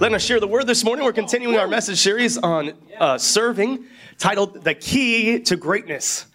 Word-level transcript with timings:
letting 0.00 0.16
us 0.16 0.24
share 0.24 0.40
the 0.40 0.48
word 0.48 0.66
this 0.66 0.82
morning. 0.82 1.04
We're 1.04 1.12
continuing 1.12 1.56
our 1.56 1.68
message 1.68 2.00
series 2.00 2.36
on 2.36 2.72
uh, 2.98 3.16
serving, 3.16 3.84
titled 4.18 4.64
The 4.64 4.74
Key 4.74 5.38
to 5.42 5.54
Greatness. 5.54 6.26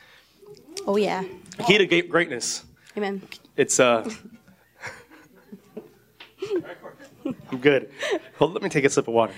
Oh, 0.88 0.95
yeah. 0.95 1.25
The 1.59 1.66
Key 1.66 1.77
to 1.86 2.02
Greatness. 2.08 2.63
Amen. 2.98 3.22
It's, 3.58 3.80
uh, 3.80 4.09
I'm 7.52 7.58
good. 7.59 7.91
Hold, 8.38 8.54
let 8.54 8.63
me 8.63 8.70
take 8.70 8.85
a 8.85 8.90
sip 8.90 9.08
of 9.08 9.13
water. 9.13 9.34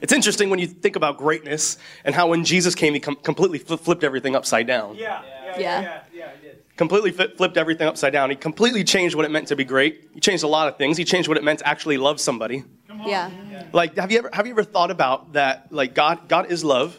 It's 0.00 0.12
interesting 0.12 0.50
when 0.50 0.60
you 0.60 0.68
think 0.68 0.94
about 0.94 1.18
greatness 1.18 1.78
and 2.04 2.14
how 2.14 2.28
when 2.28 2.44
Jesus 2.44 2.74
came, 2.76 2.94
he 2.94 3.00
com- 3.00 3.16
completely 3.16 3.58
flipped 3.58 4.04
everything 4.04 4.36
upside 4.36 4.66
down. 4.68 4.94
Yeah, 4.94 5.22
yeah, 5.24 5.58
Yeah. 5.58 5.80
yeah, 5.82 6.00
yeah, 6.12 6.30
he 6.40 6.46
did. 6.46 6.62
completely 6.76 7.10
fi- 7.10 7.34
flipped 7.36 7.56
everything 7.56 7.88
upside 7.88 8.12
down. 8.12 8.30
He 8.30 8.36
completely 8.36 8.84
changed 8.84 9.16
what 9.16 9.24
it 9.24 9.30
meant 9.32 9.48
to 9.48 9.56
be 9.56 9.64
great. 9.64 10.08
He 10.14 10.20
changed 10.20 10.44
a 10.44 10.48
lot 10.48 10.68
of 10.68 10.76
things. 10.78 10.96
He 10.96 11.04
changed 11.04 11.28
what 11.28 11.36
it 11.38 11.42
meant 11.42 11.58
to 11.58 11.66
actually 11.68 11.96
love 11.96 12.20
somebody. 12.20 12.62
Yeah. 13.04 13.30
Like, 13.72 13.96
have 13.96 14.12
you 14.12 14.18
ever 14.18 14.30
have 14.32 14.46
you 14.46 14.52
ever 14.52 14.62
thought 14.64 14.92
about 14.92 15.32
that? 15.32 15.72
Like, 15.72 15.94
God, 15.94 16.28
God 16.28 16.50
is 16.52 16.62
love. 16.64 16.96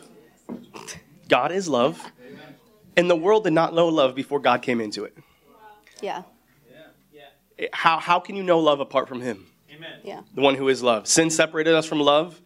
God 1.29 1.51
is 1.51 1.67
love, 1.69 2.03
and 2.97 3.09
the 3.09 3.15
world 3.15 3.43
did 3.43 3.53
not 3.53 3.73
know 3.73 3.87
love 3.87 4.15
before 4.15 4.39
God 4.39 4.61
came 4.61 4.79
into 4.81 5.03
it. 5.05 5.17
Yeah. 6.01 6.23
It- 7.57 7.69
How 7.73 7.99
how 7.99 8.19
can 8.19 8.35
you 8.35 8.43
know 8.43 8.59
love 8.59 8.79
apart 8.81 9.07
from 9.07 9.21
Him, 9.21 9.45
Amen. 9.73 9.99
Yeah. 10.03 10.21
the 10.33 10.41
one 10.41 10.55
who 10.55 10.67
is 10.67 10.83
love? 10.83 11.07
Sin 11.07 11.29
separated 11.29 11.73
us 11.73 11.85
from 11.85 11.99
love. 12.01 12.41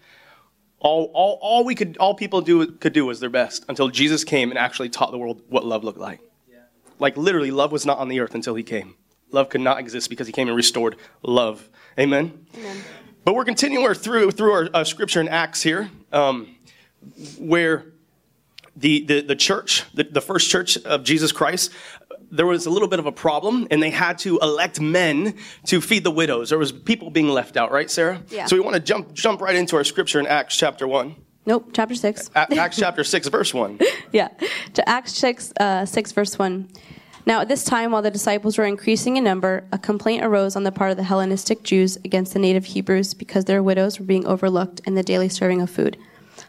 All, 0.81 1.11
all, 1.14 1.38
all 1.41 1.66
we 1.66 1.75
could 1.75 1.97
all 1.97 2.14
people 2.14 2.41
do 2.41 2.67
could 2.67 2.94
do 2.94 3.06
was 3.06 3.19
their 3.19 3.30
best 3.30 3.66
until 3.67 3.89
Jesus 3.89 4.23
came 4.23 4.50
and 4.52 4.58
actually 4.58 4.89
taught 4.89 5.11
the 5.11 5.17
world 5.17 5.41
what 5.50 5.66
love 5.66 5.83
looked 5.83 5.97
like. 6.00 6.19
Yeah. 6.50 6.59
Like 7.00 7.17
literally, 7.17 7.52
love 7.52 7.72
was 7.72 7.86
not 7.86 7.97
on 7.97 8.08
the 8.08 8.19
earth 8.19 8.36
until 8.36 8.56
he 8.56 8.63
came. 8.63 8.95
Love 9.31 9.50
could 9.50 9.61
not 9.61 9.80
exist 9.80 10.09
because 10.09 10.28
he 10.28 10.31
came 10.34 10.47
and 10.47 10.56
restored 10.56 10.95
love. 11.23 11.67
Amen. 12.00 12.45
Amen. 12.58 12.78
But 13.25 13.34
we're 13.36 13.45
continuing 13.45 13.94
through 13.95 14.31
through 14.31 14.52
our 14.53 14.69
uh, 14.73 14.84
scripture 14.84 15.19
in 15.22 15.28
Acts 15.28 15.61
here, 15.63 15.89
um, 16.13 16.56
where 17.39 17.86
the, 18.80 19.05
the 19.05 19.22
the 19.22 19.35
church, 19.35 19.83
the, 19.94 20.03
the 20.03 20.22
first 20.22 20.49
church 20.49 20.77
of 20.77 21.03
Jesus 21.03 21.31
Christ, 21.31 21.72
there 22.31 22.45
was 22.45 22.66
a 22.66 22.69
little 22.69 22.88
bit 22.88 22.99
of 22.99 23.05
a 23.05 23.11
problem, 23.11 23.67
and 23.72 23.81
they 23.81 23.89
had 23.89 24.17
to 24.19 24.39
elect 24.39 24.80
men 24.80 25.35
to 25.66 25.81
feed 25.81 26.03
the 26.03 26.11
widows. 26.11 26.49
There 26.49 26.59
was 26.59 26.72
people 26.72 27.09
being 27.09 27.30
left 27.30 27.57
out, 27.57 27.72
right, 27.72 27.89
Sarah? 27.89 28.22
Yeah. 28.30 28.45
So 28.45 28.55
we 28.55 28.61
want 28.61 28.75
to 28.75 28.81
jump 28.81 29.13
jump 29.13 29.41
right 29.41 29.55
into 29.55 29.75
our 29.75 29.83
scripture 29.83 30.19
in 30.19 30.27
Acts 30.27 30.55
chapter 30.55 30.88
one, 30.88 31.16
Nope. 31.45 31.69
Chapter 31.73 31.95
6. 31.95 32.30
A- 32.35 32.57
Acts 32.57 32.77
chapter 32.77 33.03
six, 33.03 33.27
verse 33.27 33.53
one. 33.53 33.80
yeah. 34.11 34.30
To 34.75 34.88
Acts 34.88 35.13
6, 35.13 35.53
uh, 35.59 35.85
6, 35.85 36.11
verse 36.11 36.38
1. 36.38 36.69
Now, 37.25 37.41
at 37.41 37.47
this 37.47 37.63
time, 37.63 37.91
while 37.91 38.02
the 38.02 38.11
disciples 38.11 38.57
were 38.57 38.66
increasing 38.66 39.17
in 39.17 39.23
number, 39.23 39.63
a 39.72 39.77
complaint 39.77 40.23
arose 40.23 40.55
on 40.55 40.63
the 40.63 40.72
part 40.72 40.91
of 40.91 40.97
the 40.97 41.03
Hellenistic 41.03 41.63
Jews 41.63 41.97
against 41.97 42.33
the 42.33 42.39
native 42.39 42.66
Hebrews 42.66 43.13
because 43.13 43.45
their 43.45 43.63
widows 43.63 44.00
were 44.00 44.05
being 44.05 44.25
overlooked 44.25 44.81
in 44.85 44.95
the 44.95 45.03
daily 45.03 45.30
serving 45.30 45.61
of 45.61 45.69
food. 45.69 45.97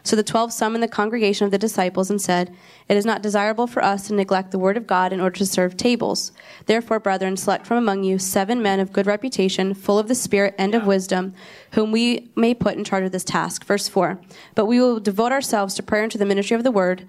So 0.03 0.15
the 0.15 0.23
twelve 0.23 0.51
summoned 0.51 0.83
the 0.83 0.87
congregation 0.87 1.45
of 1.45 1.51
the 1.51 1.57
disciples 1.57 2.09
and 2.09 2.21
said, 2.21 2.55
It 2.87 2.97
is 2.97 3.05
not 3.05 3.21
desirable 3.21 3.67
for 3.67 3.83
us 3.83 4.07
to 4.07 4.13
neglect 4.13 4.51
the 4.51 4.59
word 4.59 4.77
of 4.77 4.87
God 4.87 5.13
in 5.13 5.21
order 5.21 5.37
to 5.37 5.45
serve 5.45 5.77
tables. 5.77 6.31
Therefore, 6.65 6.99
brethren, 6.99 7.37
select 7.37 7.67
from 7.67 7.77
among 7.77 8.03
you 8.03 8.17
seven 8.17 8.61
men 8.61 8.79
of 8.79 8.93
good 8.93 9.07
reputation, 9.07 9.73
full 9.73 9.99
of 9.99 10.07
the 10.07 10.15
Spirit 10.15 10.55
and 10.57 10.73
of 10.73 10.85
wisdom, 10.85 11.33
whom 11.71 11.91
we 11.91 12.31
may 12.35 12.53
put 12.53 12.75
in 12.75 12.83
charge 12.83 13.03
of 13.03 13.11
this 13.11 13.23
task. 13.23 13.65
Verse 13.65 13.87
4. 13.87 14.19
But 14.55 14.65
we 14.65 14.79
will 14.79 14.99
devote 14.99 15.31
ourselves 15.31 15.75
to 15.75 15.83
prayer 15.83 16.03
and 16.03 16.11
to 16.11 16.17
the 16.17 16.25
ministry 16.25 16.55
of 16.55 16.63
the 16.63 16.71
word. 16.71 17.07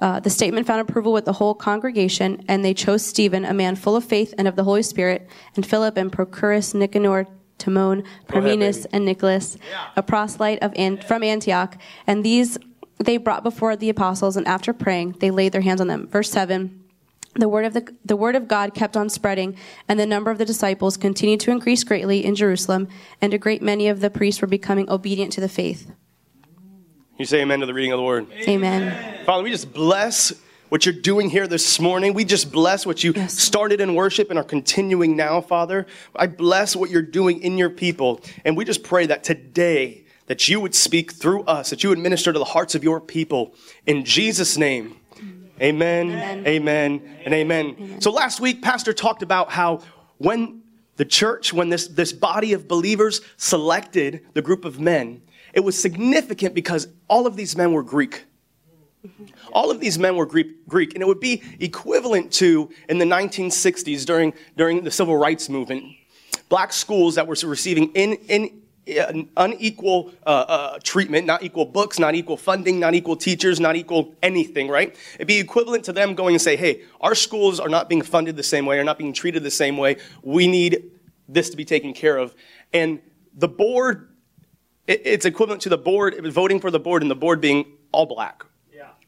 Uh, 0.00 0.18
the 0.18 0.30
statement 0.30 0.66
found 0.66 0.80
approval 0.80 1.12
with 1.12 1.24
the 1.24 1.34
whole 1.34 1.54
congregation, 1.54 2.44
and 2.48 2.64
they 2.64 2.74
chose 2.74 3.04
Stephen, 3.04 3.44
a 3.44 3.54
man 3.54 3.76
full 3.76 3.94
of 3.94 4.04
faith 4.04 4.34
and 4.36 4.48
of 4.48 4.56
the 4.56 4.64
Holy 4.64 4.82
Spirit, 4.82 5.28
and 5.54 5.64
Philip 5.64 5.96
and 5.96 6.10
Prochorus, 6.10 6.74
Nicanor, 6.74 7.28
Timon, 7.64 8.04
Parmenas, 8.28 8.86
and 8.92 9.04
Nicholas, 9.04 9.56
a 9.96 10.02
proselyte 10.02 10.62
of 10.62 10.72
An- 10.76 10.98
from 10.98 11.22
Antioch. 11.22 11.76
And 12.06 12.24
these 12.24 12.58
they 12.98 13.16
brought 13.16 13.42
before 13.42 13.76
the 13.76 13.88
apostles, 13.88 14.36
and 14.36 14.46
after 14.46 14.72
praying, 14.72 15.16
they 15.20 15.30
laid 15.30 15.52
their 15.52 15.60
hands 15.62 15.80
on 15.80 15.88
them. 15.88 16.06
Verse 16.06 16.30
7. 16.30 16.80
The 17.36 17.48
word, 17.48 17.64
of 17.64 17.72
the, 17.74 17.92
the 18.04 18.14
word 18.14 18.36
of 18.36 18.46
God 18.46 18.74
kept 18.74 18.96
on 18.96 19.08
spreading, 19.08 19.56
and 19.88 19.98
the 19.98 20.06
number 20.06 20.30
of 20.30 20.38
the 20.38 20.44
disciples 20.44 20.96
continued 20.96 21.40
to 21.40 21.50
increase 21.50 21.82
greatly 21.82 22.24
in 22.24 22.36
Jerusalem, 22.36 22.86
and 23.20 23.34
a 23.34 23.38
great 23.38 23.60
many 23.60 23.88
of 23.88 23.98
the 23.98 24.10
priests 24.10 24.40
were 24.40 24.46
becoming 24.46 24.88
obedient 24.88 25.32
to 25.32 25.40
the 25.40 25.48
faith. 25.48 25.90
You 27.18 27.24
say 27.24 27.40
amen 27.40 27.60
to 27.60 27.66
the 27.66 27.74
reading 27.74 27.92
of 27.92 27.98
the 27.98 28.04
word. 28.04 28.28
Amen. 28.46 29.24
Father, 29.24 29.42
we 29.42 29.50
just 29.50 29.72
bless 29.72 30.32
what 30.74 30.84
you're 30.84 30.92
doing 30.92 31.30
here 31.30 31.46
this 31.46 31.78
morning. 31.78 32.14
We 32.14 32.24
just 32.24 32.50
bless 32.50 32.84
what 32.84 33.04
you 33.04 33.12
Yes. 33.14 33.38
started 33.38 33.80
in 33.80 33.94
worship 33.94 34.28
and 34.30 34.36
are 34.40 34.44
continuing 34.44 35.14
now, 35.14 35.40
Father. 35.40 35.86
I 36.16 36.26
bless 36.26 36.74
what 36.74 36.90
you're 36.90 37.00
doing 37.00 37.40
in 37.44 37.56
your 37.56 37.70
people. 37.70 38.20
And 38.44 38.56
we 38.56 38.64
just 38.64 38.82
pray 38.82 39.06
that 39.06 39.22
today 39.22 40.02
that 40.26 40.48
you 40.48 40.58
would 40.58 40.74
speak 40.74 41.12
through 41.12 41.44
us, 41.44 41.70
that 41.70 41.84
you 41.84 41.90
would 41.90 42.00
minister 42.00 42.32
to 42.32 42.40
the 42.40 42.44
hearts 42.44 42.74
of 42.74 42.82
your 42.82 43.00
people. 43.00 43.54
In 43.86 44.04
Jesus' 44.04 44.58
name. 44.58 44.96
Amen, 45.62 46.44
amen, 46.44 47.18
and 47.24 47.32
amen. 47.32 48.00
So 48.00 48.10
last 48.10 48.40
week, 48.40 48.60
Pastor 48.60 48.92
talked 48.92 49.22
about 49.22 49.52
how 49.52 49.80
when 50.18 50.62
the 50.96 51.04
church, 51.04 51.52
when 51.52 51.68
this, 51.68 51.86
this 51.86 52.12
body 52.12 52.52
of 52.52 52.66
believers 52.66 53.20
selected 53.36 54.26
the 54.32 54.42
group 54.42 54.64
of 54.64 54.80
men, 54.80 55.22
it 55.52 55.60
was 55.60 55.80
significant 55.80 56.52
because 56.52 56.88
all 57.06 57.28
of 57.28 57.36
these 57.36 57.56
men 57.56 57.70
were 57.70 57.84
Greek. 57.84 58.24
All 59.52 59.70
of 59.70 59.80
these 59.80 59.98
men 59.98 60.16
were 60.16 60.26
Greek, 60.26 60.66
Greek, 60.68 60.94
and 60.94 61.02
it 61.02 61.06
would 61.06 61.20
be 61.20 61.42
equivalent 61.60 62.32
to 62.34 62.70
in 62.88 62.98
the 62.98 63.04
1960s 63.04 64.04
during, 64.04 64.32
during 64.56 64.82
the 64.84 64.90
civil 64.90 65.16
rights 65.16 65.48
movement, 65.48 65.84
black 66.48 66.72
schools 66.72 67.14
that 67.14 67.26
were 67.26 67.36
receiving 67.44 67.90
in, 67.92 68.14
in, 68.28 68.62
uh, 68.98 69.12
unequal 69.36 70.12
uh, 70.26 70.30
uh, 70.30 70.78
treatment, 70.82 71.26
not 71.26 71.42
equal 71.42 71.64
books, 71.64 71.98
not 71.98 72.14
equal 72.14 72.36
funding, 72.36 72.78
not 72.78 72.94
equal 72.94 73.16
teachers, 73.16 73.58
not 73.60 73.76
equal 73.76 74.14
anything, 74.22 74.68
right? 74.68 74.94
It'd 75.14 75.26
be 75.26 75.38
equivalent 75.38 75.84
to 75.84 75.92
them 75.92 76.14
going 76.14 76.34
and 76.34 76.42
say, 76.42 76.56
hey, 76.56 76.82
our 77.00 77.14
schools 77.14 77.60
are 77.60 77.68
not 77.68 77.88
being 77.88 78.02
funded 78.02 78.36
the 78.36 78.42
same 78.42 78.66
way, 78.66 78.78
are 78.78 78.84
not 78.84 78.98
being 78.98 79.12
treated 79.12 79.42
the 79.42 79.50
same 79.50 79.76
way. 79.76 79.96
We 80.22 80.46
need 80.46 80.90
this 81.28 81.48
to 81.50 81.56
be 81.56 81.64
taken 81.64 81.94
care 81.94 82.18
of. 82.18 82.34
And 82.72 83.00
the 83.34 83.48
board, 83.48 84.10
it- 84.86 85.02
it's 85.04 85.24
equivalent 85.24 85.62
to 85.62 85.70
the 85.70 85.78
board, 85.78 86.14
voting 86.32 86.60
for 86.60 86.70
the 86.70 86.80
board 86.80 87.00
and 87.02 87.10
the 87.10 87.14
board 87.16 87.40
being 87.40 87.64
all 87.92 88.06
black. 88.06 88.44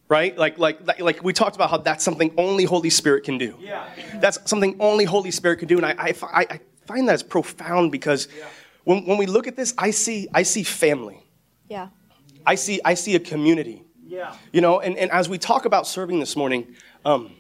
Right? 0.09 0.37
Like, 0.37 0.59
like, 0.59 0.87
like, 0.87 1.01
like 1.01 1.25
we 1.25 1.33
talked 1.33 1.57
about 1.57 1.71
how 1.71 1.79
that's 1.79 2.05
something 2.05 2.33
only 2.37 2.65
Holy 2.65 2.91
Spirit 2.91 3.25
can 3.25 3.39
do. 3.39 3.57
Yeah. 3.61 3.89
That's 4.17 4.39
something 4.49 4.77
only 4.81 5.05
Holy 5.05 5.31
Spirit 5.31 5.59
can 5.59 5.69
do. 5.69 5.77
And 5.77 5.87
I, 5.87 5.95
I, 5.99 6.13
fi- 6.13 6.47
I 6.51 6.61
find 6.87 7.09
that 7.09 7.15
as 7.15 7.23
profound 7.23 7.93
because 7.93 8.29
when, 8.85 9.05
when 9.07 9.19
we 9.19 9.27
look 9.27 9.47
at 9.47 9.57
this, 9.57 9.75
I 9.77 9.91
see, 9.91 10.29
I 10.33 10.43
see 10.43 10.63
family. 10.63 11.25
Yeah. 11.69 11.89
I 12.45 12.55
see, 12.55 12.81
I 12.85 12.95
see 12.95 13.17
a 13.17 13.21
community. 13.21 13.85
Yeah. 14.07 14.37
You 14.53 14.61
know, 14.61 14.81
and, 14.81 14.97
and 14.97 15.11
as 15.11 15.29
we 15.29 15.39
talk 15.39 15.65
about 15.65 15.87
serving 15.87 16.21
this 16.21 16.37
morning, 16.37 16.77
um, 17.05 17.33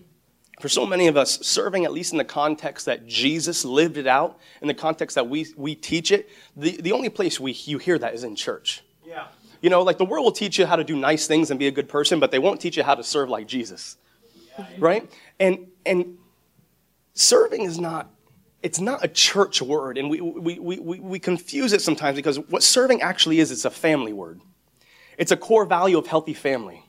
for 0.60 0.68
so 0.68 0.86
many 0.86 1.06
of 1.06 1.16
us, 1.16 1.38
serving 1.46 1.84
at 1.84 1.92
least 1.92 2.12
in 2.12 2.18
the 2.18 2.24
context 2.24 2.86
that 2.86 3.06
Jesus 3.06 3.64
lived 3.64 3.98
it 3.98 4.06
out, 4.06 4.38
in 4.62 4.68
the 4.68 4.74
context 4.74 5.14
that 5.14 5.28
we, 5.28 5.46
we 5.56 5.74
teach 5.74 6.10
it, 6.10 6.30
the, 6.56 6.80
the 6.80 6.92
only 6.92 7.10
place 7.10 7.38
we, 7.38 7.52
you 7.52 7.78
hear 7.78 7.98
that 7.98 8.14
is 8.14 8.24
in 8.24 8.34
church. 8.34 8.82
You 9.60 9.70
know, 9.70 9.82
like 9.82 9.98
the 9.98 10.04
world 10.04 10.24
will 10.24 10.32
teach 10.32 10.58
you 10.58 10.66
how 10.66 10.76
to 10.76 10.84
do 10.84 10.96
nice 10.96 11.26
things 11.26 11.50
and 11.50 11.58
be 11.58 11.66
a 11.66 11.70
good 11.70 11.88
person, 11.88 12.20
but 12.20 12.30
they 12.30 12.38
won't 12.38 12.60
teach 12.60 12.76
you 12.76 12.82
how 12.82 12.94
to 12.94 13.02
serve 13.02 13.28
like 13.28 13.46
Jesus. 13.46 13.96
Right? 14.78 15.10
And 15.38 15.66
and 15.84 16.18
serving 17.14 17.62
is 17.62 17.78
not 17.78 18.10
it's 18.62 18.80
not 18.80 19.04
a 19.04 19.08
church 19.08 19.62
word, 19.62 19.96
and 19.96 20.10
we, 20.10 20.20
we, 20.20 20.58
we, 20.58 20.98
we 20.98 21.18
confuse 21.20 21.72
it 21.72 21.80
sometimes 21.80 22.16
because 22.16 22.38
what 22.38 22.64
serving 22.64 23.00
actually 23.00 23.38
is, 23.38 23.52
it's 23.52 23.64
a 23.64 23.70
family 23.70 24.12
word. 24.12 24.40
It's 25.18 25.30
a 25.30 25.36
core 25.36 25.64
value 25.64 25.98
of 25.98 26.08
healthy 26.08 26.34
family. 26.34 26.82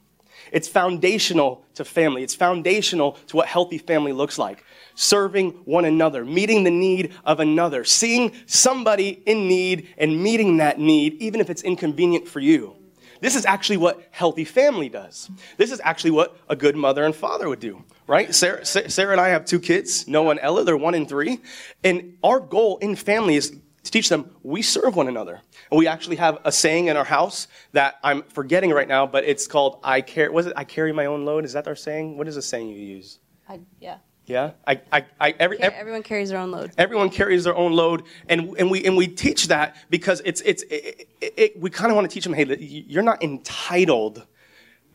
It's 0.52 0.68
foundational 0.68 1.66
to 1.76 1.86
family. 1.86 2.24
It's 2.24 2.34
foundational 2.34 3.14
to 3.28 3.36
what 3.36 3.48
healthy 3.48 3.78
family 3.78 4.12
looks 4.12 4.40
like. 4.40 4.64
Serving 5.00 5.52
one 5.66 5.86
another, 5.86 6.26
meeting 6.26 6.64
the 6.64 6.72
need 6.72 7.14
of 7.24 7.40
another, 7.40 7.84
seeing 7.84 8.32
somebody 8.48 9.22
in 9.28 9.48
need 9.48 9.90
and 9.96 10.24
meeting 10.24 10.58
that 10.58 10.80
need, 10.80 11.14
even 11.22 11.40
if 11.40 11.52
it's 11.52 11.62
inconvenient 11.62 12.28
for 12.28 12.40
you. 12.40 12.76
This 13.22 13.36
is 13.36 13.46
actually 13.46 13.78
what 13.78 14.08
healthy 14.10 14.44
family 14.44 14.90
does. 14.90 15.30
This 15.58 15.72
is 15.72 15.80
actually 15.84 16.12
what 16.12 16.36
a 16.50 16.56
good 16.56 16.76
mother 16.76 17.04
and 17.04 17.16
father 17.16 17.48
would 17.48 17.60
do, 17.60 17.84
right? 18.08 18.34
Sarah, 18.34 18.66
Sarah 18.66 19.12
and 19.12 19.22
I 19.22 19.30
have 19.30 19.46
two 19.46 19.60
kids, 19.60 20.08
Noah 20.08 20.32
and 20.32 20.40
Ella. 20.42 20.64
They're 20.64 20.76
one 20.76 20.96
and 20.96 21.08
three. 21.08 21.42
And 21.84 22.18
our 22.24 22.40
goal 22.40 22.80
in 22.80 22.96
family 22.96 23.36
is 23.36 23.56
to 23.84 23.92
teach 23.92 24.10
them 24.10 24.32
we 24.42 24.64
serve 24.64 24.96
one 24.96 25.08
another. 25.08 25.42
And 25.70 25.78
we 25.78 25.86
actually 25.86 26.16
have 26.16 26.40
a 26.44 26.52
saying 26.52 26.88
in 26.88 26.98
our 26.98 27.06
house 27.06 27.48
that 27.74 28.00
I'm 28.04 28.24
forgetting 28.24 28.72
right 28.72 28.88
now, 28.88 29.06
but 29.06 29.26
it's 29.26 29.46
called 29.46 29.80
I 29.84 30.02
carry, 30.02 30.30
was 30.30 30.48
it 30.48 30.54
I 30.56 30.64
carry 30.64 30.92
my 30.92 31.06
own 31.06 31.24
load? 31.24 31.46
Is 31.46 31.54
that 31.54 31.68
our 31.68 31.76
saying? 31.76 32.18
What 32.18 32.28
is 32.28 32.34
the 32.34 32.42
saying 32.42 32.70
you 32.70 32.80
use? 32.80 33.20
I, 33.48 33.60
yeah. 33.80 33.98
Yeah? 34.28 34.52
I, 34.68 34.82
I, 34.92 35.06
I, 35.20 35.36
every, 35.40 35.58
Car- 35.58 35.72
everyone 35.74 36.04
carries 36.04 36.30
their 36.30 36.38
own 36.38 36.52
load. 36.52 36.72
Everyone 36.78 37.10
carries 37.10 37.46
their 37.46 37.56
own 37.56 37.72
load, 37.72 38.04
and, 38.28 38.56
and, 38.60 38.70
we, 38.70 38.84
and 38.84 38.98
we 38.98 39.08
teach 39.08 39.48
that 39.48 39.78
because 39.90 40.22
it's, 40.26 40.42
it's, 40.42 40.64
it, 40.64 41.08
it, 41.22 41.34
it, 41.38 41.60
we 41.60 41.70
kind 41.70 41.90
of 41.92 41.96
want 41.96 42.10
to 42.10 42.14
teach 42.14 42.26
them, 42.26 42.34
hey, 42.34 42.58
you're 42.60 43.04
not 43.04 43.24
entitled. 43.24 44.28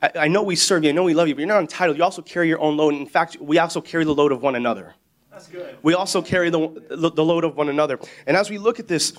I, 0.02 0.10
I 0.14 0.28
know 0.28 0.42
we 0.42 0.54
serve 0.54 0.84
you, 0.84 0.90
I 0.90 0.92
know 0.92 1.02
we 1.02 1.14
love 1.14 1.28
you, 1.28 1.34
but 1.34 1.40
you're 1.40 1.48
not 1.48 1.62
entitled. 1.62 1.96
You 1.96 2.04
also 2.04 2.20
carry 2.20 2.48
your 2.48 2.60
own 2.60 2.76
load. 2.76 2.92
In 2.94 3.06
fact, 3.06 3.38
we 3.40 3.58
also 3.58 3.80
carry 3.80 4.04
the 4.04 4.14
load 4.14 4.32
of 4.32 4.42
one 4.42 4.54
another. 4.54 4.94
That's 5.30 5.48
good. 5.48 5.78
We 5.82 5.94
also 5.94 6.20
carry 6.20 6.50
the, 6.50 6.68
the 6.90 7.24
load 7.24 7.44
of 7.44 7.56
one 7.56 7.70
another. 7.70 7.98
And 8.26 8.36
as 8.36 8.50
we 8.50 8.58
look 8.58 8.78
at 8.80 8.86
this, 8.86 9.14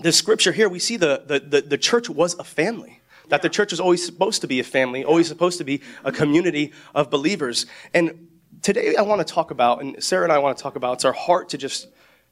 this 0.00 0.18
scripture 0.18 0.50
here, 0.50 0.68
we 0.68 0.80
see 0.80 0.96
the, 0.96 1.22
the, 1.24 1.38
the, 1.38 1.60
the 1.60 1.78
church 1.78 2.10
was 2.10 2.34
a 2.34 2.44
family. 2.44 3.00
That 3.28 3.42
the 3.42 3.48
church 3.48 3.72
is 3.72 3.78
always 3.78 4.04
supposed 4.04 4.40
to 4.40 4.48
be 4.48 4.58
a 4.58 4.64
family, 4.64 5.04
always 5.04 5.28
supposed 5.28 5.58
to 5.58 5.64
be 5.64 5.80
a 6.04 6.10
community 6.10 6.72
of 6.94 7.08
believers. 7.08 7.66
And 7.94 8.28
today 8.66 8.96
I 8.96 9.02
want 9.02 9.24
to 9.24 9.32
talk 9.32 9.52
about, 9.52 9.80
and 9.80 10.02
Sarah 10.02 10.24
and 10.24 10.32
I 10.32 10.38
want 10.38 10.58
to 10.58 10.60
talk 10.60 10.74
about, 10.74 10.94
it's 10.94 11.04
our 11.04 11.12
heart 11.12 11.50
to 11.50 11.58
just 11.58 11.86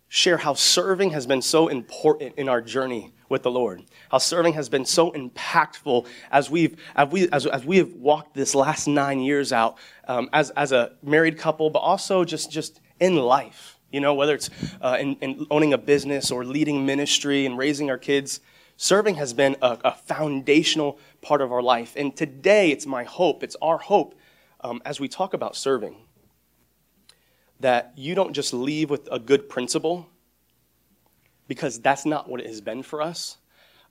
share 0.08 0.36
how 0.36 0.54
serving 0.54 1.10
has 1.10 1.28
been 1.28 1.40
so 1.40 1.68
important 1.68 2.34
in 2.36 2.48
our 2.48 2.60
journey 2.60 3.14
with 3.28 3.44
the 3.44 3.52
Lord. 3.52 3.84
How 4.10 4.18
serving 4.18 4.54
has 4.54 4.68
been 4.68 4.84
so 4.84 5.12
impactful 5.12 6.08
as 6.32 6.50
we've 6.50 6.76
as 6.96 7.08
we 7.08 7.28
as, 7.30 7.46
as 7.46 7.64
we 7.64 7.76
have 7.76 7.92
walked 7.92 8.34
this 8.34 8.52
last 8.52 8.88
nine 8.88 9.20
years 9.20 9.52
out 9.52 9.78
um, 10.08 10.28
as 10.32 10.50
as 10.50 10.72
a 10.72 10.96
married 11.04 11.38
couple, 11.38 11.70
but 11.70 11.78
also 11.78 12.24
just 12.24 12.50
just 12.50 12.80
in 12.98 13.14
life. 13.14 13.78
You 13.92 14.00
know, 14.00 14.14
whether 14.14 14.34
it's 14.34 14.50
uh, 14.82 14.96
in, 14.98 15.14
in, 15.20 15.46
owning 15.52 15.72
a 15.72 15.78
business 15.78 16.32
or 16.32 16.44
leading 16.44 16.84
ministry 16.84 17.46
and 17.46 17.56
raising 17.56 17.90
our 17.90 17.98
kids, 17.98 18.40
serving 18.76 19.14
has 19.14 19.32
been 19.32 19.54
a, 19.62 19.78
a 19.84 19.92
foundational 19.92 20.98
part 21.22 21.40
of 21.42 21.52
our 21.52 21.62
life. 21.62 21.92
And 21.94 22.16
today, 22.16 22.72
it's 22.72 22.86
my 22.86 23.04
hope, 23.04 23.44
it's 23.44 23.54
our 23.62 23.78
hope, 23.78 24.18
um, 24.62 24.82
as 24.84 24.98
we 24.98 25.06
talk 25.06 25.32
about 25.32 25.54
serving, 25.54 26.03
that 27.64 27.94
you 27.96 28.14
don't 28.14 28.34
just 28.34 28.52
leave 28.52 28.90
with 28.90 29.08
a 29.10 29.18
good 29.18 29.48
principle, 29.48 30.06
because 31.48 31.80
that's 31.80 32.04
not 32.04 32.28
what 32.28 32.40
it 32.40 32.46
has 32.46 32.60
been 32.60 32.82
for 32.82 33.00
us. 33.00 33.38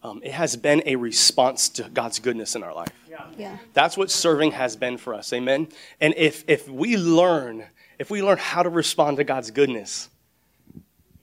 Um, 0.03 0.21
it 0.23 0.31
has 0.31 0.55
been 0.55 0.83
a 0.85 0.95
response 0.95 1.69
to 1.69 1.89
God's 1.89 2.19
goodness 2.19 2.55
in 2.55 2.61
our 2.61 2.75
life. 2.75 2.93
Yeah. 3.09 3.25
Yeah. 3.35 3.57
That's 3.73 3.97
what 3.97 4.11
serving 4.11 4.51
has 4.51 4.75
been 4.75 4.97
for 4.97 5.15
us. 5.15 5.33
Amen. 5.33 5.69
And 5.99 6.13
if 6.17 6.43
if 6.47 6.69
we 6.69 6.97
learn, 6.97 7.65
if 7.97 8.11
we 8.11 8.21
learn 8.21 8.37
how 8.37 8.61
to 8.61 8.69
respond 8.69 9.17
to 9.17 9.23
God's 9.23 9.49
goodness 9.49 10.09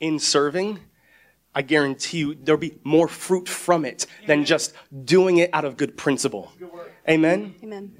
in 0.00 0.19
serving, 0.19 0.81
I 1.55 1.62
guarantee 1.62 2.19
you 2.19 2.35
there'll 2.35 2.58
be 2.58 2.79
more 2.82 3.06
fruit 3.06 3.49
from 3.49 3.85
it 3.85 4.06
than 4.26 4.44
just 4.44 4.75
doing 5.05 5.38
it 5.38 5.50
out 5.52 5.64
of 5.64 5.76
good 5.76 5.97
principle. 5.97 6.50
Amen. 7.08 7.55
Amen. 7.62 7.93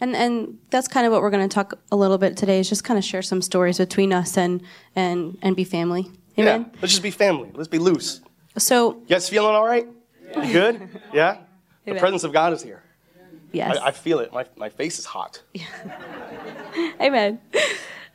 And 0.00 0.14
and 0.14 0.58
that's 0.70 0.86
kind 0.88 1.06
of 1.06 1.12
what 1.12 1.22
we're 1.22 1.30
going 1.30 1.48
to 1.48 1.52
talk 1.52 1.74
a 1.90 1.96
little 1.96 2.18
bit 2.18 2.36
today. 2.36 2.60
Is 2.60 2.68
just 2.68 2.84
kind 2.84 2.98
of 2.98 3.04
share 3.04 3.22
some 3.22 3.42
stories 3.42 3.78
between 3.78 4.12
us 4.12 4.36
and 4.38 4.62
and 4.94 5.36
and 5.42 5.56
be 5.56 5.64
family. 5.64 6.10
Amen. 6.38 6.60
Yeah. 6.62 6.78
Let's 6.80 6.92
just 6.92 7.02
be 7.02 7.10
family. 7.10 7.50
Let's 7.54 7.68
be 7.68 7.78
loose. 7.78 8.20
So 8.56 8.94
You 9.00 9.06
guys 9.08 9.28
feeling 9.28 9.54
all 9.54 9.66
right? 9.66 9.86
You 10.36 10.52
good? 10.52 10.88
Yeah? 11.12 11.38
The 11.84 11.94
presence 11.96 12.22
of 12.22 12.32
God 12.32 12.52
is 12.52 12.62
here. 12.62 12.82
yes. 13.52 13.76
I, 13.78 13.88
I 13.88 13.90
feel 13.92 14.18
it. 14.20 14.32
My, 14.32 14.44
my 14.56 14.68
face 14.68 14.98
is 14.98 15.04
hot. 15.06 15.42
Yeah. 15.54 15.64
Amen. 17.00 17.40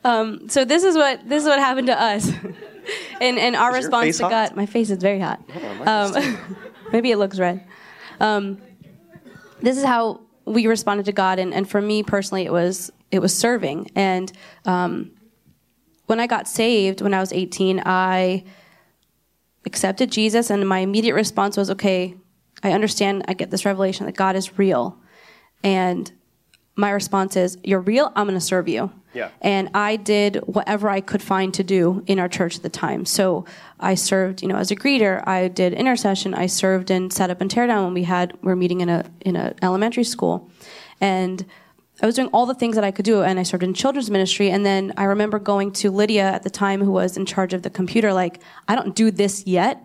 Um, 0.04 0.48
so 0.48 0.64
this 0.64 0.84
is 0.84 0.96
what 0.96 1.28
this 1.28 1.42
is 1.42 1.48
what 1.48 1.58
happened 1.58 1.86
to 1.88 2.00
us, 2.00 2.30
and 3.20 3.38
and 3.38 3.56
our 3.56 3.70
Is 3.76 3.84
response 3.84 4.18
to 4.18 4.24
hot? 4.24 4.30
God. 4.30 4.56
My 4.56 4.66
face 4.66 4.90
is 4.90 4.98
very 4.98 5.18
hot. 5.18 5.40
mine 5.48 6.10
is 6.10 6.16
Um, 6.16 6.56
maybe 6.92 7.10
it 7.10 7.16
looks 7.18 7.38
red. 7.38 7.64
Um, 8.20 8.58
this 9.60 9.76
is 9.78 9.84
how 9.84 10.20
we 10.44 10.66
responded 10.66 11.06
to 11.06 11.12
God, 11.12 11.38
and, 11.38 11.54
and 11.54 11.68
for 11.68 11.80
me 11.80 12.02
personally, 12.02 12.44
it 12.44 12.52
was 12.52 12.90
it 13.10 13.20
was 13.20 13.36
serving. 13.36 13.90
And 13.94 14.32
um, 14.64 15.12
when 16.06 16.20
I 16.20 16.26
got 16.26 16.48
saved 16.48 17.00
when 17.00 17.14
I 17.14 17.20
was 17.20 17.32
18, 17.32 17.82
I 17.86 18.44
accepted 19.64 20.10
Jesus, 20.10 20.50
and 20.50 20.68
my 20.68 20.80
immediate 20.80 21.14
response 21.14 21.56
was, 21.56 21.70
"Okay, 21.70 22.14
I 22.62 22.72
understand. 22.72 23.24
I 23.28 23.34
get 23.34 23.50
this 23.50 23.64
revelation 23.64 24.06
that 24.06 24.16
God 24.16 24.36
is 24.36 24.58
real." 24.58 24.98
And 25.62 26.12
my 26.76 26.90
response 26.90 27.36
is, 27.36 27.58
You're 27.62 27.80
real, 27.80 28.12
I'm 28.14 28.26
going 28.26 28.38
to 28.38 28.44
serve 28.44 28.68
you. 28.68 28.92
Yeah. 29.14 29.30
And 29.40 29.70
I 29.74 29.96
did 29.96 30.36
whatever 30.46 30.88
I 30.88 31.00
could 31.00 31.22
find 31.22 31.54
to 31.54 31.64
do 31.64 32.02
in 32.06 32.18
our 32.18 32.28
church 32.28 32.56
at 32.56 32.62
the 32.62 32.68
time. 32.68 33.04
So 33.06 33.44
I 33.78 33.94
served, 33.94 34.42
you 34.42 34.48
know, 34.48 34.56
as 34.56 34.70
a 34.70 34.76
greeter. 34.76 35.26
I 35.26 35.48
did 35.48 35.72
intercession. 35.72 36.34
I 36.34 36.46
served 36.46 36.90
in 36.90 37.10
setup 37.10 37.40
and 37.40 37.50
teardown 37.50 37.84
when 37.84 37.94
we 37.94 38.04
had 38.04 38.32
we 38.42 38.48
were 38.48 38.56
meeting 38.56 38.80
in 38.80 38.88
a 38.88 39.04
in 39.20 39.36
a 39.36 39.54
elementary 39.62 40.04
school, 40.04 40.50
and 41.00 41.44
I 42.02 42.06
was 42.06 42.16
doing 42.16 42.28
all 42.28 42.44
the 42.44 42.54
things 42.54 42.74
that 42.74 42.84
I 42.84 42.90
could 42.90 43.04
do. 43.04 43.22
And 43.22 43.38
I 43.38 43.44
served 43.44 43.62
in 43.62 43.72
children's 43.72 44.10
ministry. 44.10 44.50
And 44.50 44.66
then 44.66 44.92
I 44.96 45.04
remember 45.04 45.38
going 45.38 45.70
to 45.72 45.90
Lydia 45.90 46.24
at 46.24 46.42
the 46.42 46.50
time, 46.50 46.82
who 46.82 46.90
was 46.90 47.16
in 47.16 47.24
charge 47.24 47.54
of 47.54 47.62
the 47.62 47.70
computer. 47.70 48.12
Like, 48.12 48.40
I 48.66 48.74
don't 48.74 48.96
do 48.96 49.10
this 49.10 49.46
yet. 49.46 49.84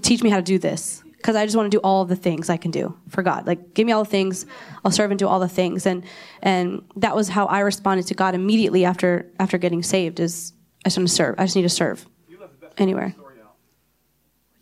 Teach 0.00 0.22
me 0.22 0.30
how 0.30 0.36
to 0.36 0.42
do 0.42 0.58
this 0.58 1.02
because 1.18 1.36
I 1.36 1.44
just 1.44 1.56
want 1.56 1.70
to 1.70 1.76
do 1.76 1.80
all 1.82 2.04
the 2.06 2.16
things 2.16 2.48
I 2.48 2.56
can 2.56 2.70
do 2.70 2.96
for 3.08 3.22
God. 3.22 3.46
Like, 3.46 3.74
give 3.74 3.86
me 3.86 3.92
all 3.92 4.02
the 4.04 4.10
things, 4.10 4.46
I'll 4.84 4.90
serve 4.90 5.10
and 5.10 5.18
do 5.18 5.28
all 5.28 5.40
the 5.40 5.48
things. 5.48 5.84
And 5.84 6.04
and 6.42 6.82
that 6.96 7.14
was 7.14 7.28
how 7.28 7.46
I 7.46 7.60
responded 7.60 8.06
to 8.06 8.14
God 8.14 8.34
immediately 8.34 8.84
after 8.84 9.30
after 9.38 9.58
getting 9.58 9.82
saved. 9.82 10.20
Is 10.20 10.52
I 10.84 10.88
just 10.88 10.98
want 10.98 11.08
to 11.08 11.14
serve. 11.14 11.34
I 11.38 11.44
just 11.44 11.56
need 11.56 11.62
to 11.62 11.68
serve 11.68 12.06
You 12.28 12.38
left 12.40 12.58
the 12.60 12.66
best 12.66 12.80
anywhere. 12.80 13.12
story 13.12 13.34
out. 13.44 13.56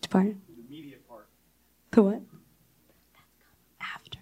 Which 0.00 0.11
part? 0.11 0.26
The 0.26 0.70
media 0.70 0.97
part. 1.08 1.29
The 1.93 2.03
what? 2.03 2.20
After. 3.81 4.19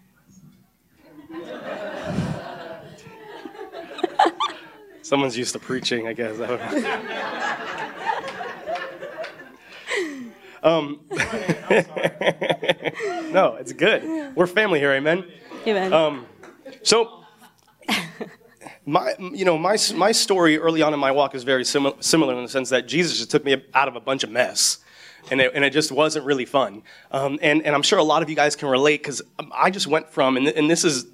Someone's 5.02 5.36
used 5.36 5.52
to 5.52 5.58
preaching, 5.58 6.06
I 6.08 6.12
guess. 6.14 6.38
um, 10.64 11.00
no, 13.32 13.56
it's 13.60 13.72
good. 13.72 14.34
We're 14.34 14.46
family 14.46 14.80
here, 14.80 14.92
amen. 14.92 15.24
Amen. 15.66 15.92
Um, 15.92 16.26
so, 16.82 17.24
my, 18.86 19.14
you 19.18 19.44
know, 19.44 19.58
my, 19.58 19.76
my 19.94 20.12
story 20.12 20.58
early 20.58 20.82
on 20.82 20.94
in 20.94 21.00
my 21.00 21.12
walk 21.12 21.34
is 21.34 21.44
very 21.44 21.64
simi- 21.64 21.94
similar 22.00 22.34
in 22.34 22.42
the 22.42 22.48
sense 22.48 22.70
that 22.70 22.88
Jesus 22.88 23.18
just 23.18 23.30
took 23.30 23.44
me 23.44 23.62
out 23.74 23.88
of 23.88 23.96
a 23.96 24.00
bunch 24.00 24.24
of 24.24 24.30
mess. 24.30 24.78
And 25.30 25.40
it, 25.40 25.52
and 25.54 25.64
it 25.64 25.70
just 25.70 25.90
wasn't 25.90 26.26
really 26.26 26.44
fun. 26.44 26.82
Um, 27.10 27.38
and, 27.40 27.62
and 27.62 27.74
I'm 27.74 27.82
sure 27.82 27.98
a 27.98 28.02
lot 28.02 28.22
of 28.22 28.28
you 28.28 28.36
guys 28.36 28.56
can 28.56 28.68
relate 28.68 29.02
because 29.02 29.22
I 29.52 29.70
just 29.70 29.86
went 29.86 30.10
from, 30.10 30.36
and, 30.36 30.48
and 30.48 30.70
this 30.70 30.84
is 30.84 31.06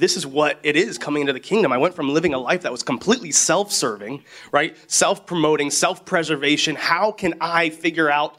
this 0.00 0.16
is 0.16 0.26
what 0.26 0.58
it 0.62 0.76
is 0.76 0.98
coming 0.98 1.20
into 1.22 1.32
the 1.32 1.40
kingdom. 1.40 1.72
I 1.72 1.78
went 1.78 1.94
from 1.94 2.08
living 2.08 2.32
a 2.32 2.38
life 2.38 2.62
that 2.62 2.72
was 2.72 2.82
completely 2.82 3.32
self 3.32 3.72
serving, 3.72 4.24
right? 4.52 4.76
Self 4.90 5.26
promoting, 5.26 5.70
self 5.70 6.04
preservation. 6.04 6.76
How 6.76 7.12
can 7.12 7.34
I 7.40 7.70
figure 7.70 8.10
out 8.10 8.38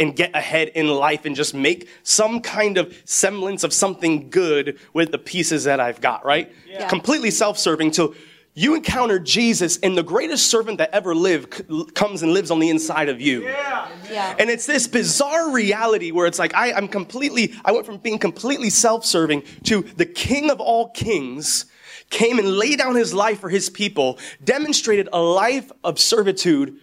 and 0.00 0.16
get 0.16 0.34
ahead 0.34 0.68
in 0.68 0.88
life 0.88 1.24
and 1.24 1.36
just 1.36 1.54
make 1.54 1.88
some 2.02 2.40
kind 2.40 2.78
of 2.78 3.00
semblance 3.04 3.62
of 3.62 3.72
something 3.72 4.30
good 4.30 4.78
with 4.92 5.12
the 5.12 5.18
pieces 5.18 5.64
that 5.64 5.78
I've 5.78 6.00
got, 6.00 6.24
right? 6.24 6.52
Yeah. 6.66 6.88
Completely 6.88 7.30
self 7.30 7.58
serving 7.58 7.92
till 7.92 8.14
you 8.54 8.74
encounter 8.74 9.18
Jesus 9.18 9.78
and 9.78 9.96
the 9.96 10.02
greatest 10.02 10.50
servant 10.50 10.78
that 10.78 10.90
ever 10.92 11.14
lived 11.14 11.54
c- 11.54 11.84
comes 11.94 12.22
and 12.22 12.32
lives 12.32 12.50
on 12.50 12.58
the 12.58 12.68
inside 12.68 13.08
of 13.08 13.20
you. 13.20 13.44
Yeah. 13.44 13.88
yeah. 14.10 14.34
And 14.38 14.50
it's 14.50 14.66
this 14.66 14.88
bizarre 14.88 15.52
reality 15.52 16.10
where 16.10 16.26
it's 16.26 16.38
like 16.38 16.54
I, 16.54 16.72
I'm 16.72 16.88
completely, 16.88 17.54
I 17.64 17.72
went 17.72 17.86
from 17.86 17.98
being 17.98 18.18
completely 18.18 18.70
self-serving 18.70 19.44
to 19.64 19.82
the 19.82 20.06
King 20.06 20.50
of 20.50 20.60
all 20.60 20.90
kings 20.90 21.66
came 22.10 22.40
and 22.40 22.58
laid 22.58 22.78
down 22.78 22.96
his 22.96 23.14
life 23.14 23.40
for 23.40 23.48
his 23.48 23.70
people, 23.70 24.18
demonstrated 24.42 25.08
a 25.12 25.20
life 25.20 25.70
of 25.84 25.98
servitude 25.98 26.76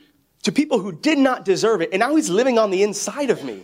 to 0.48 0.52
people 0.54 0.80
who 0.80 0.94
did 0.94 1.18
not 1.18 1.44
deserve 1.44 1.82
it, 1.82 1.90
and 1.92 2.00
now 2.00 2.16
he's 2.16 2.30
living 2.30 2.58
on 2.58 2.72
the 2.72 2.82
inside 2.82 3.30
of 3.30 3.44
me. 3.44 3.64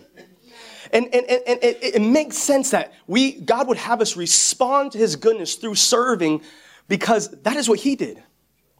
And, 0.92 1.06
and, 1.16 1.25
and, 1.30 1.42
and 1.48 1.63
it, 1.63 1.78
it 1.96 2.02
makes 2.02 2.38
sense 2.38 2.72
that 2.72 2.92
we, 3.08 3.40
God 3.40 3.70
would 3.70 3.78
have 3.78 4.02
us 4.02 4.18
respond 4.18 4.92
to 4.92 4.98
his 4.98 5.16
goodness 5.16 5.56
through 5.56 5.75
serving 5.75 6.42
because 6.90 7.30
that 7.44 7.56
is 7.56 7.70
what 7.70 7.80
he 7.80 7.96
did. 7.96 8.22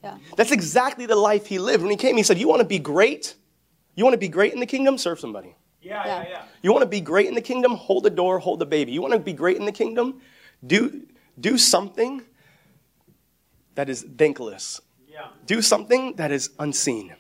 yeah. 0.04 0.18
That's 0.36 0.52
exactly 0.52 1.06
the 1.06 1.16
life 1.16 1.46
he 1.46 1.60
lived. 1.60 1.82
When 1.82 1.92
he 1.92 1.96
came, 1.96 2.18
he 2.18 2.24
said, 2.24 2.38
You 2.38 2.50
want 2.50 2.60
to 2.60 2.68
be 2.68 2.78
great? 2.78 3.36
You 3.96 4.04
want 4.04 4.16
to 4.16 4.18
be 4.20 4.28
great 4.28 4.52
in 4.52 4.60
the 4.60 4.66
kingdom? 4.66 4.98
Serve 4.98 5.18
somebody. 5.18 5.56
Yeah, 5.82 6.06
Yeah. 6.06 6.24
yeah, 6.24 6.30
yeah. 6.30 6.42
You 6.62 6.74
want 6.74 6.82
to 6.84 6.90
be 6.90 7.00
great 7.00 7.28
in 7.30 7.36
the 7.36 7.42
kingdom? 7.42 7.74
Hold 7.76 8.04
the 8.04 8.10
door, 8.10 8.38
hold 8.38 8.60
the 8.60 8.66
baby. 8.66 8.92
You 8.92 9.02
want 9.02 9.14
to 9.14 9.20
be 9.20 9.34
great 9.34 9.56
in 9.56 9.64
the 9.64 9.72
kingdom? 9.72 10.20
Do, 10.68 11.04
do 11.40 11.58
something 11.58 12.22
that 13.76 13.90
is 13.90 14.06
thankless. 14.18 14.82
Yeah. 15.08 15.28
Do 15.46 15.62
something 15.62 16.16
that 16.18 16.34
is 16.34 16.50
unseen. 16.60 17.16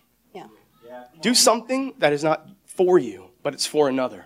Yeah. 1.23 1.29
Yeah. 1.29 1.31
Do 1.31 1.35
something 1.35 1.93
that 1.99 2.13
is 2.13 2.23
not 2.23 2.47
for 2.65 2.99
you, 2.99 3.29
but 3.43 3.53
it's 3.53 3.65
for 3.65 3.89
another. 3.89 4.25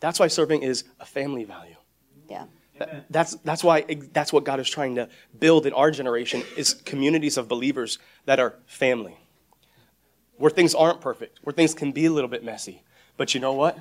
That's 0.00 0.18
why 0.20 0.28
serving 0.28 0.62
is 0.62 0.84
a 1.00 1.04
family 1.06 1.44
value. 1.44 1.76
Yeah. 2.28 2.44
That- 2.78 3.04
That's, 3.10 3.36
that's 3.44 3.62
why 3.64 3.82
that's 4.12 4.32
what 4.32 4.44
God 4.44 4.58
is 4.60 4.68
trying 4.68 4.96
to 4.96 5.08
build 5.38 5.64
in 5.66 5.72
our 5.72 5.90
generation 5.92 6.42
is 6.56 6.74
communities 6.74 7.36
of 7.38 7.46
believers 7.48 7.98
that 8.26 8.38
are 8.40 8.54
family. 8.66 9.16
where 10.38 10.50
things 10.50 10.74
aren't 10.74 11.00
perfect, 11.00 11.38
where 11.44 11.52
things 11.54 11.74
can 11.74 11.92
be 11.92 12.06
a 12.06 12.10
little 12.10 12.28
bit 12.30 12.42
messy. 12.42 12.82
But 13.16 13.34
you 13.34 13.40
know 13.40 13.52
what? 13.52 13.78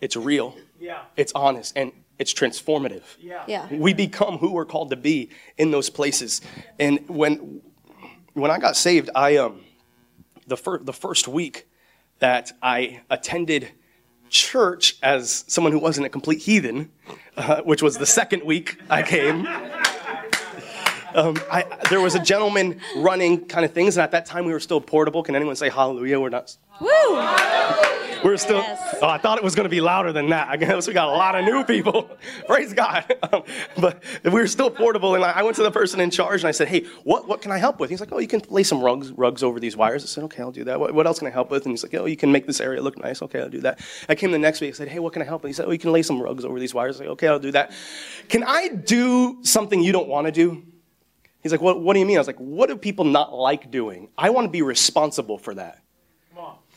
It's 0.00 0.16
real, 0.16 0.56
Yeah. 0.80 1.02
it's 1.16 1.32
honest, 1.34 1.76
and 1.76 1.92
it's 2.18 2.34
transformative. 2.34 3.04
Yeah. 3.20 3.44
Yeah. 3.46 3.68
We 3.72 3.94
become 3.94 4.38
who 4.38 4.52
we're 4.52 4.64
called 4.66 4.90
to 4.90 4.96
be 4.96 5.30
in 5.56 5.70
those 5.70 5.90
places. 5.90 6.40
And 6.80 7.08
when 7.08 7.62
when 8.34 8.50
I 8.50 8.58
got 8.58 8.76
saved, 8.76 9.10
I 9.14 9.36
um 9.36 9.60
the 10.48 10.56
first 10.56 10.86
the 10.86 10.92
first 10.92 11.28
week 11.28 11.68
that 12.18 12.52
I 12.62 13.02
attended 13.10 13.68
church 14.30 14.96
as 15.02 15.44
someone 15.46 15.72
who 15.72 15.78
wasn't 15.78 16.06
a 16.06 16.10
complete 16.10 16.40
heathen, 16.40 16.90
uh, 17.36 17.62
which 17.62 17.82
was 17.82 17.98
the 17.98 18.06
second 18.06 18.42
week 18.44 18.80
I 18.90 19.02
came. 19.02 19.46
Um, 21.14 21.38
I, 21.50 21.64
there 21.88 22.02
was 22.02 22.14
a 22.14 22.22
gentleman 22.22 22.80
running 22.96 23.46
kind 23.46 23.64
of 23.64 23.72
things, 23.72 23.96
and 23.96 24.04
at 24.04 24.10
that 24.10 24.26
time 24.26 24.44
we 24.44 24.52
were 24.52 24.60
still 24.60 24.80
portable. 24.80 25.22
Can 25.22 25.34
anyone 25.34 25.56
say 25.56 25.70
hallelujah? 25.70 26.20
We're 26.20 26.28
not. 26.28 26.54
Woo! 26.80 26.88
We're 28.24 28.36
still. 28.36 28.58
Yes. 28.58 28.96
Oh, 29.00 29.08
I 29.08 29.18
thought 29.18 29.38
it 29.38 29.44
was 29.44 29.54
going 29.54 29.64
to 29.64 29.70
be 29.70 29.80
louder 29.80 30.12
than 30.12 30.28
that. 30.30 30.48
I 30.48 30.56
guess 30.56 30.86
we 30.86 30.92
got 30.92 31.08
a 31.08 31.12
lot 31.12 31.34
of 31.34 31.44
new 31.44 31.64
people. 31.64 32.10
Praise 32.46 32.72
God. 32.72 33.04
Um, 33.32 33.42
but 33.78 34.02
we 34.24 34.30
were 34.30 34.46
still 34.46 34.70
portable, 34.70 35.14
and 35.14 35.24
I 35.24 35.30
I 35.30 35.42
went 35.42 35.56
to 35.56 35.62
the 35.62 35.70
person 35.70 36.00
in 36.00 36.10
charge 36.10 36.40
and 36.42 36.48
I 36.48 36.52
said, 36.52 36.68
"Hey, 36.68 36.86
what, 37.04 37.28
what 37.28 37.42
can 37.42 37.52
I 37.52 37.58
help 37.58 37.80
with?" 37.80 37.90
He's 37.90 38.00
like, 38.00 38.12
"Oh, 38.12 38.18
you 38.18 38.28
can 38.28 38.42
lay 38.48 38.62
some 38.62 38.80
rugs 38.82 39.12
rugs 39.12 39.42
over 39.42 39.60
these 39.60 39.76
wires." 39.76 40.02
I 40.02 40.06
said, 40.06 40.24
"Okay, 40.24 40.42
I'll 40.42 40.52
do 40.52 40.64
that. 40.64 40.80
What, 40.80 40.94
what 40.94 41.06
else 41.06 41.18
can 41.18 41.28
I 41.28 41.30
help 41.30 41.50
with?" 41.50 41.64
And 41.64 41.72
he's 41.72 41.82
like, 41.82 41.94
"Oh, 41.94 42.06
you 42.06 42.16
can 42.16 42.32
make 42.32 42.46
this 42.46 42.60
area 42.60 42.82
look 42.82 42.98
nice." 42.98 43.22
Okay, 43.22 43.40
I'll 43.40 43.48
do 43.48 43.60
that. 43.60 43.80
I 44.08 44.14
came 44.14 44.32
the 44.32 44.38
next 44.38 44.60
week. 44.60 44.70
I 44.70 44.72
said, 44.72 44.88
"Hey, 44.88 44.98
what 44.98 45.12
can 45.12 45.22
I 45.22 45.24
help 45.24 45.42
with?" 45.42 45.50
He 45.50 45.54
said, 45.54 45.66
"Oh, 45.66 45.70
you 45.72 45.78
can 45.78 45.92
lay 45.92 46.02
some 46.02 46.20
rugs 46.20 46.44
over 46.44 46.58
these 46.58 46.74
wires." 46.74 46.96
I 46.96 46.98
said, 47.00 47.08
"Okay, 47.08 47.28
I'll 47.28 47.38
do 47.38 47.52
that." 47.52 47.72
Can 48.28 48.42
I 48.44 48.68
do 48.68 49.38
something 49.42 49.82
you 49.82 49.92
don't 49.92 50.08
want 50.08 50.26
to 50.26 50.32
do? 50.32 50.62
He's 51.42 51.52
like, 51.52 51.60
what, 51.60 51.80
what 51.80 51.94
do 51.94 52.00
you 52.00 52.06
mean? 52.06 52.16
I 52.16 52.20
was 52.20 52.26
like, 52.26 52.36
what 52.38 52.68
do 52.68 52.76
people 52.76 53.04
not 53.04 53.32
like 53.32 53.70
doing? 53.70 54.08
I 54.18 54.30
want 54.30 54.46
to 54.46 54.50
be 54.50 54.62
responsible 54.62 55.38
for 55.38 55.54
that. 55.54 55.78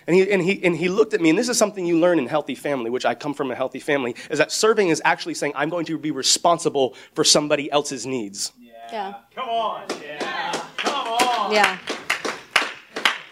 Come 0.05 0.15
on. 0.15 0.22
And 0.22 0.29
he, 0.29 0.31
and, 0.31 0.41
he, 0.41 0.63
and 0.65 0.75
he 0.75 0.89
looked 0.89 1.13
at 1.13 1.22
me, 1.22 1.29
and 1.29 1.38
this 1.38 1.50
is 1.50 1.58
something 1.58 1.86
you 1.86 2.00
learn 2.00 2.20
in 2.20 2.27
healthy 2.27 2.55
family, 2.55 2.89
which 2.89 3.05
I 3.05 3.15
come 3.15 3.34
from 3.34 3.51
a 3.51 3.55
healthy 3.55 3.79
family, 3.79 4.15
is 4.29 4.39
that 4.39 4.51
serving 4.51 4.89
is 4.89 5.01
actually 5.05 5.36
saying, 5.36 5.53
I'm 5.55 5.70
going 5.70 5.86
to 5.86 5.98
be 5.98 6.12
responsible 6.12 6.96
for 7.13 7.24
somebody 7.24 7.72
else's 7.72 8.05
needs. 8.05 8.51
Yeah. 8.91 9.15
Come 9.34 9.50
on. 9.50 9.84
Yeah. 10.01 10.65
Come 10.77 11.08
on. 11.08 11.51
Yeah. 11.53 11.77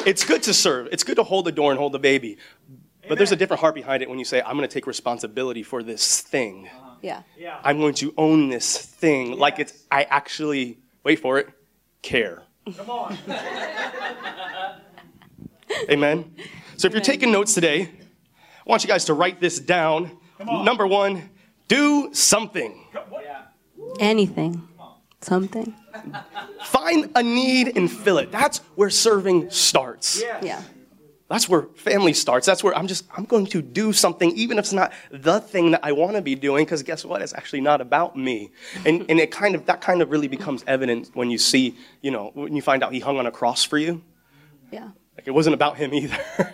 It's 0.05 0.23
good 0.23 0.43
to 0.43 0.53
serve, 0.53 0.87
it's 0.91 1.03
good 1.03 1.17
to 1.17 1.23
hold 1.23 1.45
the 1.45 1.51
door 1.51 1.71
and 1.71 1.79
hold 1.79 1.91
the 1.91 1.99
baby. 1.99 2.37
But 3.07 3.17
there's 3.17 3.31
a 3.31 3.35
different 3.35 3.59
heart 3.59 3.75
behind 3.75 4.03
it 4.03 4.09
when 4.09 4.19
you 4.19 4.25
say, 4.25 4.41
I'm 4.41 4.55
going 4.55 4.67
to 4.67 4.73
take 4.73 4.85
responsibility 4.85 5.63
for 5.63 5.81
this 5.81 6.21
thing. 6.21 6.67
Uh-huh. 6.67 6.95
Yeah. 7.01 7.23
Yeah. 7.37 7.59
I'm 7.63 7.79
going 7.79 7.95
to 7.95 8.13
own 8.17 8.49
this 8.49 8.77
thing 8.77 9.37
like 9.37 9.59
it's, 9.59 9.73
I 9.91 10.03
actually, 10.03 10.77
wait 11.03 11.19
for 11.19 11.39
it, 11.39 11.49
care. 12.01 12.43
Come 12.77 12.89
on. 12.89 13.17
Amen. 15.89 16.35
So 16.79 16.87
if 16.87 16.93
you're 16.93 17.01
taking 17.01 17.33
notes 17.33 17.53
today, 17.53 17.91
I 17.91 18.63
want 18.65 18.85
you 18.85 18.87
guys 18.87 19.03
to 19.05 19.13
write 19.13 19.41
this 19.41 19.59
down. 19.59 20.17
on. 20.39 20.63
Number 20.63 20.87
one, 20.87 21.29
do 21.67 22.13
something. 22.13 22.87
Anything. 23.99 24.65
Something. 25.19 25.75
Find 26.63 27.11
a 27.15 27.21
need 27.21 27.75
and 27.75 27.91
fill 27.91 28.17
it. 28.17 28.31
That's 28.31 28.59
where 28.75 28.89
serving 28.89 29.49
starts. 29.49 30.21
Yeah. 30.21 30.39
Yeah. 30.41 30.63
That's 31.27 31.49
where 31.49 31.63
family 31.75 32.13
starts. 32.13 32.45
That's 32.45 32.63
where 32.63 32.73
I'm 32.73 32.87
just, 32.87 33.03
I'm 33.17 33.25
going 33.25 33.47
to 33.47 33.61
do 33.61 33.91
something, 33.91 34.31
even 34.37 34.57
if 34.57 34.63
it's 34.63 34.71
not 34.71 34.93
the 35.11 35.41
thing 35.41 35.71
that 35.71 35.81
I 35.83 35.91
want 35.91 36.15
to 36.15 36.21
be 36.21 36.35
doing, 36.35 36.63
because 36.63 36.81
guess 36.83 37.03
what? 37.03 37.21
It's 37.21 37.33
actually 37.33 37.59
not 37.59 37.81
about 37.81 38.15
me. 38.15 38.51
And, 38.85 39.05
and 39.09 39.19
it 39.19 39.31
kind 39.31 39.53
of, 39.53 39.65
that 39.65 39.81
kind 39.81 40.01
of 40.01 40.11
really 40.11 40.29
becomes 40.29 40.63
evident 40.65 41.11
when 41.13 41.29
you 41.29 41.39
see, 41.39 41.75
you 42.01 42.11
know, 42.11 42.31
when 42.35 42.55
you 42.55 42.61
find 42.61 42.85
out 42.85 42.93
he 42.93 43.01
hung 43.01 43.19
on 43.19 43.25
a 43.25 43.31
cross 43.31 43.65
for 43.65 43.77
you. 43.77 44.01
Yeah. 44.71 44.91
Like 45.19 45.27
it 45.27 45.31
wasn't 45.31 45.53
about 45.53 45.75
him 45.75 45.93
either, 45.93 46.17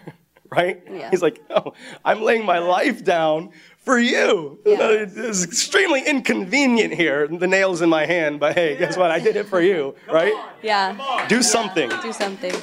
right? 0.49 0.81
Yeah. 0.91 1.11
He's 1.11 1.21
like, 1.21 1.39
oh, 1.51 1.73
I'm 2.03 2.23
laying 2.23 2.43
my 2.45 2.57
life 2.57 3.03
down 3.03 3.51
for 3.77 3.99
you. 3.99 4.57
Yeah. 4.65 4.79
Uh, 4.79 5.05
It's 5.29 5.43
extremely 5.43 6.01
inconvenient 6.03 6.91
here, 6.91 7.27
the 7.27 7.45
nails 7.45 7.83
in 7.83 7.89
my 7.91 8.07
hand, 8.07 8.39
but 8.39 8.55
hey, 8.55 8.75
guess 8.75 8.97
what? 8.97 9.11
I 9.11 9.19
did 9.19 9.35
it 9.35 9.45
for 9.45 9.61
you, 9.61 9.93
right? 10.11 10.33
Yeah. 10.63 11.27
Do 11.29 11.43
something. 11.43 11.91
Do 12.01 12.11
something. 12.11 12.55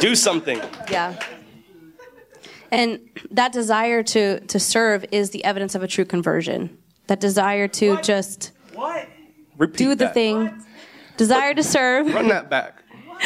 Do 0.00 0.16
something. 0.16 0.60
Yeah. 0.90 1.14
And 2.72 2.98
that 3.30 3.52
desire 3.52 4.02
to, 4.02 4.40
to 4.40 4.58
serve 4.58 5.04
is 5.12 5.30
the 5.30 5.44
evidence 5.44 5.76
of 5.76 5.84
a 5.84 5.86
true 5.86 6.04
conversion. 6.04 6.76
That 7.06 7.20
desire 7.20 7.68
to 7.68 8.00
just 8.02 8.50
What? 8.72 9.06
Repeat 9.58 9.78
do 9.78 9.88
the 9.90 10.06
that. 10.06 10.14
thing. 10.14 10.60
Desire 11.16 11.54
to 11.54 11.62
serve. 11.62 12.12
Run 12.12 12.26
that 12.26 12.50
back. 12.50 12.73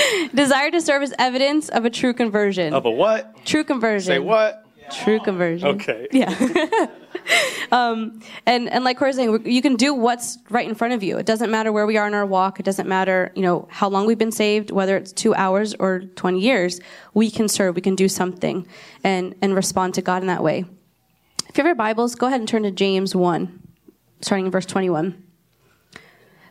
Desire 0.34 0.70
to 0.70 0.80
serve 0.80 1.02
as 1.02 1.14
evidence 1.18 1.68
of 1.68 1.84
a 1.84 1.90
true 1.90 2.14
conversion. 2.14 2.74
Of 2.74 2.86
a 2.86 2.90
what? 2.90 3.44
True 3.44 3.64
conversion. 3.64 4.06
Say 4.06 4.18
what? 4.18 4.64
True 4.90 5.20
conversion. 5.20 5.68
Okay. 5.68 6.08
Yeah. 6.12 6.86
um, 7.72 8.20
and 8.46 8.68
and 8.70 8.84
like 8.84 8.98
Corey 8.98 9.10
was 9.10 9.16
saying, 9.16 9.46
you 9.46 9.60
can 9.60 9.76
do 9.76 9.92
what's 9.94 10.38
right 10.48 10.66
in 10.66 10.74
front 10.74 10.94
of 10.94 11.02
you. 11.02 11.18
It 11.18 11.26
doesn't 11.26 11.50
matter 11.50 11.72
where 11.72 11.86
we 11.86 11.96
are 11.96 12.06
in 12.06 12.14
our 12.14 12.24
walk. 12.24 12.58
It 12.58 12.62
doesn't 12.64 12.88
matter, 12.88 13.32
you 13.34 13.42
know, 13.42 13.68
how 13.70 13.88
long 13.88 14.06
we've 14.06 14.18
been 14.18 14.32
saved, 14.32 14.70
whether 14.70 14.96
it's 14.96 15.12
two 15.12 15.34
hours 15.34 15.74
or 15.74 16.00
twenty 16.00 16.40
years. 16.40 16.80
We 17.14 17.30
can 17.30 17.48
serve. 17.48 17.74
We 17.74 17.82
can 17.82 17.94
do 17.94 18.08
something, 18.08 18.66
and 19.04 19.34
and 19.42 19.54
respond 19.54 19.94
to 19.94 20.02
God 20.02 20.22
in 20.22 20.28
that 20.28 20.42
way. 20.42 20.64
If 21.48 21.56
you 21.56 21.62
have 21.62 21.66
your 21.66 21.74
Bibles, 21.74 22.14
go 22.14 22.26
ahead 22.26 22.40
and 22.40 22.48
turn 22.48 22.62
to 22.62 22.70
James 22.70 23.14
one, 23.14 23.60
starting 24.22 24.46
in 24.46 24.52
verse 24.52 24.66
twenty-one. 24.66 25.22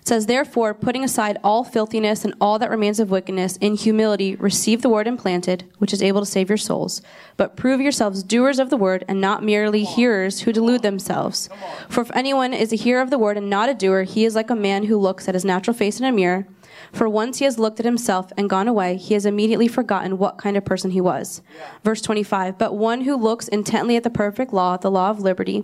Says, 0.07 0.25
Therefore, 0.25 0.73
putting 0.73 1.03
aside 1.03 1.37
all 1.43 1.65
filthiness 1.65 2.23
and 2.23 2.33
all 2.39 2.57
that 2.59 2.69
remains 2.69 3.01
of 3.01 3.11
wickedness, 3.11 3.57
in 3.57 3.75
humility 3.75 4.37
receive 4.37 4.81
the 4.81 4.87
word 4.87 5.05
implanted, 5.05 5.65
which 5.79 5.91
is 5.91 6.01
able 6.01 6.21
to 6.21 6.25
save 6.25 6.47
your 6.47 6.57
souls. 6.57 7.01
But 7.35 7.57
prove 7.57 7.81
yourselves 7.81 8.23
doers 8.23 8.57
of 8.57 8.69
the 8.69 8.77
word, 8.77 9.03
and 9.09 9.19
not 9.19 9.43
merely 9.43 9.83
hearers 9.83 10.39
who 10.39 10.53
delude 10.53 10.81
themselves. 10.81 11.49
For 11.89 11.99
if 11.99 12.11
anyone 12.15 12.53
is 12.53 12.71
a 12.71 12.77
hearer 12.77 13.01
of 13.01 13.09
the 13.09 13.19
word 13.19 13.35
and 13.35 13.49
not 13.49 13.67
a 13.67 13.73
doer, 13.73 14.03
he 14.03 14.23
is 14.23 14.33
like 14.33 14.49
a 14.49 14.55
man 14.55 14.85
who 14.85 14.97
looks 14.97 15.27
at 15.27 15.35
his 15.35 15.43
natural 15.43 15.75
face 15.75 15.99
in 15.99 16.05
a 16.05 16.11
mirror. 16.13 16.47
For 16.91 17.09
once 17.09 17.39
he 17.39 17.45
has 17.45 17.59
looked 17.59 17.79
at 17.79 17.85
himself 17.85 18.31
and 18.37 18.49
gone 18.49 18.67
away, 18.67 18.97
he 18.97 19.13
has 19.13 19.25
immediately 19.25 19.67
forgotten 19.67 20.17
what 20.17 20.37
kind 20.37 20.57
of 20.57 20.65
person 20.65 20.91
he 20.91 21.01
was. 21.01 21.41
Verse 21.83 22.01
25 22.01 22.57
But 22.57 22.75
one 22.75 23.01
who 23.01 23.15
looks 23.15 23.47
intently 23.47 23.95
at 23.95 24.03
the 24.03 24.09
perfect 24.09 24.53
law, 24.53 24.77
the 24.77 24.91
law 24.91 25.09
of 25.09 25.19
liberty, 25.19 25.63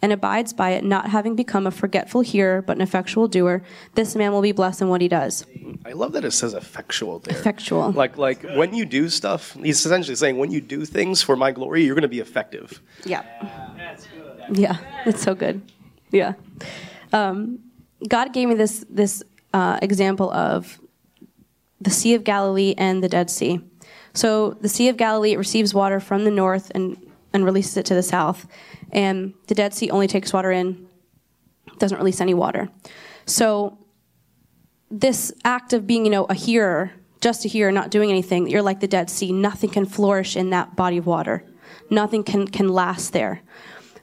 and 0.00 0.12
abides 0.12 0.52
by 0.52 0.70
it, 0.70 0.84
not 0.84 1.10
having 1.10 1.34
become 1.34 1.66
a 1.66 1.70
forgetful 1.70 2.20
hearer, 2.20 2.62
but 2.62 2.76
an 2.76 2.82
effectual 2.82 3.28
doer, 3.28 3.62
this 3.94 4.14
man 4.14 4.32
will 4.32 4.42
be 4.42 4.52
blessed 4.52 4.82
in 4.82 4.88
what 4.88 5.00
he 5.00 5.08
does. 5.08 5.46
I 5.84 5.92
love 5.92 6.12
that 6.12 6.24
it 6.24 6.32
says 6.32 6.54
effectual 6.54 7.20
there. 7.20 7.36
Effectual. 7.36 7.92
Like, 7.92 8.16
like 8.16 8.42
when 8.42 8.74
you 8.74 8.84
do 8.84 9.08
stuff, 9.08 9.54
he's 9.62 9.84
essentially 9.84 10.16
saying, 10.16 10.38
when 10.38 10.50
you 10.50 10.60
do 10.60 10.84
things 10.84 11.22
for 11.22 11.36
my 11.36 11.52
glory, 11.52 11.84
you're 11.84 11.94
going 11.94 12.02
to 12.02 12.08
be 12.08 12.20
effective. 12.20 12.80
Yeah. 13.04 13.22
That's 13.76 14.06
good. 14.06 14.58
Yeah. 14.58 14.76
It's 15.06 15.22
so 15.22 15.34
good. 15.34 15.62
Yeah. 16.10 16.34
Um, 17.12 17.58
God 18.08 18.32
gave 18.32 18.48
me 18.48 18.54
this, 18.54 18.84
this 18.90 19.22
uh, 19.52 19.78
example 19.82 20.30
of 20.32 20.80
the 21.80 21.90
Sea 21.90 22.14
of 22.14 22.24
Galilee 22.24 22.74
and 22.78 23.02
the 23.02 23.08
Dead 23.08 23.30
Sea. 23.30 23.60
So 24.14 24.50
the 24.60 24.68
Sea 24.68 24.88
of 24.88 24.96
Galilee 24.96 25.36
receives 25.36 25.74
water 25.74 26.00
from 26.00 26.24
the 26.24 26.30
north 26.30 26.70
and, 26.74 26.96
and 27.32 27.44
releases 27.44 27.76
it 27.76 27.86
to 27.86 27.94
the 27.94 28.02
south. 28.02 28.46
And 28.92 29.34
the 29.48 29.54
Dead 29.54 29.74
Sea 29.74 29.90
only 29.90 30.06
takes 30.06 30.32
water 30.32 30.52
in, 30.52 30.86
doesn't 31.78 31.98
release 31.98 32.20
any 32.20 32.34
water. 32.34 32.68
So 33.26 33.78
this 34.90 35.32
act 35.44 35.72
of 35.72 35.86
being, 35.86 36.04
you 36.04 36.10
know, 36.10 36.24
a 36.24 36.34
hearer, 36.34 36.92
just 37.20 37.44
a 37.44 37.48
hearer, 37.48 37.72
not 37.72 37.90
doing 37.90 38.10
anything, 38.10 38.48
you're 38.48 38.62
like 38.62 38.80
the 38.80 38.88
Dead 38.88 39.08
Sea. 39.08 39.32
Nothing 39.32 39.70
can 39.70 39.86
flourish 39.86 40.36
in 40.36 40.50
that 40.50 40.76
body 40.76 40.98
of 40.98 41.06
water. 41.06 41.44
Nothing 41.90 42.22
can, 42.22 42.46
can 42.46 42.68
last 42.68 43.12
there. 43.12 43.42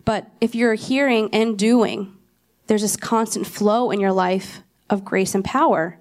But 0.06 0.32
if 0.42 0.56
you're 0.56 0.74
hearing 0.74 1.30
and 1.34 1.58
doing, 1.58 2.16
there's 2.68 2.82
this 2.82 2.96
constant 2.96 3.46
flow 3.46 3.92
in 3.92 4.00
your 4.00 4.12
life 4.12 4.64
of 4.90 5.06
grace 5.06 5.36
and 5.36 5.44
power. 5.44 6.00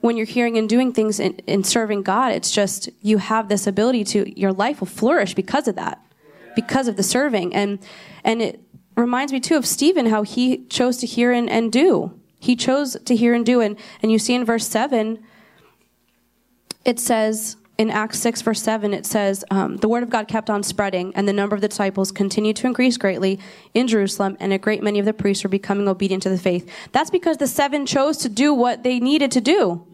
When 0.00 0.16
you're 0.16 0.26
hearing 0.26 0.56
and 0.56 0.68
doing 0.68 0.92
things 0.92 1.20
in, 1.20 1.34
in 1.46 1.62
serving 1.62 2.02
God, 2.02 2.32
it's 2.32 2.50
just 2.50 2.88
you 3.02 3.18
have 3.18 3.48
this 3.48 3.66
ability 3.66 4.04
to, 4.04 4.40
your 4.40 4.52
life 4.52 4.80
will 4.80 4.86
flourish 4.86 5.34
because 5.34 5.68
of 5.68 5.76
that, 5.76 6.02
because 6.56 6.88
of 6.88 6.96
the 6.96 7.02
serving. 7.02 7.54
And, 7.54 7.78
and 8.24 8.40
it 8.40 8.60
reminds 8.96 9.32
me 9.32 9.40
too 9.40 9.56
of 9.56 9.66
Stephen, 9.66 10.06
how 10.06 10.22
he 10.22 10.64
chose 10.66 10.96
to 10.98 11.06
hear 11.06 11.32
and, 11.32 11.50
and 11.50 11.70
do. 11.70 12.18
He 12.38 12.56
chose 12.56 12.96
to 13.04 13.14
hear 13.14 13.34
and 13.34 13.44
do. 13.44 13.60
And, 13.60 13.76
and 14.02 14.10
you 14.10 14.18
see 14.18 14.34
in 14.34 14.44
verse 14.46 14.66
7, 14.66 15.22
it 16.86 16.98
says, 16.98 17.56
in 17.80 17.88
Acts 17.88 18.18
6, 18.18 18.42
verse 18.42 18.62
7, 18.62 18.92
it 18.92 19.06
says, 19.06 19.42
um, 19.50 19.78
The 19.78 19.88
word 19.88 20.02
of 20.02 20.10
God 20.10 20.28
kept 20.28 20.50
on 20.50 20.62
spreading, 20.62 21.14
and 21.16 21.26
the 21.26 21.32
number 21.32 21.54
of 21.54 21.62
the 21.62 21.68
disciples 21.68 22.12
continued 22.12 22.56
to 22.56 22.66
increase 22.66 22.98
greatly 22.98 23.40
in 23.72 23.88
Jerusalem, 23.88 24.36
and 24.38 24.52
a 24.52 24.58
great 24.58 24.82
many 24.82 24.98
of 24.98 25.06
the 25.06 25.14
priests 25.14 25.42
were 25.42 25.48
becoming 25.48 25.88
obedient 25.88 26.22
to 26.24 26.28
the 26.28 26.36
faith. 26.36 26.70
That's 26.92 27.08
because 27.08 27.38
the 27.38 27.46
seven 27.46 27.86
chose 27.86 28.18
to 28.18 28.28
do 28.28 28.52
what 28.52 28.82
they 28.82 29.00
needed 29.00 29.30
to 29.30 29.40
do. 29.40 29.86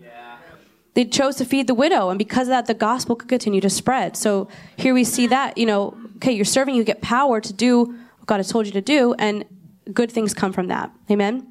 They 0.95 1.05
chose 1.05 1.37
to 1.37 1.45
feed 1.45 1.69
the 1.69 1.75
widow, 1.75 2.11
and 2.11 2.19
because 2.19 2.49
of 2.49 2.53
that, 2.53 2.67
the 2.67 2.75
gospel 2.75 3.15
could 3.15 3.29
continue 3.29 3.61
to 3.61 3.71
spread. 3.71 4.17
So 4.17 4.49
here 4.77 4.93
we 4.93 5.05
see 5.05 5.29
that, 5.29 5.57
you 5.57 5.67
know, 5.67 5.97
okay, 6.17 6.33
you're 6.33 6.45
serving, 6.45 6.75
you 6.75 6.83
get 6.83 7.01
power 7.03 7.41
to 7.41 7.53
do 7.53 7.85
what 7.85 8.27
God 8.27 8.39
has 8.39 8.49
told 8.49 8.67
you 8.67 8.73
to 8.73 8.81
do, 8.81 9.15
and 9.17 9.45
good 9.93 10.11
things 10.11 10.35
come 10.35 10.53
from 10.53 10.67
that. 10.67 10.91
Amen? 11.09 11.47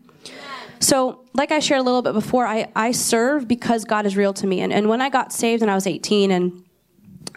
So, 0.80 1.26
like 1.34 1.52
I 1.52 1.60
shared 1.60 1.82
a 1.82 1.84
little 1.84 2.02
bit 2.02 2.14
before, 2.14 2.46
I, 2.46 2.72
I 2.76 2.92
serve 2.92 3.48
because 3.48 3.86
God 3.86 4.06
is 4.06 4.16
real 4.16 4.34
to 4.34 4.48
me. 4.48 4.62
And, 4.62 4.72
and 4.72 4.90
when 4.90 5.02
I 5.02 5.10
got 5.10 5.34
saved 5.34 5.62
when 5.62 5.70
I 5.70 5.76
was 5.76 5.88
18 5.88 6.32
and 6.32 6.64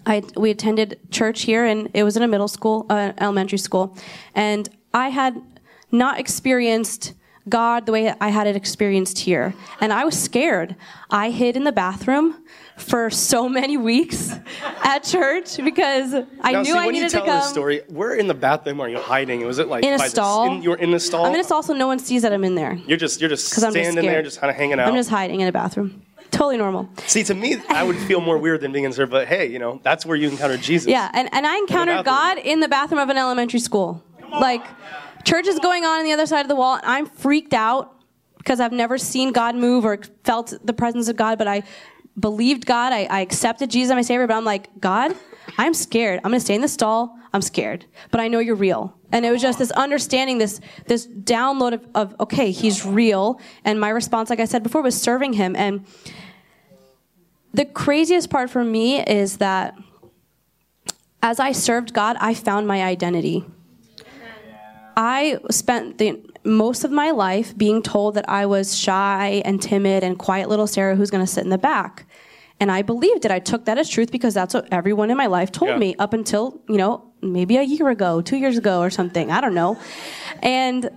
I, 0.07 0.23
we 0.37 0.50
attended 0.50 0.99
church 1.11 1.42
here, 1.42 1.64
and 1.64 1.90
it 1.92 2.02
was 2.02 2.16
in 2.16 2.23
a 2.23 2.28
middle 2.28 2.49
school, 2.49 2.87
uh, 2.88 3.12
elementary 3.18 3.59
school, 3.59 3.97
and 4.35 4.68
I 4.95 5.11
had 5.11 5.40
not 5.90 6.18
experienced 6.18 7.14
God 7.49 7.87
the 7.87 7.92
way 7.92 8.14
I 8.21 8.28
had 8.28 8.47
it 8.47 8.57
experienced 8.57 9.18
here, 9.18 9.54
and 9.80 9.92
I 9.92 10.04
was 10.04 10.18
scared. 10.18 10.76
I 11.11 11.30
hid 11.30 11.57
in 11.57 11.64
the 11.64 11.73
bathroom 11.73 12.42
for 12.78 13.11
so 13.11 13.49
many 13.49 13.76
weeks 13.76 14.32
at 14.82 15.00
church 15.00 15.56
because 15.56 16.14
I 16.40 16.52
Now, 16.52 16.62
knew 16.62 16.73
see, 16.73 16.78
I 16.78 16.87
when 16.87 16.94
you 16.94 17.08
tell 17.08 17.23
to 17.23 17.26
come 17.26 17.38
this 17.40 17.49
story, 17.49 17.82
where 17.88 18.14
in 18.14 18.26
the 18.26 18.35
bathroom 18.35 18.80
are 18.80 18.88
you 18.88 18.99
hiding? 18.99 19.44
Was 19.44 19.58
it 19.58 19.68
like 19.68 19.85
in 19.85 19.92
a 19.94 19.99
by 19.99 20.04
the- 20.04 20.11
stall. 20.11 20.52
in, 20.56 20.62
you 20.62 20.70
were 20.70 20.76
in 20.76 20.90
the 20.90 21.00
stall. 21.00 21.26
I'm 21.26 21.35
in 21.35 21.40
a 21.40 21.44
stall 21.44 21.62
so 21.62 21.75
no 21.75 21.87
one 21.87 21.99
sees 21.99 22.23
that 22.23 22.32
I'm 22.32 22.44
in 22.44 22.54
there 22.54 22.75
You're 22.87 22.97
just 22.99 23.20
you're 23.20 23.30
just 23.30 23.52
I'm 23.56 23.73
just 23.73 23.73
standing 23.75 24.04
there, 24.06 24.23
just 24.23 24.40
kind 24.40 24.50
of 24.50 24.56
hanging 24.56 24.78
out. 24.80 24.88
I'm 24.88 24.94
just 24.94 25.11
hiding 25.11 25.40
in 25.40 25.49
a 25.49 25.52
bathroom. 25.52 26.02
Totally 26.30 26.58
normal. 26.58 26.88
See, 27.06 27.25
to 27.25 27.35
me, 27.35 27.56
I 27.70 27.82
would 27.82 27.97
feel 27.97 28.20
more 28.20 28.37
weird 28.37 28.61
than 28.61 28.70
being 28.70 28.85
in 28.85 28.92
service. 28.92 29.11
But 29.11 29.28
hey, 29.28 29.47
you 29.47 29.58
know, 29.58 29.80
that's 29.82 30.04
where 30.04 30.16
you 30.16 30.28
encounter 30.28 30.58
Jesus. 30.58 30.88
Yeah, 30.88 31.11
and, 31.14 31.28
and 31.32 31.47
I 31.47 31.56
encountered 31.56 32.04
God 32.04 32.38
in 32.38 32.61
the 32.61 32.68
bathroom 32.68 33.00
of 33.00 33.08
an 33.08 33.16
elementary 33.16 33.61
school. 33.61 34.02
Like, 34.30 34.62
church 35.25 35.47
is 35.47 35.58
going 35.58 35.85
on 35.85 36.00
on 36.00 36.04
the 36.04 36.12
other 36.12 36.26
side 36.26 36.42
of 36.42 36.49
the 36.49 36.54
wall, 36.54 36.75
and 36.76 36.85
I'm 36.85 37.06
freaked 37.06 37.54
out 37.54 37.94
because 38.37 38.61
I've 38.61 38.73
never 38.73 38.99
seen 38.99 39.32
God 39.32 39.56
move 39.56 39.87
or 39.87 39.99
felt 40.25 40.52
the 40.62 40.75
presence 40.75 41.08
of 41.08 41.16
God, 41.16 41.38
but 41.38 41.49
I 41.49 41.62
believed 42.19 42.67
God. 42.67 42.93
I, 42.93 43.05
I 43.05 43.21
accepted 43.21 43.71
Jesus 43.71 43.91
as 43.91 43.97
my 43.97 44.03
Savior, 44.03 44.27
but 44.27 44.37
I'm 44.37 44.45
like, 44.45 44.69
God, 44.81 45.15
I'm 45.57 45.75
scared. 45.75 46.21
I'm 46.25 46.31
going 46.31 46.41
to 46.41 46.45
stay 46.45 46.55
in 46.55 46.61
the 46.61 46.69
stall. 46.69 47.17
I'm 47.33 47.43
scared, 47.43 47.85
but 48.11 48.21
I 48.21 48.29
know 48.29 48.39
you're 48.39 48.57
real. 48.57 48.97
And 49.13 49.25
it 49.25 49.31
was 49.31 49.43
just 49.43 49.59
this 49.59 49.71
understanding, 49.73 50.39
this 50.39 50.61
this 50.87 51.07
download 51.07 51.75
of, 51.75 51.87
of 51.95 52.21
okay, 52.21 52.51
He's 52.51 52.85
real. 52.85 53.41
And 53.65 53.81
my 53.81 53.91
response, 53.91 54.31
like 54.31 54.41
I 54.41 54.45
said 54.45 54.63
before, 54.63 54.83
was 54.83 55.01
serving 55.01 55.35
Him. 55.35 55.55
And 55.57 55.87
the 57.53 57.65
craziest 57.65 58.31
part 58.31 58.51
for 58.51 58.65
me 58.65 59.01
is 59.01 59.39
that 59.39 59.77
as 61.23 61.41
I 61.41 61.53
served 61.53 61.93
God, 61.93 62.17
I 62.21 62.35
found 62.35 62.67
my 62.67 62.83
identity. 62.83 63.45
I 64.97 65.39
spent 65.51 65.99
the 65.99 66.21
most 66.45 66.83
of 66.83 66.91
my 66.91 67.13
life 67.13 67.57
being 67.57 67.83
told 67.83 68.15
that 68.15 68.29
I 68.29 68.47
was 68.47 68.77
shy 68.77 69.43
and 69.45 69.63
timid 69.63 70.03
and 70.03 70.19
quiet 70.19 70.49
little 70.49 70.67
Sarah 70.67 70.97
who's 70.97 71.11
going 71.11 71.25
to 71.25 71.31
sit 71.31 71.45
in 71.45 71.51
the 71.51 71.59
back. 71.59 72.07
And 72.61 72.73
I 72.73 72.83
believed 72.83 73.25
it. 73.25 73.31
I 73.31 73.38
took 73.38 73.67
that 73.67 73.79
as 73.79 73.88
truth 73.88 74.11
because 74.11 74.35
that's 74.35 74.53
what 74.55 74.67
everyone 74.73 75.11
in 75.11 75.17
my 75.17 75.27
life 75.27 75.53
told 75.53 75.71
Yeah. 75.71 75.79
me 75.79 75.95
up 75.99 76.12
until, 76.12 76.61
you 76.69 76.77
know, 76.77 77.05
maybe 77.23 77.57
a 77.57 77.62
year 77.62 77.88
ago, 77.88 78.21
two 78.21 78.37
years 78.37 78.59
ago 78.59 78.81
or 78.81 78.91
something. 78.91 79.31
I 79.31 79.41
don't 79.41 79.55
know. 79.55 79.79
And 80.43 80.91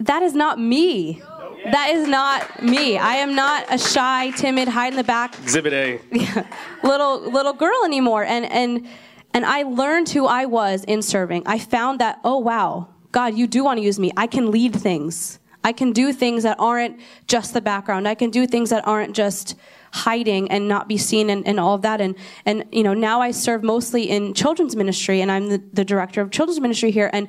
that 0.00 0.22
is 0.22 0.34
not 0.34 0.58
me. 0.60 1.22
That 1.64 1.90
is 1.90 2.08
not 2.08 2.62
me. 2.62 2.98
I 2.98 3.14
am 3.16 3.34
not 3.34 3.64
a 3.70 3.78
shy, 3.78 4.30
timid, 4.32 4.68
hide 4.68 4.92
in 4.92 4.96
the 4.96 5.04
back 5.04 5.38
Exhibit 5.38 5.72
A. 5.72 6.00
little 6.82 7.20
little 7.30 7.52
girl 7.52 7.84
anymore 7.84 8.24
and 8.24 8.44
and 8.46 8.86
and 9.32 9.46
I 9.46 9.62
learned 9.62 10.08
who 10.10 10.26
I 10.26 10.44
was 10.46 10.82
in 10.84 11.02
serving. 11.02 11.44
I 11.46 11.58
found 11.58 12.00
that 12.00 12.18
oh 12.24 12.38
wow, 12.38 12.88
God, 13.12 13.34
you 13.36 13.46
do 13.46 13.62
want 13.64 13.78
to 13.78 13.84
use 13.84 13.98
me. 14.00 14.10
I 14.16 14.26
can 14.26 14.50
lead 14.50 14.74
things. 14.74 15.38
I 15.64 15.70
can 15.72 15.92
do 15.92 16.12
things 16.12 16.42
that 16.42 16.56
aren't 16.58 16.98
just 17.28 17.54
the 17.54 17.60
background. 17.60 18.08
I 18.08 18.16
can 18.16 18.30
do 18.30 18.46
things 18.48 18.70
that 18.70 18.84
aren't 18.86 19.14
just 19.14 19.54
hiding 19.92 20.50
and 20.50 20.68
not 20.68 20.88
be 20.88 20.96
seen 20.96 21.30
and, 21.30 21.46
and 21.46 21.60
all 21.60 21.74
of 21.74 21.82
that. 21.82 22.00
And 22.00 22.16
and 22.44 22.64
you 22.72 22.82
know, 22.82 22.94
now 22.94 23.20
I 23.20 23.30
serve 23.30 23.62
mostly 23.62 24.08
in 24.08 24.34
children's 24.34 24.74
ministry 24.74 25.20
and 25.20 25.30
I'm 25.30 25.48
the, 25.48 25.62
the 25.72 25.84
director 25.84 26.20
of 26.20 26.30
children's 26.30 26.60
ministry 26.60 26.90
here. 26.90 27.10
And 27.12 27.28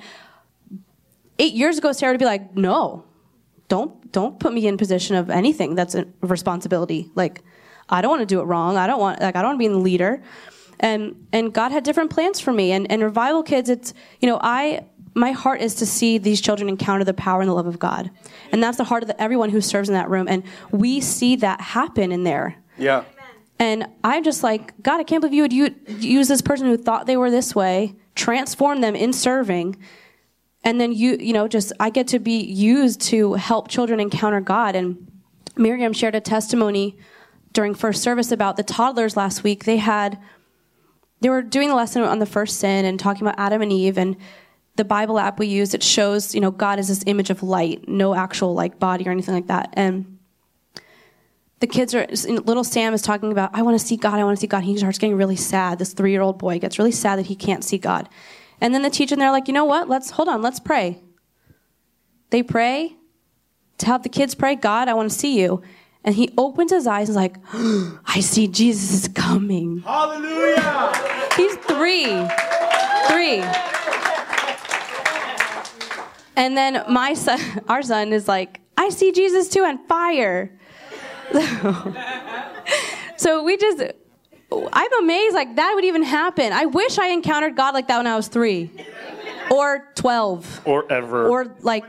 eight 1.40 1.54
years 1.54 1.78
ago, 1.78 1.92
Sarah 1.92 2.14
would 2.14 2.20
be 2.20 2.26
like, 2.26 2.56
no, 2.56 3.04
don't 3.68 4.12
don't 4.12 4.40
put 4.40 4.54
me 4.54 4.66
in 4.68 4.78
position 4.78 5.16
of 5.16 5.30
anything 5.30 5.76
that's 5.76 5.96
a 5.96 6.06
responsibility. 6.22 7.10
Like, 7.16 7.44
I 7.90 8.02
don't 8.02 8.12
want 8.12 8.22
to 8.22 8.26
do 8.26 8.40
it 8.40 8.46
wrong. 8.46 8.78
I 8.78 8.88
don't 8.88 9.00
want 9.00 9.22
like 9.22 9.36
I 9.36 9.42
don't 9.42 9.52
want 9.52 9.62
to 9.62 9.68
be 9.70 9.74
the 9.74 9.78
leader. 9.78 10.24
And 10.80 11.28
and 11.34 11.54
God 11.54 11.72
had 11.72 11.84
different 11.84 12.12
plans 12.12 12.40
for 12.40 12.54
me. 12.54 12.72
And 12.72 12.90
and 12.90 13.04
revival 13.04 13.44
kids, 13.44 13.70
it's 13.70 13.94
you 14.22 14.30
know 14.30 14.40
I 14.42 14.86
my 15.16 15.32
heart 15.32 15.62
is 15.62 15.76
to 15.76 15.86
see 15.86 16.18
these 16.18 16.42
children 16.42 16.70
encounter 16.70 17.04
the 17.04 17.14
power 17.14 17.42
and 17.42 17.50
the 17.50 17.54
love 17.54 17.68
of 17.68 17.80
God, 17.80 18.10
and 18.52 18.62
that's 18.62 18.78
the 18.78 18.84
heart 18.84 19.04
of 19.04 19.08
the, 19.08 19.22
everyone 19.22 19.50
who 19.50 19.62
serves 19.62 19.90
in 19.90 19.94
that 19.94 20.10
room. 20.10 20.28
And 20.28 20.44
we 20.72 21.02
see 21.02 21.36
that 21.38 21.62
happen 21.62 22.12
in 22.12 22.24
there. 22.24 22.56
Yeah. 22.78 23.04
And 23.60 23.88
I'm 24.04 24.24
just 24.24 24.44
like, 24.44 24.82
God, 24.82 25.00
I 25.00 25.04
can't 25.04 25.22
believe 25.22 25.34
you 25.34 25.44
would 25.44 25.54
u- 25.54 25.76
use 25.88 26.28
this 26.28 26.42
person 26.42 26.68
who 26.68 26.76
thought 26.76 27.06
they 27.06 27.18
were 27.18 27.32
this 27.32 27.56
way, 27.56 27.96
transform 28.16 28.82
them 28.82 28.96
in 28.96 29.14
serving, 29.14 29.78
and 30.64 30.80
then 30.80 30.92
you, 30.92 31.18
you 31.20 31.34
know, 31.34 31.48
just 31.48 31.72
I 31.80 31.90
get 31.90 32.08
to 32.10 32.20
be 32.20 32.40
used 32.40 33.02
to 33.02 33.34
help 33.34 33.68
children 33.68 34.00
encounter 34.00 34.42
God. 34.42 34.76
And 34.76 35.12
Miriam 35.56 35.94
shared 35.94 36.16
a 36.16 36.22
testimony 36.22 36.98
during 37.52 37.76
first 37.76 38.02
service 38.02 38.32
about 38.32 38.56
the 38.56 38.64
toddlers 38.64 39.16
last 39.16 39.44
week. 39.44 39.66
They 39.66 39.78
had, 39.78 40.20
they 41.22 41.30
were 41.30 41.42
doing 41.42 41.68
the 41.68 41.76
lesson 41.76 42.02
on 42.04 42.20
the 42.20 42.26
first 42.26 42.60
sin 42.60 42.86
and 42.86 43.00
talking 43.00 43.22
about 43.22 43.38
Adam 43.38 43.62
and 43.62 43.72
Eve 43.72 43.98
and 43.98 44.16
the 44.76 44.86
Bible 44.86 45.20
app 45.20 45.40
we 45.40 45.48
use. 45.48 45.74
It 45.74 45.84
shows, 45.84 46.34
you 46.34 46.42
know, 46.42 46.52
God 46.52 46.80
is 46.80 46.88
this 46.88 47.04
image 47.06 47.30
of 47.30 47.44
light, 47.44 47.88
no 47.88 48.16
actual 48.16 48.54
like 48.54 48.80
body 48.80 49.08
or 49.08 49.12
anything 49.12 49.36
like 49.36 49.48
that. 49.48 49.74
And 49.74 50.18
the 51.60 51.68
kids 51.68 51.96
are 51.96 52.06
little 52.28 52.66
sam 52.66 52.94
is 52.94 53.02
talking 53.02 53.32
about 53.32 53.50
i 53.54 53.62
want 53.62 53.80
to 53.80 53.88
see 53.88 53.96
god 53.96 54.16
i 54.16 54.24
want 54.26 54.38
to 54.38 54.42
see 54.42 54.48
god 54.48 54.66
he 54.66 54.76
starts 54.76 54.98
getting 54.98 55.16
really 55.16 55.38
sad 55.38 55.80
this 55.80 55.94
three-year-old 55.94 56.38
boy 56.38 56.60
gets 56.60 56.78
really 56.78 56.92
sad 56.92 57.18
that 57.18 57.28
he 57.28 57.38
can't 57.38 57.64
see 57.64 57.78
god 57.78 58.10
and 58.60 58.76
then 58.76 58.82
the 58.82 58.90
teacher 58.90 59.16
and 59.16 59.22
they're 59.22 59.32
like 59.32 59.48
you 59.48 59.54
know 59.54 59.64
what 59.64 59.88
let's 59.88 60.12
hold 60.12 60.28
on 60.28 60.42
let's 60.42 60.60
pray 60.60 61.00
they 62.32 62.44
pray 62.44 62.98
to 63.78 63.86
have 63.86 64.04
the 64.04 64.10
kids 64.10 64.36
pray 64.36 64.56
god 64.56 64.90
i 64.90 64.94
want 64.94 65.10
to 65.10 65.18
see 65.18 65.40
you 65.40 65.62
and 66.04 66.16
he 66.16 66.34
opens 66.38 66.70
his 66.70 66.86
eyes 66.86 67.08
and 67.08 67.12
is 67.12 67.16
like 67.16 67.38
i 68.08 68.20
see 68.20 68.46
jesus 68.46 68.92
is 68.92 69.08
coming 69.08 69.80
Hallelujah. 69.86 70.92
He's 71.38 71.56
three. 71.56 72.28
Three. 73.08 73.42
And 76.36 76.58
then 76.58 76.84
my 76.90 77.14
son, 77.14 77.40
our 77.68 77.82
son, 77.82 78.14
is 78.14 78.28
like, 78.28 78.60
I 78.78 78.90
see 78.90 79.12
Jesus 79.12 79.50
too 79.50 79.64
on 79.64 79.86
fire. 79.88 80.52
so 83.18 83.44
we 83.44 83.58
just, 83.58 83.82
I'm 84.52 84.94
amazed 85.04 85.34
like 85.36 85.56
that 85.56 85.72
would 85.76 85.86
even 85.86 86.04
happen. 86.04 86.54
I 86.54 86.66
wish 86.66 86.98
I 86.98 87.08
encountered 87.08 87.56
God 87.56 87.74
like 87.74 87.88
that 87.88 87.98
when 87.98 88.08
I 88.08 88.16
was 88.16 88.28
three 88.28 88.72
or 89.52 89.88
12 89.96 90.62
Or 90.66 90.92
ever. 90.92 91.28
or 91.28 91.56
like 91.62 91.84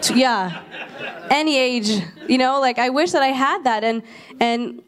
t- 0.00 0.20
yeah. 0.20 0.62
Any 1.30 1.56
age 1.56 1.90
you 2.28 2.38
know 2.38 2.60
like 2.60 2.78
i 2.78 2.88
wish 2.90 3.12
that 3.12 3.22
i 3.22 3.28
had 3.28 3.64
that. 3.64 3.84
And 3.84 4.02
and 4.40 4.82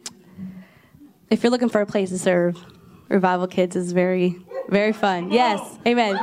if 1.29 1.41
you're 1.43 1.51
looking 1.51 1.69
for 1.69 1.81
a 1.81 1.85
place 1.85 2.09
to 2.09 2.19
serve 2.19 2.57
revival 3.07 3.47
kids 3.47 3.75
is 3.75 3.91
very 3.93 4.35
very 4.69 4.93
fun. 4.93 5.31
Yes. 5.31 5.77
Amen 5.87 6.17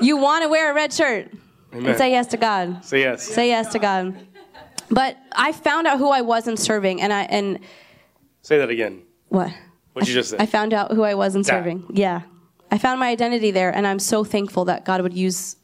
you 0.00 0.16
want 0.16 0.42
to 0.42 0.48
wear 0.48 0.70
a 0.70 0.74
red 0.74 0.92
shirt 0.92 1.30
Amen. 1.72 1.86
and 1.86 1.98
say 1.98 2.10
yes 2.10 2.26
to 2.28 2.36
god 2.36 2.84
Say 2.84 3.00
yes. 3.00 3.22
say 3.22 3.48
yes 3.48 3.72
to 3.72 3.78
god 3.78 4.14
but 4.90 5.16
i 5.32 5.52
found 5.52 5.86
out 5.86 5.98
who 5.98 6.10
i 6.10 6.20
was 6.20 6.46
in 6.48 6.56
serving 6.56 7.00
and 7.00 7.12
i 7.12 7.22
and 7.24 7.58
Say 8.42 8.58
that 8.58 8.68
again. 8.70 9.02
what 9.28 9.50
What'd 9.94 10.08
you 10.08 10.14
just 10.14 10.30
say? 10.30 10.36
I 10.40 10.46
found 10.46 10.74
out 10.74 10.90
who 10.92 11.02
I 11.02 11.14
was 11.14 11.36
in 11.36 11.42
That. 11.42 11.46
serving. 11.46 11.84
Yeah. 11.94 12.22
I 12.70 12.78
found 12.78 12.98
my 12.98 13.08
identity 13.10 13.52
there, 13.52 13.70
and 13.72 13.86
I'm 13.86 14.00
so 14.00 14.24
thankful 14.24 14.64
that 14.64 14.84
God 14.84 15.00
would 15.02 15.14
use 15.14 15.54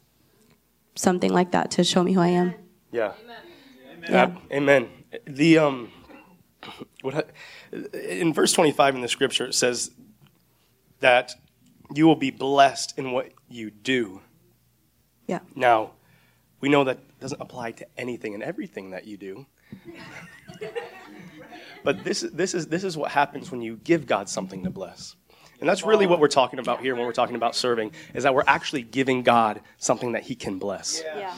something 0.95 1.33
like 1.33 1.51
that 1.51 1.71
to 1.71 1.83
show 1.83 2.01
me 2.01 2.13
who 2.13 2.21
I 2.21 2.29
am. 2.29 2.53
Yeah. 2.93 3.11
Yeah. 4.03 4.23
Ab- 4.23 4.37
Amen. 4.53 4.87
The 5.25 5.57
um, 5.57 5.91
what 7.01 7.29
in 7.93 8.33
verse 8.33 8.53
twenty 8.53 8.71
five 8.71 8.95
in 8.95 9.01
the 9.01 9.09
scripture 9.09 9.45
it 9.47 9.53
says 9.53 9.91
that 11.01 11.33
you 11.93 12.07
will 12.07 12.15
be 12.15 12.31
blessed 12.31 12.97
in 12.97 13.11
what 13.11 13.29
you 13.53 13.71
do. 13.71 14.21
Yeah. 15.27 15.39
Now, 15.55 15.91
we 16.59 16.69
know 16.69 16.83
that 16.83 16.99
doesn't 17.19 17.41
apply 17.41 17.71
to 17.73 17.87
anything 17.97 18.33
and 18.33 18.43
everything 18.43 18.91
that 18.91 19.05
you 19.05 19.17
do. 19.17 19.45
but 21.83 22.03
this 22.03 22.23
is 22.23 22.31
this 22.31 22.53
is 22.53 22.67
this 22.67 22.83
is 22.83 22.97
what 22.97 23.11
happens 23.11 23.51
when 23.51 23.61
you 23.61 23.79
give 23.83 24.05
God 24.05 24.29
something 24.29 24.63
to 24.63 24.69
bless. 24.69 25.15
And 25.59 25.69
that's 25.69 25.83
really 25.83 26.07
what 26.07 26.19
we're 26.19 26.27
talking 26.27 26.59
about 26.59 26.81
here 26.81 26.95
when 26.95 27.05
we're 27.05 27.13
talking 27.13 27.35
about 27.35 27.55
serving 27.55 27.91
is 28.15 28.23
that 28.23 28.33
we're 28.33 28.43
actually 28.47 28.81
giving 28.81 29.21
God 29.21 29.61
something 29.77 30.13
that 30.13 30.23
he 30.23 30.33
can 30.33 30.57
bless. 30.57 31.03
Yeah. 31.03 31.35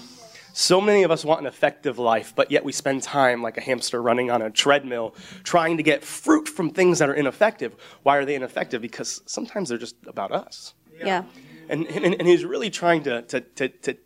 So 0.54 0.80
many 0.80 1.04
of 1.04 1.12
us 1.12 1.26
want 1.26 1.42
an 1.42 1.48
effective 1.48 2.00
life, 2.00 2.34
but 2.36 2.50
yet 2.50 2.64
we 2.64 2.72
spend 2.72 3.02
time 3.02 3.42
like 3.42 3.58
a 3.58 3.62
hamster 3.62 4.02
running 4.02 4.32
on 4.32 4.42
a 4.42 4.50
treadmill 4.50 5.16
trying 5.44 5.78
to 5.78 5.84
get 5.84 6.04
fruit 6.04 6.48
from 6.48 6.70
things 6.70 7.00
that 7.00 7.10
are 7.10 7.14
ineffective. 7.16 7.76
Why 8.04 8.18
are 8.18 8.24
they 8.24 8.36
ineffective? 8.36 8.82
Because 8.82 9.22
sometimes 9.26 9.70
they're 9.70 9.78
just 9.78 9.96
about 10.06 10.32
us. 10.32 10.74
Yeah. 10.98 11.24
And, 11.70 11.88
and, 11.88 12.16
and 12.16 12.28
he's 12.28 12.46
really 12.46 12.70
trying 12.70 13.04
to, 13.04 13.22
to, 13.24 13.42
to, 13.42 13.68
to 13.70 13.98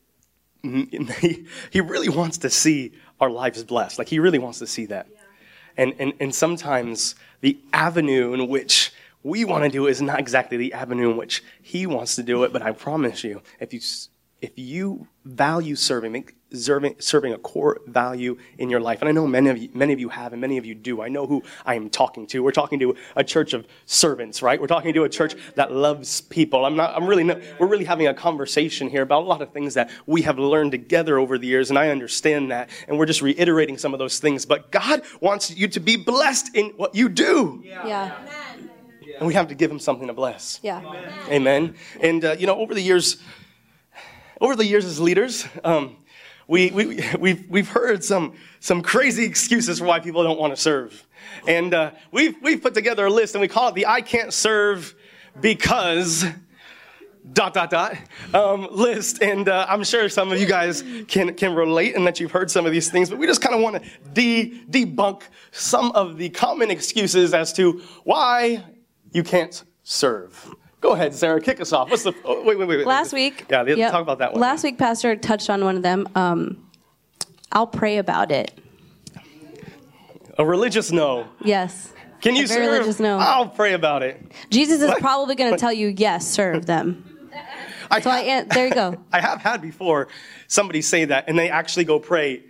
he, 0.63 1.45
he 1.71 1.81
really 1.81 2.09
wants 2.09 2.39
to 2.39 2.49
see 2.49 2.93
our 3.19 3.29
lives 3.29 3.63
blessed. 3.63 3.99
Like 3.99 4.09
he 4.09 4.19
really 4.19 4.39
wants 4.39 4.59
to 4.59 4.67
see 4.67 4.85
that. 4.87 5.07
And, 5.77 5.93
and, 5.99 6.13
and 6.19 6.33
sometimes 6.33 7.15
the 7.41 7.57
avenue 7.71 8.33
in 8.33 8.47
which 8.47 8.91
we 9.23 9.45
want 9.45 9.63
to 9.63 9.69
do 9.69 9.87
it 9.87 9.91
is 9.91 10.01
not 10.01 10.19
exactly 10.19 10.57
the 10.57 10.73
avenue 10.73 11.11
in 11.11 11.17
which 11.17 11.43
he 11.61 11.85
wants 11.85 12.15
to 12.15 12.23
do 12.23 12.43
it. 12.43 12.53
But 12.53 12.61
I 12.61 12.71
promise 12.71 13.23
you, 13.23 13.41
if 13.59 13.73
you, 13.73 13.81
if 14.41 14.51
you 14.55 15.07
value 15.25 15.75
serving, 15.75 16.29
serving, 16.53 16.95
serving 16.99 17.33
a 17.33 17.37
core 17.37 17.81
value 17.87 18.37
in 18.57 18.69
your 18.69 18.79
life. 18.79 19.01
And 19.01 19.09
I 19.09 19.11
know 19.11 19.27
many 19.27 19.49
of 19.49 19.57
you, 19.57 19.69
many 19.73 19.93
of 19.93 19.99
you 19.99 20.09
have, 20.09 20.33
and 20.33 20.41
many 20.41 20.57
of 20.57 20.65
you 20.65 20.75
do. 20.75 21.01
I 21.01 21.09
know 21.09 21.27
who 21.27 21.43
I 21.65 21.75
am 21.75 21.89
talking 21.89 22.27
to. 22.27 22.43
We're 22.43 22.51
talking 22.51 22.79
to 22.79 22.95
a 23.15 23.23
church 23.23 23.53
of 23.53 23.67
servants, 23.85 24.41
right? 24.41 24.59
We're 24.59 24.67
talking 24.67 24.93
to 24.93 25.03
a 25.03 25.09
church 25.09 25.35
that 25.55 25.71
loves 25.71 26.21
people. 26.21 26.65
I'm 26.65 26.75
not, 26.75 26.95
I'm 26.95 27.05
really, 27.07 27.23
not, 27.23 27.39
we're 27.59 27.67
really 27.67 27.85
having 27.85 28.07
a 28.07 28.13
conversation 28.13 28.89
here 28.89 29.01
about 29.01 29.23
a 29.23 29.25
lot 29.25 29.41
of 29.41 29.51
things 29.51 29.73
that 29.73 29.89
we 30.05 30.21
have 30.23 30.39
learned 30.39 30.71
together 30.71 31.19
over 31.19 31.37
the 31.37 31.47
years, 31.47 31.69
and 31.69 31.77
I 31.77 31.89
understand 31.89 32.51
that. 32.51 32.69
And 32.87 32.97
we're 32.97 33.05
just 33.05 33.21
reiterating 33.21 33.77
some 33.77 33.93
of 33.93 33.99
those 33.99 34.19
things. 34.19 34.45
But 34.45 34.71
God 34.71 35.01
wants 35.21 35.55
you 35.55 35.67
to 35.67 35.79
be 35.79 35.95
blessed 35.95 36.55
in 36.55 36.69
what 36.77 36.95
you 36.95 37.09
do. 37.09 37.61
Yeah. 37.63 38.15
And 39.17 39.25
we 39.25 39.33
have 39.33 39.47
to 39.47 39.55
give 39.55 39.71
him 39.71 39.79
something 39.79 40.07
to 40.07 40.13
bless. 40.13 40.59
Yeah. 40.61 40.81
Amen. 41.29 41.75
And 41.99 42.23
uh, 42.23 42.35
you 42.37 42.45
know, 42.45 42.55
over 42.55 42.73
the 42.73 42.81
years, 42.81 43.17
over 44.39 44.55
the 44.55 44.65
years 44.65 44.85
as 44.85 44.99
leaders, 44.99 45.47
um, 45.63 45.95
we, 46.47 46.71
we, 46.71 47.03
we've, 47.19 47.49
we've 47.49 47.69
heard 47.69 48.03
some, 48.03 48.33
some 48.59 48.81
crazy 48.81 49.25
excuses 49.25 49.79
for 49.79 49.85
why 49.85 49.99
people 49.99 50.23
don't 50.23 50.39
want 50.39 50.55
to 50.55 50.61
serve. 50.61 51.05
And 51.47 51.73
uh, 51.73 51.91
we've, 52.11 52.35
we've 52.41 52.61
put 52.61 52.73
together 52.73 53.05
a 53.05 53.09
list 53.09 53.35
and 53.35 53.41
we 53.41 53.47
call 53.47 53.69
it 53.69 53.75
the 53.75 53.85
I 53.85 54.01
can't 54.01 54.33
serve 54.33 54.95
because 55.39 56.25
dot, 57.33 57.53
dot, 57.53 57.69
dot 57.69 57.97
um, 58.33 58.67
list. 58.71 59.21
And 59.21 59.49
uh, 59.49 59.65
I'm 59.67 59.83
sure 59.83 60.07
some 60.09 60.31
of 60.31 60.39
you 60.39 60.45
guys 60.45 60.83
can, 61.07 61.33
can 61.33 61.53
relate 61.53 61.95
and 61.95 62.07
that 62.07 62.19
you've 62.19 62.31
heard 62.31 62.49
some 62.49 62.65
of 62.65 62.71
these 62.71 62.89
things, 62.89 63.09
but 63.09 63.19
we 63.19 63.27
just 63.27 63.41
kind 63.41 63.55
of 63.55 63.61
want 63.61 63.83
to 63.83 63.89
de- 64.13 64.63
debunk 64.69 65.23
some 65.51 65.91
of 65.91 66.17
the 66.17 66.29
common 66.29 66.71
excuses 66.71 67.33
as 67.33 67.51
to 67.53 67.81
why 68.03 68.63
you 69.11 69.23
can't 69.23 69.63
serve. 69.83 70.55
Go 70.79 70.91
ahead, 70.91 71.13
Sarah. 71.15 71.41
Kick 71.41 71.59
us 71.59 71.73
off. 71.73 71.89
What's 71.89 72.03
the? 72.03 72.13
Oh, 72.23 72.43
wait, 72.43 72.57
wait, 72.57 72.67
wait. 72.67 72.77
wait. 72.77 72.87
Last 72.87 73.13
week. 73.13 73.45
Yeah, 73.49 73.63
let's 73.63 73.77
yep. 73.77 73.91
talk 73.91 74.01
about 74.01 74.19
that 74.19 74.33
one. 74.33 74.41
Last 74.41 74.63
week, 74.63 74.77
Pastor 74.77 75.15
touched 75.15 75.49
on 75.49 75.63
one 75.63 75.75
of 75.75 75.81
them. 75.83 76.07
Um, 76.15 76.63
I'll 77.51 77.67
pray 77.67 77.97
about 77.97 78.31
it. 78.31 78.57
A 80.37 80.45
religious 80.45 80.91
no. 80.91 81.27
Yes. 81.43 81.93
Can 82.21 82.35
you 82.35 82.43
A 82.43 82.47
serve? 82.47 82.71
religious 82.71 82.99
no. 82.99 83.17
I'll 83.17 83.49
pray 83.49 83.73
about 83.73 84.03
it. 84.03 84.21
Jesus 84.49 84.81
is 84.81 84.87
What? 84.89 84.99
probably 84.99 85.35
going 85.35 85.51
to 85.51 85.57
tell 85.57 85.73
you, 85.73 85.87
yes, 85.87 86.27
serve 86.27 86.65
them. 86.65 87.03
I, 87.89 88.01
So 88.01 88.09
I, 88.09 88.19
an- 88.19 88.47
there 88.49 88.67
you 88.67 88.73
go. 88.73 88.97
I 89.13 89.21
have 89.21 89.41
had 89.41 89.61
before 89.61 90.09
somebody 90.47 90.81
say 90.81 91.05
that, 91.05 91.25
and 91.27 91.37
they 91.39 91.49
actually 91.49 91.85
go 91.85 91.99
pray. 91.99 92.43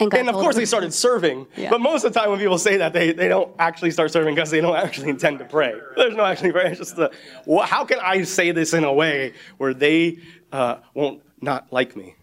And, 0.00 0.12
And 0.14 0.28
of 0.28 0.34
course, 0.36 0.54
him. 0.54 0.60
they 0.60 0.64
started 0.66 0.94
serving. 0.94 1.46
Yeah. 1.56 1.70
But 1.70 1.80
most 1.80 2.04
of 2.04 2.12
the 2.12 2.20
time, 2.20 2.30
when 2.30 2.38
people 2.38 2.58
say 2.58 2.76
that, 2.76 2.92
they, 2.92 3.12
they 3.12 3.28
don't 3.28 3.52
actually 3.58 3.90
start 3.90 4.12
serving 4.12 4.34
because 4.34 4.50
they 4.50 4.60
don't 4.60 4.76
actually 4.76 5.08
intend 5.10 5.38
to 5.40 5.44
pray. 5.44 5.74
There's 5.96 6.14
no 6.14 6.24
actually 6.24 6.52
prayer. 6.52 6.66
It's 6.68 6.78
just 6.78 6.96
the, 6.96 7.10
well, 7.46 7.66
how 7.66 7.84
can 7.84 7.98
I 8.00 8.22
say 8.22 8.52
this 8.52 8.74
in 8.74 8.84
a 8.84 8.92
way 8.92 9.34
where 9.56 9.74
they 9.74 10.18
uh, 10.52 10.76
won't 10.94 11.22
not 11.40 11.72
like 11.72 11.96
me? 11.96 12.14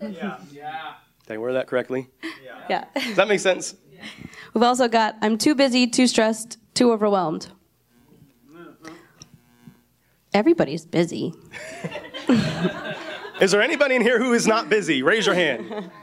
Yeah. 0.00 0.38
Yeah. 0.50 0.94
Did 1.26 1.34
I 1.34 1.38
word 1.38 1.52
that 1.52 1.66
correctly? 1.66 2.08
Yeah. 2.68 2.86
Does 2.94 3.16
that 3.16 3.28
make 3.28 3.40
sense? 3.40 3.74
We've 4.54 4.62
also 4.62 4.88
got, 4.88 5.16
I'm 5.20 5.36
too 5.36 5.54
busy, 5.54 5.86
too 5.86 6.06
stressed, 6.06 6.56
too 6.74 6.90
overwhelmed. 6.92 7.48
Everybody's 10.32 10.86
busy. 10.86 11.34
Is 13.40 13.50
there 13.50 13.62
anybody 13.62 13.96
in 13.96 14.02
here 14.02 14.18
who 14.18 14.32
is 14.32 14.46
not 14.46 14.68
busy? 14.68 15.02
Raise 15.02 15.26
your 15.26 15.34
hand. 15.34 15.90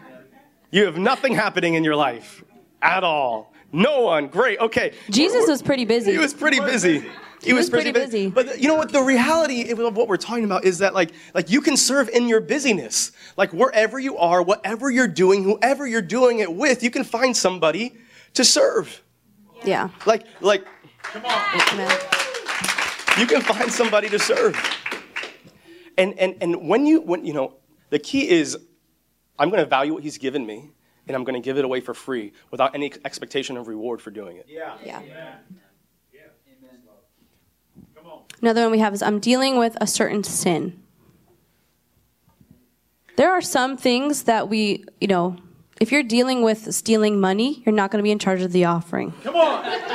You 0.72 0.86
have 0.86 0.98
nothing 0.98 1.34
happening 1.34 1.76
in 1.76 1.84
your 1.84 1.96
life 1.96 2.44
at 2.82 3.04
all. 3.04 3.54
No 3.72 4.02
one. 4.02 4.28
Great. 4.28 4.60
Okay. 4.60 4.94
Jesus 5.10 5.48
was 5.48 5.62
pretty 5.62 5.86
busy. 5.86 6.12
He 6.12 6.18
was 6.18 6.34
pretty 6.34 6.60
busy. 6.60 7.06
He, 7.44 7.54
was 7.54 7.70
pretty 7.70 7.92
busy. 7.92 8.30
But 8.30 8.60
you 8.60 8.68
know 8.68 8.76
what? 8.76 8.92
The 8.92 9.02
reality 9.02 9.70
of 9.70 9.96
what 9.96 10.08
we're 10.08 10.18
talking 10.18 10.44
about 10.44 10.66
is 10.66 10.80
that 10.80 10.94
like, 10.94 11.12
like 11.34 11.50
you 11.50 11.62
can 11.62 11.78
serve 11.78 12.10
in 12.10 12.28
your 12.28 12.42
busyness. 12.42 13.12
Like 13.38 13.54
wherever 13.54 14.00
you 14.00 14.18
are, 14.18 14.42
whatever 14.42 14.90
you're 14.90 15.08
doing, 15.08 15.44
whoever 15.44 15.86
you're 15.86 16.02
doing 16.02 16.40
it 16.40 16.52
with, 16.54 16.82
you 16.82 16.90
can 16.90 17.04
find 17.04 17.36
somebody 17.36 17.96
to 18.34 18.44
serve. 18.44 19.04
yeah. 19.64 19.90
Like, 20.06 20.26
like 20.42 20.66
Come 21.04 21.26
on. 21.26 21.62
Amen. 21.74 21.98
you 23.18 23.28
can 23.28 23.42
find 23.42 23.72
somebody 23.72 24.10
to 24.10 24.20
serve. 24.20 24.56
And 25.98 26.18
and 26.20 26.36
and 26.42 26.68
when 26.68 26.86
you 26.86 27.02
when 27.02 27.26
you 27.26 27.34
know, 27.34 27.56
the 27.90 28.00
key 28.00 28.30
is 28.30 28.58
I'm 29.40 29.50
going 29.50 29.64
to 29.64 29.70
value 29.70 29.94
what 29.94 30.04
he's 30.04 30.18
given 30.18 30.46
me 30.46 30.72
and 31.08 31.16
I'm 31.16 31.24
going 31.24 31.42
to 31.42 31.46
give 31.46 31.58
it 31.58 31.66
away 31.66 31.80
for 31.80 31.94
free 31.94 32.34
without 32.52 32.76
any 32.76 32.92
expectation 33.06 33.58
of 33.58 33.68
reward 33.68 34.02
for 34.02 34.12
doing 34.12 34.38
it. 34.38 34.46
Yeah. 34.50 34.76
Yeah. 34.84 35.02
Come. 37.96 38.20
Another 38.42 38.62
one 38.64 38.72
we 38.72 38.80
have 38.80 38.94
is 38.94 39.02
I'm 39.02 39.20
dealing 39.20 39.58
with 39.58 39.78
a 39.80 39.88
certain 39.88 40.24
sin. 40.24 40.82
There 43.16 43.32
are 43.32 43.42
some 43.42 43.78
things 43.78 44.24
that 44.24 44.48
we, 44.48 44.86
you 45.02 45.08
know, 45.08 45.38
if 45.82 45.92
you're 45.92 46.04
dealing 46.04 46.44
with 46.44 46.74
stealing 46.74 47.20
money, 47.20 47.64
you're 47.66 47.74
not 47.74 47.92
going 47.92 48.00
to 48.00 48.04
be 48.04 48.12
in 48.12 48.20
charge 48.20 48.42
of 48.42 48.52
the 48.52 48.66
offering. 48.66 49.14
Come 49.24 49.36
on. 49.36 49.66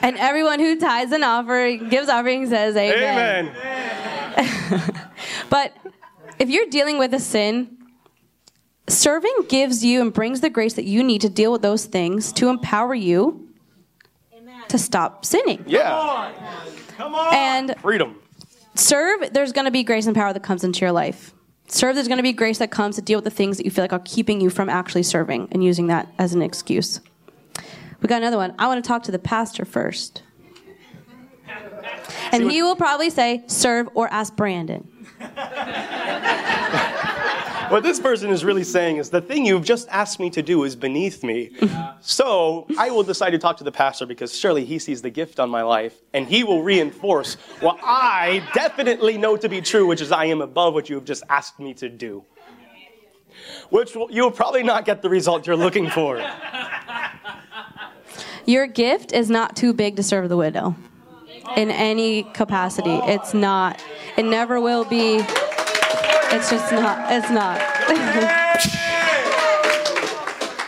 And 0.00 0.16
everyone 0.16 0.60
who 0.60 0.78
tithes 0.78 1.10
an 1.12 1.24
offering, 1.24 1.88
gives 1.88 2.08
offering, 2.08 2.48
says 2.48 2.76
amen. 2.76 3.48
Amen. 3.48 4.94
But 5.50 5.76
if 6.38 6.50
you're 6.50 6.66
dealing 6.66 6.98
with 6.98 7.14
a 7.14 7.20
sin, 7.20 7.76
serving 8.88 9.46
gives 9.48 9.84
you 9.84 10.00
and 10.00 10.12
brings 10.12 10.40
the 10.40 10.50
grace 10.50 10.74
that 10.74 10.84
you 10.84 11.02
need 11.02 11.20
to 11.22 11.28
deal 11.28 11.52
with 11.52 11.62
those 11.62 11.84
things 11.84 12.32
to 12.34 12.48
empower 12.48 12.94
you 12.94 13.48
to 14.68 14.78
stop 14.78 15.24
sinning. 15.24 15.64
Yeah. 15.66 16.32
Come 16.96 17.14
on. 17.14 17.34
And 17.34 17.74
Freedom. 17.80 18.20
serve, 18.74 19.32
there's 19.32 19.52
going 19.52 19.64
to 19.64 19.70
be 19.70 19.82
grace 19.82 20.06
and 20.06 20.14
power 20.14 20.32
that 20.32 20.42
comes 20.42 20.64
into 20.64 20.80
your 20.80 20.92
life. 20.92 21.32
Serve, 21.68 21.94
there's 21.94 22.08
going 22.08 22.18
to 22.18 22.22
be 22.22 22.32
grace 22.32 22.58
that 22.58 22.70
comes 22.70 22.96
to 22.96 23.02
deal 23.02 23.18
with 23.18 23.24
the 23.24 23.30
things 23.30 23.58
that 23.58 23.64
you 23.64 23.70
feel 23.70 23.84
like 23.84 23.92
are 23.92 24.02
keeping 24.04 24.40
you 24.40 24.50
from 24.50 24.68
actually 24.68 25.02
serving 25.02 25.48
and 25.52 25.62
using 25.62 25.88
that 25.88 26.08
as 26.18 26.32
an 26.32 26.42
excuse. 26.42 27.00
We 28.00 28.08
got 28.08 28.22
another 28.22 28.36
one. 28.36 28.54
I 28.58 28.66
want 28.68 28.82
to 28.82 28.88
talk 28.88 29.02
to 29.04 29.12
the 29.12 29.18
pastor 29.18 29.64
first. 29.64 30.22
And 32.30 32.50
he 32.50 32.62
will 32.62 32.76
probably 32.76 33.08
say, 33.10 33.42
serve 33.46 33.88
or 33.94 34.08
ask 34.08 34.36
Brandon. 34.36 34.86
What 37.68 37.82
this 37.82 38.00
person 38.00 38.30
is 38.30 38.46
really 38.46 38.64
saying 38.64 38.96
is 38.96 39.10
the 39.10 39.20
thing 39.20 39.44
you've 39.44 39.64
just 39.64 39.88
asked 39.90 40.18
me 40.18 40.30
to 40.30 40.40
do 40.40 40.64
is 40.64 40.74
beneath 40.74 41.22
me. 41.22 41.50
So 42.00 42.66
I 42.78 42.90
will 42.90 43.02
decide 43.02 43.30
to 43.30 43.38
talk 43.38 43.58
to 43.58 43.64
the 43.64 43.72
pastor 43.72 44.06
because 44.06 44.34
surely 44.34 44.64
he 44.64 44.78
sees 44.78 45.02
the 45.02 45.10
gift 45.10 45.38
on 45.38 45.50
my 45.50 45.60
life 45.60 46.00
and 46.14 46.26
he 46.26 46.44
will 46.44 46.62
reinforce 46.62 47.34
what 47.60 47.78
I 47.82 48.42
definitely 48.54 49.18
know 49.18 49.36
to 49.36 49.50
be 49.50 49.60
true, 49.60 49.86
which 49.86 50.00
is 50.00 50.10
I 50.12 50.24
am 50.26 50.40
above 50.40 50.72
what 50.72 50.88
you 50.88 50.94
have 50.94 51.04
just 51.04 51.24
asked 51.28 51.60
me 51.60 51.74
to 51.74 51.90
do. 51.90 52.24
Which 53.68 53.94
will, 53.94 54.10
you'll 54.10 54.30
probably 54.30 54.62
not 54.62 54.86
get 54.86 55.02
the 55.02 55.10
result 55.10 55.46
you're 55.46 55.54
looking 55.54 55.90
for. 55.90 56.26
Your 58.46 58.66
gift 58.66 59.12
is 59.12 59.28
not 59.28 59.56
too 59.56 59.74
big 59.74 59.96
to 59.96 60.02
serve 60.02 60.30
the 60.30 60.38
widow 60.38 60.74
in 61.56 61.70
any 61.70 62.24
capacity. 62.24 63.00
It's 63.04 63.34
not. 63.34 63.82
It 64.16 64.24
never 64.24 64.60
will 64.60 64.84
be. 64.84 65.16
It's 66.30 66.50
just 66.50 66.72
not. 66.72 67.12
It's 67.12 67.30
not. 67.30 67.58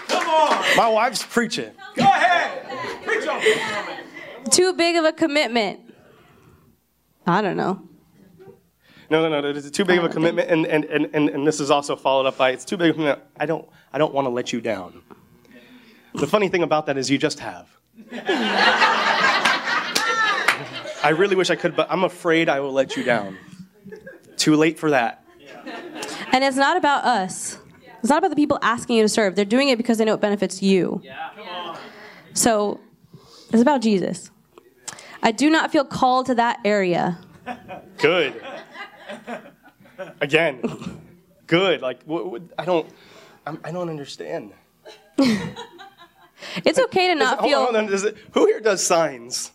Come 0.09 0.29
on. 0.29 0.77
My 0.77 0.89
wife's 0.89 1.25
preaching. 1.25 1.73
Go 1.97 2.05
ahead. 2.05 3.05
Preach 3.05 3.27
on 3.27 3.41
too 4.51 4.73
big 4.75 4.97
of 4.97 5.05
a 5.05 5.13
commitment. 5.13 5.81
I 7.27 7.41
don't 7.43 7.57
know. 7.57 7.83
No, 9.09 9.29
no, 9.29 9.41
no. 9.41 9.49
It's 9.51 9.71
too 9.71 9.85
big 9.85 9.99
of 9.99 10.05
a 10.05 10.09
commitment, 10.09 10.51
and, 10.51 10.67
and, 10.67 10.85
and, 10.85 11.09
and, 11.13 11.29
and 11.31 11.47
this 11.47 11.59
is 11.59 11.71
also 11.71 11.97
followed 11.97 12.27
up 12.27 12.37
by 12.37 12.51
it's 12.51 12.65
too 12.65 12.77
big 12.77 12.91
of 12.91 12.97
a 12.97 12.99
commitment. 12.99 13.29
I 13.39 13.47
don't, 13.47 13.69
I 13.93 13.99
don't 13.99 14.15
want 14.15 14.27
to 14.27 14.31
let 14.31 14.53
you 14.53 14.61
down. 14.61 15.03
The 16.15 16.27
funny 16.27 16.49
thing 16.49 16.63
about 16.63 16.87
that 16.87 16.97
is 16.97 17.11
you 17.11 17.19
just 17.19 17.41
have. 17.41 17.69
I 21.03 21.11
really 21.11 21.37
wish 21.37 21.51
I 21.51 21.57
could, 21.57 21.75
but 21.77 21.87
I'm 21.91 22.05
afraid 22.05 22.49
I 22.49 22.61
will 22.61 22.73
let 22.73 22.97
you 22.97 23.03
down. 23.03 23.37
Too 24.37 24.57
late 24.57 24.79
for 24.79 24.91
that. 24.91 25.25
And 26.33 26.45
it's 26.45 26.57
not 26.57 26.77
about 26.77 27.05
us. 27.05 27.59
It's 28.01 28.09
not 28.09 28.19
about 28.19 28.31
the 28.31 28.37
people 28.37 28.59
asking 28.63 28.97
you 28.97 29.03
to 29.03 29.09
serve. 29.09 29.35
They're 29.37 29.45
doing 29.45 29.69
it 29.69 29.77
because 29.77 29.99
they 29.99 30.05
know 30.05 30.15
it 30.15 30.21
benefits 30.21 30.63
you. 30.63 31.03
Come 31.37 31.49
on. 31.49 31.79
So 32.35 32.81
it's 33.53 33.61
about 33.63 33.83
Jesus. 33.83 34.31
I 35.23 35.33
do 35.33 35.51
not 35.51 35.71
feel 35.73 35.85
called 35.85 36.27
to 36.27 36.35
that 36.37 36.59
area. 36.65 37.19
Good. 37.99 38.43
Again. 40.21 40.63
Good. 41.47 41.83
Like 41.83 42.03
what, 42.05 42.31
what, 42.31 42.43
I 42.59 42.65
don't, 42.65 42.89
I'm, 43.47 43.61
I 43.65 43.73
don't 43.73 43.89
understand. 43.91 44.53
It's 46.65 46.79
okay 46.79 47.09
to 47.09 47.15
not 47.15 47.39
Hold 47.41 47.53
on, 47.53 47.59
hold 47.59 47.69
feel. 47.75 47.77
on. 47.77 47.87
Does 47.87 48.03
it- 48.05 48.17
who 48.33 48.47
here 48.47 48.61
does 48.61 48.83
signs? 48.85 49.53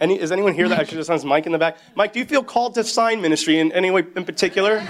Any, 0.00 0.18
is 0.18 0.32
anyone 0.32 0.54
here 0.54 0.66
that 0.68 0.78
actually 0.78 0.96
does 0.96 1.08
signs? 1.08 1.24
Mike 1.26 1.44
in 1.44 1.52
the 1.52 1.58
back. 1.58 1.76
Mike, 1.94 2.14
do 2.14 2.18
you 2.18 2.24
feel 2.24 2.42
called 2.42 2.74
to 2.74 2.84
sign 2.84 3.20
ministry 3.20 3.58
in 3.58 3.70
any 3.72 3.90
way 3.90 4.04
in 4.16 4.24
particular? 4.24 4.82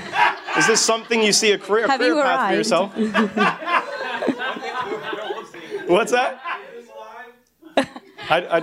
Is 0.56 0.68
this 0.68 0.80
something 0.80 1.20
you 1.20 1.32
see 1.32 1.50
a 1.50 1.58
career, 1.58 1.86
a 1.86 1.98
career 1.98 2.14
path 2.14 2.50
for 2.50 2.56
yourself? 2.56 2.94
What's 5.88 6.12
that? 6.12 6.40
I, 8.30 8.42
I, 8.42 8.58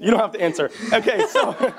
you 0.00 0.10
don't 0.10 0.20
have 0.20 0.32
to 0.32 0.40
answer. 0.40 0.70
Okay, 0.90 1.26
so 1.26 1.52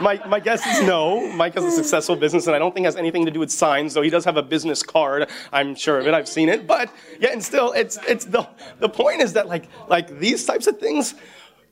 my, 0.00 0.20
my 0.26 0.40
guess 0.40 0.66
is 0.66 0.84
no. 0.84 1.32
Mike 1.34 1.54
has 1.54 1.62
a 1.62 1.70
successful 1.70 2.16
business, 2.16 2.48
and 2.48 2.56
I 2.56 2.58
don't 2.58 2.74
think 2.74 2.82
it 2.84 2.88
has 2.88 2.96
anything 2.96 3.24
to 3.26 3.30
do 3.30 3.38
with 3.38 3.52
signs, 3.52 3.94
though 3.94 4.02
he 4.02 4.10
does 4.10 4.24
have 4.24 4.36
a 4.36 4.42
business 4.42 4.82
card. 4.82 5.28
I'm 5.52 5.76
sure 5.76 6.00
of 6.00 6.08
it. 6.08 6.14
I've 6.14 6.28
seen 6.28 6.48
it. 6.48 6.66
But 6.66 6.92
yeah, 7.20 7.30
and 7.30 7.44
still, 7.44 7.70
it's, 7.72 7.96
it's 8.08 8.24
the, 8.24 8.48
the 8.80 8.88
point 8.88 9.20
is 9.20 9.34
that 9.34 9.46
like, 9.46 9.68
like 9.88 10.18
these 10.18 10.44
types 10.44 10.66
of 10.66 10.78
things, 10.78 11.14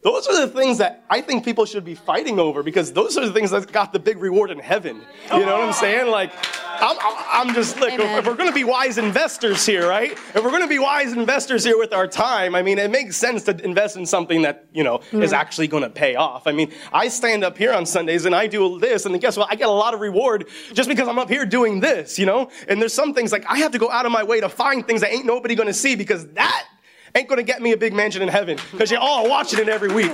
those 0.02 0.26
are 0.28 0.46
the 0.46 0.48
things 0.48 0.78
that 0.78 1.04
I 1.10 1.20
think 1.20 1.44
people 1.44 1.66
should 1.66 1.84
be 1.84 1.94
fighting 1.94 2.38
over 2.38 2.62
because 2.62 2.92
those 2.92 3.18
are 3.18 3.26
the 3.26 3.32
things 3.32 3.50
that 3.50 3.70
got 3.70 3.92
the 3.92 3.98
big 3.98 4.16
reward 4.18 4.50
in 4.50 4.58
heaven. 4.58 5.02
You 5.30 5.40
know 5.40 5.58
what 5.58 5.64
I'm 5.64 5.72
saying? 5.74 6.10
Like, 6.10 6.32
I'm, 6.80 6.96
I'm 7.00 7.54
just, 7.54 7.78
look, 7.78 7.92
if, 7.92 8.00
Amen. 8.00 8.18
if 8.18 8.26
we're 8.26 8.36
going 8.36 8.48
to 8.48 8.54
be 8.54 8.64
wise 8.64 8.96
investors 8.96 9.66
here, 9.66 9.86
right? 9.86 10.12
If 10.12 10.36
we're 10.36 10.50
going 10.50 10.62
to 10.62 10.68
be 10.68 10.78
wise 10.78 11.12
investors 11.12 11.64
here 11.64 11.76
with 11.76 11.92
our 11.92 12.06
time, 12.06 12.54
I 12.54 12.62
mean, 12.62 12.78
it 12.78 12.90
makes 12.90 13.18
sense 13.18 13.42
to 13.44 13.62
invest 13.62 13.96
in 13.96 14.06
something 14.06 14.40
that, 14.42 14.64
you 14.72 14.82
know, 14.82 15.00
is 15.12 15.32
mm. 15.32 15.36
actually 15.36 15.68
going 15.68 15.82
to 15.82 15.90
pay 15.90 16.14
off. 16.14 16.46
I 16.46 16.52
mean, 16.52 16.72
I 16.94 17.08
stand 17.08 17.44
up 17.44 17.58
here 17.58 17.74
on 17.74 17.84
Sundays 17.84 18.24
and 18.24 18.34
I 18.34 18.46
do 18.46 18.78
this, 18.78 19.04
and 19.04 19.14
then 19.14 19.20
guess 19.20 19.36
what? 19.36 19.52
I 19.52 19.54
get 19.54 19.68
a 19.68 19.72
lot 19.72 19.92
of 19.92 20.00
reward 20.00 20.48
just 20.72 20.88
because 20.88 21.08
I'm 21.08 21.18
up 21.18 21.28
here 21.28 21.44
doing 21.44 21.80
this, 21.80 22.18
you 22.18 22.24
know? 22.24 22.50
And 22.68 22.80
there's 22.80 22.94
some 22.94 23.12
things 23.12 23.32
like 23.32 23.44
I 23.46 23.58
have 23.58 23.72
to 23.72 23.78
go 23.78 23.90
out 23.90 24.06
of 24.06 24.12
my 24.12 24.22
way 24.22 24.40
to 24.40 24.48
find 24.48 24.86
things 24.86 25.02
that 25.02 25.12
ain't 25.12 25.26
nobody 25.26 25.54
going 25.54 25.66
to 25.66 25.74
see 25.74 25.94
because 25.94 26.26
that 26.28 26.66
ain't 27.14 27.28
going 27.28 27.38
to 27.38 27.42
get 27.42 27.60
me 27.62 27.72
a 27.72 27.76
big 27.76 27.92
mansion 27.92 28.22
in 28.22 28.28
heaven 28.28 28.58
because 28.72 28.90
you're 28.90 29.00
all 29.00 29.28
watching 29.28 29.58
it 29.60 29.68
every 29.68 29.92
week. 29.92 30.12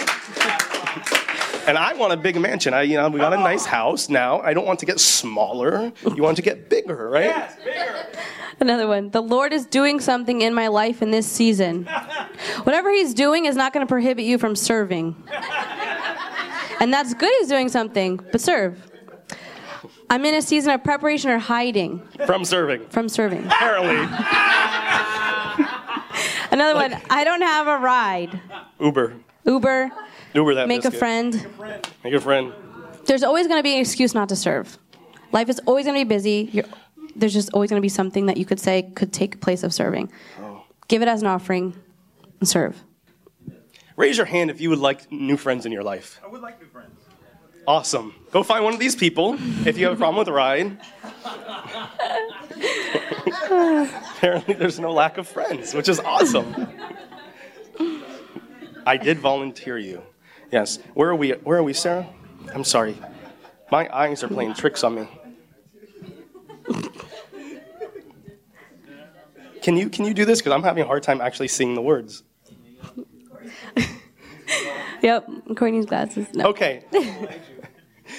And 1.68 1.76
I 1.76 1.94
want 1.94 2.12
a 2.12 2.16
big 2.16 2.40
mansion. 2.40 2.72
I, 2.74 2.82
you 2.82 2.96
know, 2.96 3.09
we 3.09 3.18
got 3.18 3.32
a 3.32 3.37
nice 3.38 3.66
house 3.66 4.09
now. 4.09 4.40
I 4.40 4.54
don't 4.54 4.66
want 4.66 4.78
to 4.80 4.87
get 4.87 5.00
smaller. 5.00 5.92
You 6.14 6.22
want 6.22 6.37
to 6.37 6.42
get 6.42 6.68
bigger, 6.70 7.11
right? 7.11 7.24
Yes, 7.24 7.56
bigger. 7.64 8.06
Another 8.61 8.87
one. 8.87 9.11
The 9.11 9.20
Lord 9.20 9.52
is 9.52 9.66
doing 9.66 9.98
something 9.98 10.42
in 10.42 10.54
my 10.54 10.68
life 10.68 11.02
in 11.02 11.11
this 11.11 11.26
season. 11.26 11.85
Whatever 12.62 12.92
He's 12.92 13.14
doing 13.14 13.46
is 13.46 13.56
not 13.56 13.72
going 13.72 13.85
to 13.85 13.90
prohibit 13.90 14.24
you 14.24 14.38
from 14.38 14.54
serving. 14.54 15.16
And 16.78 16.92
that's 16.92 17.14
good, 17.14 17.32
He's 17.40 17.48
doing 17.48 17.68
something, 17.68 18.16
but 18.30 18.40
serve. 18.40 18.80
I'm 20.09 20.24
in 20.24 20.37
a 20.37 20.42
season 20.42 20.72
of 20.72 20.85
preparation 20.85 21.30
or 21.30 21.38
hiding 21.38 22.00
From 22.26 22.44
serving. 22.44 22.87
from 22.90 23.09
serving. 23.09 23.44
Apparently, 23.46 23.96
Another 26.57 26.75
one. 26.75 27.03
I 27.11 27.23
don't 27.23 27.42
have 27.42 27.66
a 27.66 27.77
ride. 27.77 28.40
Uber. 28.81 29.12
Uber, 29.45 29.90
Uber 30.33 30.55
that 30.55 30.69
make 30.69 30.87
a 30.87 30.90
friend. 30.90 31.47
Make 32.03 32.14
a 32.14 32.21
friend. 32.21 32.55
There's 33.05 33.23
always 33.23 33.47
going 33.47 33.59
to 33.59 33.62
be 33.62 33.75
an 33.75 33.81
excuse 33.81 34.14
not 34.14 34.31
to 34.31 34.37
serve. 34.37 34.79
Life 35.33 35.51
is 35.51 35.61
always 35.66 35.85
going 35.85 36.01
to 36.01 36.05
be 36.07 36.09
busy. 36.09 36.49
You're, 36.53 36.64
there's 37.14 37.35
just 37.35 37.53
always 37.53 37.69
going 37.69 37.79
to 37.79 37.85
be 37.85 37.90
something 37.90 38.25
that 38.27 38.38
you 38.38 38.47
could 38.47 38.59
say 38.59 38.90
could 38.95 39.12
take 39.12 39.42
place 39.42 39.62
of 39.64 39.75
serving. 39.75 40.11
Oh. 40.40 40.64
Give 40.88 41.03
it 41.03 41.09
as 41.09 41.21
an 41.21 41.29
offering 41.29 41.75
and 42.40 42.49
serve. 42.49 42.83
Raise 43.97 44.16
your 44.16 44.27
hand 44.27 44.51
if 44.51 44.59
you 44.59 44.71
would 44.71 44.79
like 44.79 45.12
new 45.12 45.37
friends 45.37 45.66
in 45.66 45.73
your 45.73 45.83
life. 45.83 46.19
I 46.25 46.29
would 46.29 46.40
like 46.40 46.59
new 46.59 46.69
friends. 46.69 46.95
Awesome. 47.66 48.14
Go 48.31 48.42
find 48.42 48.64
one 48.64 48.74
of 48.74 48.81
these 48.81 48.94
people 48.94 49.37
if 49.66 49.76
you 49.76 49.87
have 49.87 49.94
a 49.94 49.96
problem 49.96 50.18
with 50.18 50.29
a 50.29 50.33
ride. 50.33 50.79
Apparently, 54.16 54.55
there's 54.55 54.79
no 54.79 54.92
lack 54.92 55.18
of 55.18 55.26
friends, 55.26 55.74
which 55.74 55.88
is 55.88 55.98
awesome. 56.00 56.68
I 58.87 58.96
did 58.96 59.18
volunteer 59.18 59.79
you. 59.79 60.02
Yes. 60.52 60.79
Where 60.94 61.11
are 61.11 61.16
we? 61.16 61.31
Where 61.33 61.59
are 61.59 61.62
we, 61.62 61.72
Sarah? 61.72 62.07
I'm 62.55 62.62
sorry. 62.62 62.96
My 63.72 63.88
eyes 63.92 64.22
are 64.22 64.29
playing 64.29 64.55
tricks 64.55 64.85
on 64.85 64.94
me. 64.94 65.09
Can 69.62 69.76
you 69.76 69.90
can 69.90 70.05
you 70.05 70.14
do 70.14 70.24
this? 70.24 70.38
Because 70.40 70.52
I'm 70.52 70.62
having 70.62 70.85
a 70.85 70.87
hard 70.87 71.02
time 71.02 71.20
actually 71.20 71.48
seeing 71.48 71.74
the 71.74 71.83
words. 71.83 72.22
Yep, 75.02 75.29
Courtney's 75.57 75.87
glasses. 75.87 76.26
No. 76.35 76.46
Okay. 76.46 76.83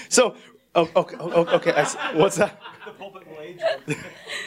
so, 0.09 0.35
oh, 0.75 0.89
okay, 0.95 1.17
oh, 1.19 1.31
oh, 1.33 1.55
okay. 1.55 1.71
I 1.73 1.81
s- 1.81 1.95
what's 2.13 2.37
that? 2.37 2.59
The 2.85 2.91
pulpit 2.91 3.27
will 3.27 3.41
age. 3.41 3.59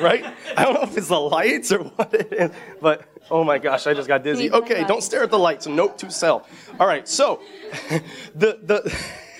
right? 0.00 0.24
I 0.56 0.64
don't 0.64 0.74
know 0.74 0.82
if 0.82 0.96
it's 0.96 1.08
the 1.08 1.20
lights 1.20 1.72
or 1.72 1.80
what 1.84 2.12
it 2.14 2.32
is, 2.32 2.50
but 2.80 3.06
oh 3.30 3.44
my 3.44 3.58
gosh, 3.58 3.86
I 3.86 3.94
just 3.94 4.08
got 4.08 4.22
dizzy. 4.22 4.50
Okay, 4.50 4.84
don't 4.84 5.02
stare 5.02 5.22
at 5.22 5.30
the 5.30 5.38
lights. 5.38 5.66
Note 5.66 5.98
to 5.98 6.10
self. 6.10 6.48
All 6.80 6.86
right, 6.86 7.06
so 7.08 7.40
the 8.34 8.58
the 8.62 8.80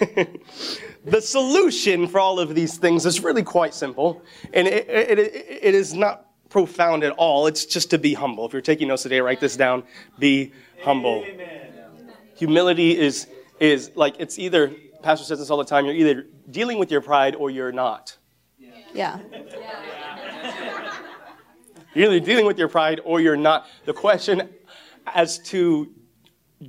the 1.05 1.21
solution 1.21 2.07
for 2.07 2.21
all 2.21 2.39
of 2.41 2.55
these 2.55 2.79
things 2.79 3.07
is 3.07 3.23
really 3.23 3.43
quite 3.43 3.75
simple, 3.75 4.23
and 4.53 4.67
it, 4.67 4.89
it, 4.89 5.19
it, 5.19 5.35
it 5.63 5.75
is 5.75 5.95
not 5.95 6.27
profound 6.49 7.05
at 7.05 7.13
all. 7.13 7.47
It's 7.47 7.65
just 7.65 7.91
to 7.91 7.99
be 7.99 8.13
humble. 8.15 8.47
If 8.47 8.53
you're 8.53 8.63
taking 8.63 8.89
notes 8.89 9.03
today, 9.05 9.21
write 9.21 9.41
this 9.41 9.57
down. 9.57 9.85
Be 10.19 10.53
humble. 10.83 11.25
Humility 12.37 12.99
is 12.99 13.27
is 13.61 13.93
like 13.95 14.17
it's 14.19 14.39
either. 14.39 14.73
Pastor 15.03 15.25
says 15.25 15.39
this 15.39 15.51
all 15.51 15.59
the 15.59 15.65
time. 15.65 15.87
You're 15.87 15.95
either 15.95 16.27
dealing 16.51 16.79
with 16.79 16.91
your 16.91 17.01
pride 17.01 17.35
or 17.35 17.51
you're 17.51 17.73
not. 17.73 18.17
Yeah. 18.93 19.19
You're 21.95 22.13
either 22.13 22.25
dealing 22.25 22.47
with 22.47 22.57
your 22.57 22.69
pride 22.69 23.01
or 23.05 23.21
you're 23.21 23.37
not. 23.37 23.67
The 23.85 23.93
question 23.93 24.49
as 25.07 25.39
to 25.49 25.91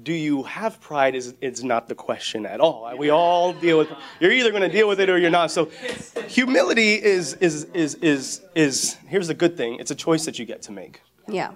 do 0.04 0.13
you 0.13 0.44
have 0.44 0.80
pride 0.82 1.15
is, 1.15 1.36
is 1.41 1.63
not 1.63 1.88
the 1.88 1.96
question 1.96 2.46
at 2.46 2.60
all. 2.60 2.91
We 2.98 3.10
all 3.10 3.54
deal 3.54 3.78
with 3.78 3.89
you're 4.20 4.32
either 4.32 4.50
going 4.50 4.63
to 4.63 4.70
deal 4.70 4.88
with 4.88 5.00
it 5.00 5.10
or 5.10 5.17
you're 5.17 5.30
not. 5.30 5.52
So 5.52 5.65
humility 6.28 6.96
is 6.96 7.34
is 7.36 7.65
is 7.65 7.96
is 7.96 8.41
is 8.56 8.98
here's 9.08 9.28
the 9.28 9.34
good 9.34 9.58
thing. 9.58 9.76
It's 9.80 9.91
a 9.91 9.96
choice 9.96 10.26
that 10.26 10.39
you 10.39 10.46
get 10.46 10.62
to 10.63 10.72
make. 10.72 11.02
Yeah. 11.28 11.52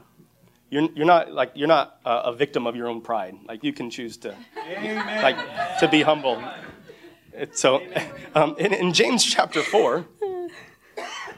You're, 0.76 0.90
you're 0.94 1.06
not 1.06 1.32
like 1.32 1.54
you're 1.56 1.70
not 1.70 2.02
a, 2.04 2.10
a 2.26 2.36
victim 2.36 2.68
of 2.68 2.76
your 2.76 2.90
own 2.90 3.00
pride. 3.00 3.38
Like 3.48 3.64
you 3.64 3.72
can 3.72 3.90
choose 3.90 4.18
to 4.18 4.36
Amen. 4.58 5.24
like 5.24 5.38
to 5.80 5.88
be 5.88 6.02
humble. 6.02 6.44
So 7.54 7.82
um, 8.36 8.58
in, 8.60 8.74
in 8.74 8.92
James 8.92 9.24
chapter 9.24 9.64
4, 9.64 10.06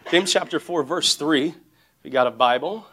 James 0.10 0.34
chapter 0.34 0.60
4, 0.60 0.82
verse 0.82 1.14
3, 1.14 1.50
if 1.50 1.56
you 2.02 2.10
got 2.10 2.26
a 2.26 2.32
Bible, 2.32 2.88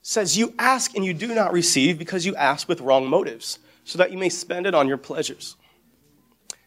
says, 0.00 0.38
You 0.38 0.54
ask 0.58 0.96
and 0.96 1.04
you 1.04 1.12
do 1.12 1.34
not 1.34 1.52
receive 1.52 1.98
because 1.98 2.24
you 2.24 2.34
ask 2.34 2.66
with 2.66 2.80
wrong 2.80 3.06
motives, 3.06 3.58
so 3.84 3.98
that 3.98 4.10
you 4.10 4.16
may 4.16 4.30
spend 4.30 4.66
it 4.66 4.74
on 4.74 4.88
your 4.88 4.96
pleasures. 4.96 5.56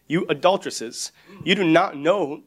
You 0.07 0.27
adulteresses, 0.29 1.11
you 1.43 1.55
do 1.55 1.63
not 1.63 1.97
know, 1.97 2.43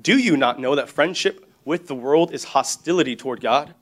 do 0.00 0.18
you 0.18 0.36
not 0.36 0.58
know 0.58 0.74
that 0.74 0.88
friendship 0.88 1.48
with 1.64 1.86
the 1.86 1.94
world 1.94 2.32
is 2.32 2.42
hostility 2.42 3.14
toward 3.14 3.40
God? 3.40 3.72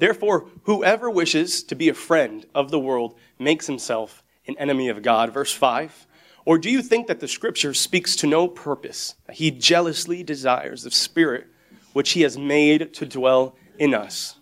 Therefore, 0.00 0.46
whoever 0.62 1.10
wishes 1.10 1.62
to 1.64 1.74
be 1.74 1.90
a 1.90 1.94
friend 1.94 2.46
of 2.54 2.70
the 2.70 2.80
world 2.80 3.16
makes 3.38 3.66
himself 3.66 4.22
an 4.46 4.56
enemy 4.58 4.88
of 4.88 5.02
God. 5.02 5.32
Verse 5.32 5.52
5. 5.52 6.06
Or 6.46 6.56
do 6.58 6.70
you 6.70 6.80
think 6.80 7.06
that 7.06 7.20
the 7.20 7.28
scripture 7.28 7.74
speaks 7.74 8.16
to 8.16 8.26
no 8.26 8.48
purpose? 8.48 9.14
He 9.30 9.50
jealously 9.50 10.22
desires 10.22 10.82
the 10.82 10.90
spirit 10.90 11.46
which 11.92 12.12
he 12.12 12.22
has 12.22 12.38
made 12.38 12.94
to 12.94 13.04
dwell 13.04 13.56
in 13.78 13.92
us. 13.94 14.36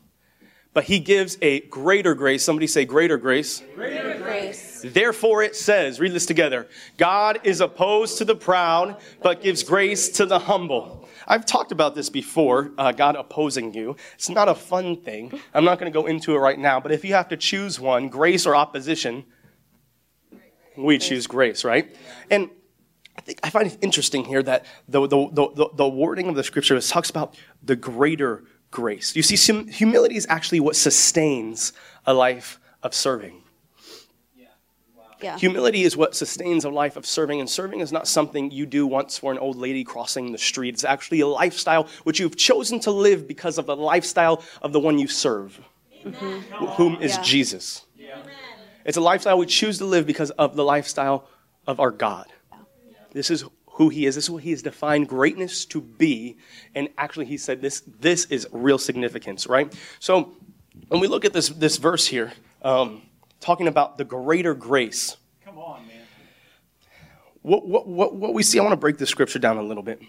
But 0.74 0.84
he 0.84 1.00
gives 1.00 1.36
a 1.42 1.60
greater 1.62 2.14
grace. 2.14 2.44
Somebody 2.44 2.68
say, 2.68 2.84
greater 2.84 3.16
grace. 3.16 3.62
Greater 3.74 4.16
grace. 4.18 4.84
Therefore, 4.84 5.42
it 5.42 5.56
says, 5.56 5.98
read 5.98 6.12
this 6.12 6.26
together 6.26 6.68
God 6.96 7.40
is 7.42 7.60
opposed 7.60 8.18
to 8.18 8.24
the 8.24 8.36
proud, 8.36 8.96
but 9.22 9.42
gives 9.42 9.64
grace 9.64 10.08
to 10.10 10.26
the 10.26 10.38
humble. 10.38 11.08
I've 11.28 11.44
talked 11.44 11.72
about 11.72 11.94
this 11.94 12.08
before, 12.08 12.72
uh, 12.78 12.90
God 12.92 13.14
opposing 13.14 13.74
you. 13.74 13.96
It's 14.14 14.30
not 14.30 14.48
a 14.48 14.54
fun 14.54 14.96
thing. 14.96 15.38
I'm 15.52 15.64
not 15.64 15.78
going 15.78 15.92
to 15.92 15.96
go 15.96 16.06
into 16.06 16.34
it 16.34 16.38
right 16.38 16.58
now, 16.58 16.80
but 16.80 16.90
if 16.90 17.04
you 17.04 17.12
have 17.12 17.28
to 17.28 17.36
choose 17.36 17.78
one, 17.78 18.08
grace 18.08 18.46
or 18.46 18.56
opposition, 18.56 19.24
we 20.76 20.96
choose 20.98 21.26
grace, 21.26 21.64
right? 21.64 21.94
And 22.30 22.48
I 23.16 23.20
think 23.20 23.40
I 23.42 23.50
find 23.50 23.66
it 23.66 23.76
interesting 23.82 24.24
here 24.24 24.42
that 24.42 24.64
the, 24.88 25.06
the, 25.06 25.28
the, 25.32 25.68
the, 25.74 25.88
wording 25.88 26.28
of 26.28 26.34
the 26.34 26.44
scripture 26.44 26.80
talks 26.80 27.10
about 27.10 27.36
the 27.62 27.76
greater 27.76 28.44
grace. 28.70 29.14
You 29.14 29.22
see, 29.22 29.52
hum- 29.52 29.68
humility 29.68 30.16
is 30.16 30.26
actually 30.30 30.60
what 30.60 30.76
sustains 30.76 31.72
a 32.06 32.14
life 32.14 32.58
of 32.82 32.94
serving. 32.94 33.42
Yeah. 35.20 35.36
Humility 35.38 35.82
is 35.82 35.96
what 35.96 36.14
sustains 36.14 36.64
a 36.64 36.70
life 36.70 36.96
of 36.96 37.04
serving, 37.04 37.40
and 37.40 37.50
serving 37.50 37.80
is 37.80 37.92
not 37.92 38.06
something 38.06 38.50
you 38.50 38.66
do 38.66 38.86
once 38.86 39.18
for 39.18 39.32
an 39.32 39.38
old 39.38 39.56
lady 39.56 39.84
crossing 39.84 40.32
the 40.32 40.38
street. 40.38 40.74
It's 40.74 40.84
actually 40.84 41.20
a 41.20 41.26
lifestyle 41.26 41.88
which 42.04 42.20
you've 42.20 42.36
chosen 42.36 42.78
to 42.80 42.90
live 42.90 43.26
because 43.26 43.58
of 43.58 43.66
the 43.66 43.76
lifestyle 43.76 44.42
of 44.62 44.72
the 44.72 44.80
one 44.80 44.98
you 44.98 45.08
serve, 45.08 45.60
whom 46.76 47.02
is 47.02 47.16
Yeah. 47.16 47.22
Jesus. 47.22 47.84
It's 48.84 48.96
a 48.96 49.02
lifestyle 49.02 49.36
we 49.36 49.44
choose 49.44 49.76
to 49.78 49.84
live 49.84 50.06
because 50.06 50.30
of 50.30 50.56
the 50.56 50.64
lifestyle 50.64 51.28
of 51.66 51.78
our 51.78 51.90
God. 51.90 52.26
This 53.12 53.30
is 53.30 53.44
who 53.72 53.90
he 53.90 54.06
is. 54.06 54.14
This 54.14 54.24
is 54.24 54.30
what 54.30 54.42
he 54.42 54.50
has 54.52 54.62
defined 54.62 55.08
greatness 55.08 55.66
to 55.66 55.80
be. 55.82 56.38
And 56.74 56.88
actually, 56.96 57.26
he 57.26 57.36
said 57.36 57.60
this, 57.60 57.82
this 58.00 58.24
is 58.26 58.48
real 58.50 58.78
significance, 58.78 59.46
right? 59.46 59.70
So 60.00 60.32
when 60.88 61.00
we 61.00 61.06
look 61.06 61.26
at 61.26 61.34
this, 61.34 61.50
this 61.50 61.76
verse 61.76 62.06
here, 62.06 62.32
um, 62.62 63.02
talking 63.40 63.68
about 63.68 63.98
the 63.98 64.04
greater 64.04 64.54
grace, 64.54 65.16
Come 65.44 65.58
on, 65.58 65.86
man. 65.86 65.96
what, 67.42 67.66
what, 67.66 67.86
what, 67.86 68.14
what 68.14 68.34
we 68.34 68.42
see, 68.42 68.58
I 68.58 68.62
want 68.62 68.72
to 68.72 68.76
break 68.76 68.98
the 68.98 69.06
scripture 69.06 69.38
down 69.38 69.56
a 69.56 69.62
little 69.62 69.82
bit. 69.82 70.02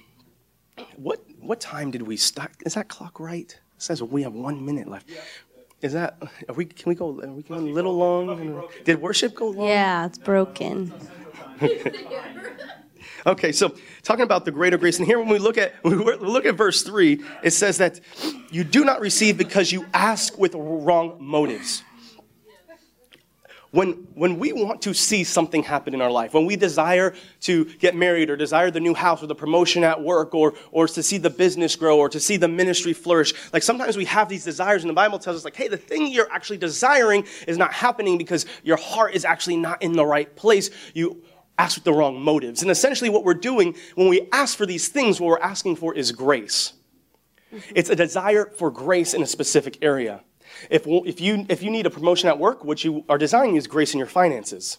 What, 0.96 1.24
what 1.40 1.60
time 1.60 1.92
did 1.92 2.02
we 2.04 2.18
stop? 2.18 2.52
Is 2.66 2.74
that 2.74 2.88
clock 2.88 3.20
right? 3.20 3.52
It 3.52 3.82
says 3.82 4.02
we 4.04 4.24
have 4.24 4.34
one 4.34 4.66
minute 4.66 4.88
left. 4.88 5.10
Is 5.82 5.94
that, 5.94 6.18
are 6.22 6.56
we, 6.56 6.66
can 6.66 6.90
we 6.90 6.96
go, 6.96 7.22
are 7.22 7.28
we 7.32 7.44
going 7.44 7.70
a 7.70 7.72
little 7.72 7.96
long? 7.96 8.68
Did 8.84 9.02
worship 9.02 9.36
go 9.36 9.50
long? 9.50 9.68
Yeah, 9.68 10.06
it's 10.06 10.18
broken. 10.18 10.94
Okay, 13.26 13.52
so 13.52 13.76
talking 14.04 14.24
about 14.24 14.46
the 14.46 14.52
greater 14.52 14.78
grace, 14.78 14.98
and 14.98 15.06
here 15.06 15.20
when 15.20 15.28
we 15.28 15.40
look 15.40 15.58
at 15.58 15.74
when 15.84 15.98
we 16.06 16.16
look 16.16 16.46
at 16.46 16.56
verse 16.56 16.84
three, 16.84 17.22
it 17.44 17.52
says 17.52 17.78
that 17.80 18.00
you 18.50 18.64
do 18.64 18.86
not 18.86 19.02
receive 19.02 19.38
because 19.38 19.72
you 19.72 19.86
ask 19.94 20.38
with 20.38 20.56
wrong 20.56 21.18
motives. 21.20 21.84
When, 23.72 24.08
when 24.16 24.40
we 24.40 24.52
want 24.52 24.82
to 24.84 24.96
see 24.96 25.24
something 25.24 25.62
happen 25.62 25.94
in 25.94 26.02
our 26.02 26.10
life, 26.10 26.34
when 26.34 26.46
we 26.46 26.56
desire 26.56 27.14
to 27.42 27.66
get 27.66 27.96
married 27.96 28.32
or 28.32 28.36
desire 28.36 28.72
the 28.72 28.80
new 28.80 28.96
house 28.96 29.22
or 29.22 29.28
the 29.28 29.36
promotion 29.36 29.84
at 29.84 30.02
work 30.02 30.34
or, 30.34 30.56
or 30.72 30.88
to 30.88 31.04
see 31.04 31.20
the 31.20 31.30
business 31.30 31.76
grow 31.76 32.00
or 32.00 32.10
to 32.10 32.20
see 32.20 32.36
the 32.36 32.48
ministry 32.48 32.94
flourish, 32.94 33.32
like 33.54 33.62
sometimes 33.62 33.96
we 33.96 34.06
have 34.06 34.28
these 34.28 34.44
desires 34.44 34.82
and 34.82 34.90
the 34.90 34.96
Bible 34.96 35.20
tells 35.20 35.38
us 35.38 35.46
like, 35.46 35.56
hey, 35.56 35.68
the 35.68 35.78
thing 35.78 36.08
you're 36.08 36.32
actually 36.32 36.58
desiring 36.58 37.26
is 37.48 37.60
not 37.60 37.72
happening 37.72 38.18
because 38.18 38.48
your 38.64 38.78
heart 38.78 39.14
is 39.14 39.24
actually 39.24 39.58
not 39.58 39.84
in 39.84 39.94
the 39.94 40.06
right 40.06 40.36
place. 40.36 40.72
You 40.96 41.22
ask 41.60 41.78
with 41.78 41.84
the 41.84 41.94
wrong 41.94 42.20
motives. 42.20 42.64
And 42.64 42.72
essentially 42.72 43.12
what 43.12 43.24
we're 43.24 43.36
doing 43.36 43.76
when 43.94 44.08
we 44.08 44.28
ask 44.32 44.58
for 44.58 44.66
these 44.66 44.88
things, 44.88 45.22
what 45.22 45.28
we're 45.28 45.46
asking 45.46 45.76
for 45.76 45.94
is 45.94 46.12
grace. 46.12 46.74
It's 47.76 47.90
a 47.92 47.96
desire 47.96 48.48
for 48.58 48.72
grace 48.72 49.14
in 49.14 49.22
a 49.22 49.28
specific 49.28 49.78
area. 49.84 50.24
If, 50.70 50.86
if, 50.88 51.22
you, 51.22 51.46
if 51.50 51.62
you 51.64 51.70
need 51.70 51.86
a 51.86 51.90
promotion 51.90 52.30
at 52.30 52.40
work, 52.40 52.64
what 52.64 52.84
you 52.84 53.04
are 53.10 53.18
desiring 53.18 53.56
is 53.56 53.68
grace 53.68 53.94
in 53.94 53.98
your 53.98 54.08
finances. 54.08 54.78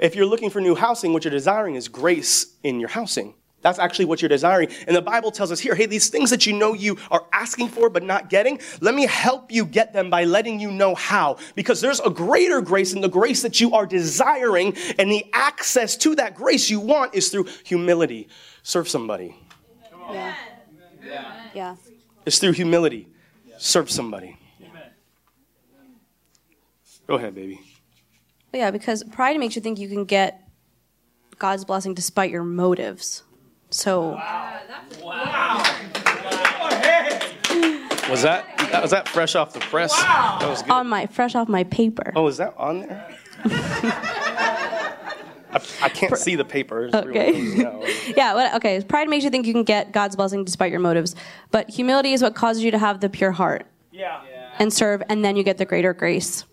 If 0.00 0.14
you're 0.14 0.26
looking 0.26 0.50
for 0.50 0.60
new 0.60 0.74
housing, 0.74 1.12
what 1.12 1.24
you're 1.24 1.30
desiring 1.30 1.74
is 1.74 1.88
grace 1.88 2.56
in 2.62 2.80
your 2.80 2.88
housing. 2.88 3.34
That's 3.62 3.78
actually 3.78 4.06
what 4.06 4.22
you're 4.22 4.30
desiring. 4.30 4.70
And 4.86 4.96
the 4.96 5.02
Bible 5.02 5.30
tells 5.30 5.52
us 5.52 5.60
here, 5.60 5.74
hey, 5.74 5.84
these 5.84 6.08
things 6.08 6.30
that 6.30 6.46
you 6.46 6.54
know 6.54 6.72
you 6.72 6.96
are 7.10 7.26
asking 7.32 7.68
for 7.68 7.90
but 7.90 8.02
not 8.02 8.30
getting, 8.30 8.58
let 8.80 8.94
me 8.94 9.06
help 9.06 9.52
you 9.52 9.66
get 9.66 9.92
them 9.92 10.08
by 10.08 10.24
letting 10.24 10.58
you 10.58 10.70
know 10.70 10.94
how. 10.94 11.36
Because 11.54 11.82
there's 11.82 12.00
a 12.00 12.08
greater 12.08 12.62
grace 12.62 12.94
in 12.94 13.02
the 13.02 13.08
grace 13.08 13.42
that 13.42 13.60
you 13.60 13.74
are 13.74 13.84
desiring, 13.84 14.74
and 14.98 15.10
the 15.10 15.26
access 15.34 15.96
to 15.98 16.14
that 16.14 16.34
grace 16.34 16.70
you 16.70 16.80
want 16.80 17.14
is 17.14 17.28
through 17.28 17.48
humility. 17.64 18.28
Serve 18.62 18.88
somebody. 18.88 19.36
Yeah. 20.10 20.34
Yeah. 21.54 21.76
It's 22.24 22.38
through 22.38 22.52
humility. 22.52 23.08
Serve 23.58 23.90
somebody. 23.90 24.39
Go 27.10 27.16
ahead, 27.16 27.34
baby. 27.34 27.60
Yeah, 28.52 28.70
because 28.70 29.02
pride 29.02 29.36
makes 29.40 29.56
you 29.56 29.62
think 29.62 29.80
you 29.80 29.88
can 29.88 30.04
get 30.04 30.48
God's 31.40 31.64
blessing 31.64 31.92
despite 31.92 32.30
your 32.30 32.44
motives. 32.44 33.24
So 33.70 34.10
Was 38.08 38.22
that, 38.22 38.46
that 38.70 38.80
was 38.82 38.92
that 38.92 39.08
fresh 39.08 39.34
off 39.34 39.52
the 39.54 39.58
press? 39.58 39.92
That 40.00 40.46
was 40.48 40.62
good. 40.62 40.70
on 40.70 40.88
my 40.88 41.06
fresh 41.06 41.34
off 41.34 41.48
my 41.48 41.64
paper. 41.64 42.12
Oh, 42.14 42.28
is 42.28 42.36
that 42.36 42.54
on 42.56 42.82
there? 42.82 43.16
I, 45.52 45.60
I 45.82 45.88
can't 45.88 46.16
see 46.16 46.36
the 46.36 46.44
paper. 46.44 46.90
Okay. 46.94 48.12
Yeah, 48.16 48.34
what, 48.34 48.54
okay. 48.54 48.80
Pride 48.84 49.08
makes 49.08 49.24
you 49.24 49.30
think 49.30 49.46
you 49.48 49.52
can 49.52 49.64
get 49.64 49.90
God's 49.90 50.14
blessing 50.14 50.44
despite 50.44 50.70
your 50.70 50.78
motives, 50.78 51.16
but 51.50 51.68
humility 51.70 52.12
is 52.12 52.22
what 52.22 52.36
causes 52.36 52.62
you 52.62 52.70
to 52.70 52.78
have 52.78 53.00
the 53.00 53.08
pure 53.08 53.32
heart 53.32 53.66
Yeah. 53.90 54.20
and 54.60 54.72
serve, 54.72 55.02
and 55.08 55.24
then 55.24 55.34
you 55.34 55.42
get 55.42 55.58
the 55.58 55.64
greater 55.64 55.92
grace. 55.92 56.44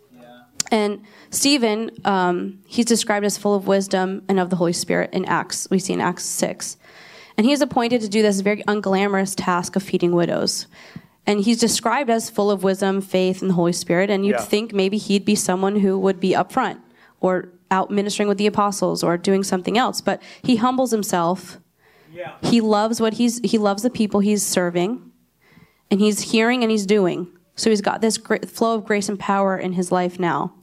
And 0.72 1.02
Stephen, 1.30 1.92
um, 2.06 2.60
he's 2.68 2.86
described 2.86 3.26
as 3.26 3.38
full 3.38 3.56
of 3.56 3.68
wisdom 3.68 4.24
and 4.28 4.40
of 4.40 4.50
the 4.50 4.58
Holy 4.58 4.74
Spirit 4.74 5.12
in 5.14 5.26
Acts. 5.26 5.68
We 5.72 5.80
see 5.80 5.94
in 5.94 6.02
Acts 6.02 6.26
six, 6.26 6.78
and 7.38 7.46
he 7.46 7.54
is 7.54 7.62
appointed 7.62 8.02
to 8.02 8.10
do 8.10 8.22
this 8.22 8.42
very 8.42 8.64
unglamorous 8.64 9.34
task 9.36 9.76
of 9.76 9.84
feeding 9.84 10.12
widows. 10.12 10.68
And 11.26 11.42
he's 11.42 11.60
described 11.60 12.10
as 12.10 12.30
full 12.30 12.50
of 12.50 12.64
wisdom, 12.64 13.02
faith, 13.02 13.42
and 13.42 13.50
the 13.50 13.56
Holy 13.56 13.74
Spirit. 13.74 14.10
And 14.10 14.26
you'd 14.26 14.34
Yeah. 14.34 14.42
think 14.42 14.74
maybe 14.74 14.98
he'd 14.98 15.26
be 15.26 15.36
someone 15.36 15.78
who 15.82 16.00
would 16.00 16.20
be 16.22 16.34
up 16.34 16.54
front 16.54 16.80
or 17.20 17.50
out 17.70 17.92
ministering 17.92 18.30
with 18.30 18.38
the 18.38 18.48
apostles 18.48 19.04
or 19.04 19.18
doing 19.18 19.44
something 19.44 19.78
else. 19.78 20.00
But 20.00 20.22
he 20.42 20.56
humbles 20.56 20.92
himself. 20.92 21.60
Yeah. 22.14 22.32
He 22.42 22.62
loves 22.62 23.02
what 23.02 23.16
he's 23.16 23.40
he 23.44 23.58
loves 23.58 23.84
the 23.84 23.90
people 23.90 24.22
he's 24.22 24.42
serving, 24.42 25.02
and 25.92 26.00
he's 26.00 26.32
hearing 26.32 26.64
and 26.64 26.72
he's 26.72 26.86
doing. 26.86 27.28
So 27.56 27.70
he's 27.70 27.82
got 27.82 28.00
this 28.00 28.18
great 28.18 28.50
flow 28.50 28.76
of 28.76 28.86
grace 28.86 29.10
and 29.10 29.20
power 29.20 29.58
in 29.58 29.74
his 29.74 29.92
life 29.92 30.18
now, 30.20 30.54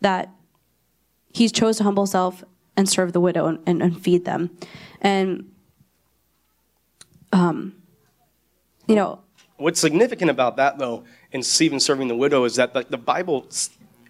that 0.00 0.30
he 1.32 1.48
chose 1.48 1.78
to 1.78 1.84
humble 1.84 2.04
himself 2.04 2.44
and 2.76 2.88
serve 2.88 3.12
the 3.12 3.20
widow 3.20 3.46
and, 3.46 3.58
and, 3.66 3.82
and 3.82 4.00
feed 4.00 4.24
them, 4.24 4.50
and 5.00 5.50
um, 7.32 7.74
you 8.86 8.94
know, 8.94 9.20
What's 9.58 9.80
significant 9.80 10.30
about 10.30 10.56
that, 10.56 10.78
though, 10.78 11.02
in 11.32 11.42
Stephen 11.42 11.80
serving 11.80 12.06
the 12.06 12.16
widow 12.16 12.44
is 12.44 12.54
that 12.56 12.76
like, 12.76 12.90
the 12.90 12.96
Bible, 12.96 13.48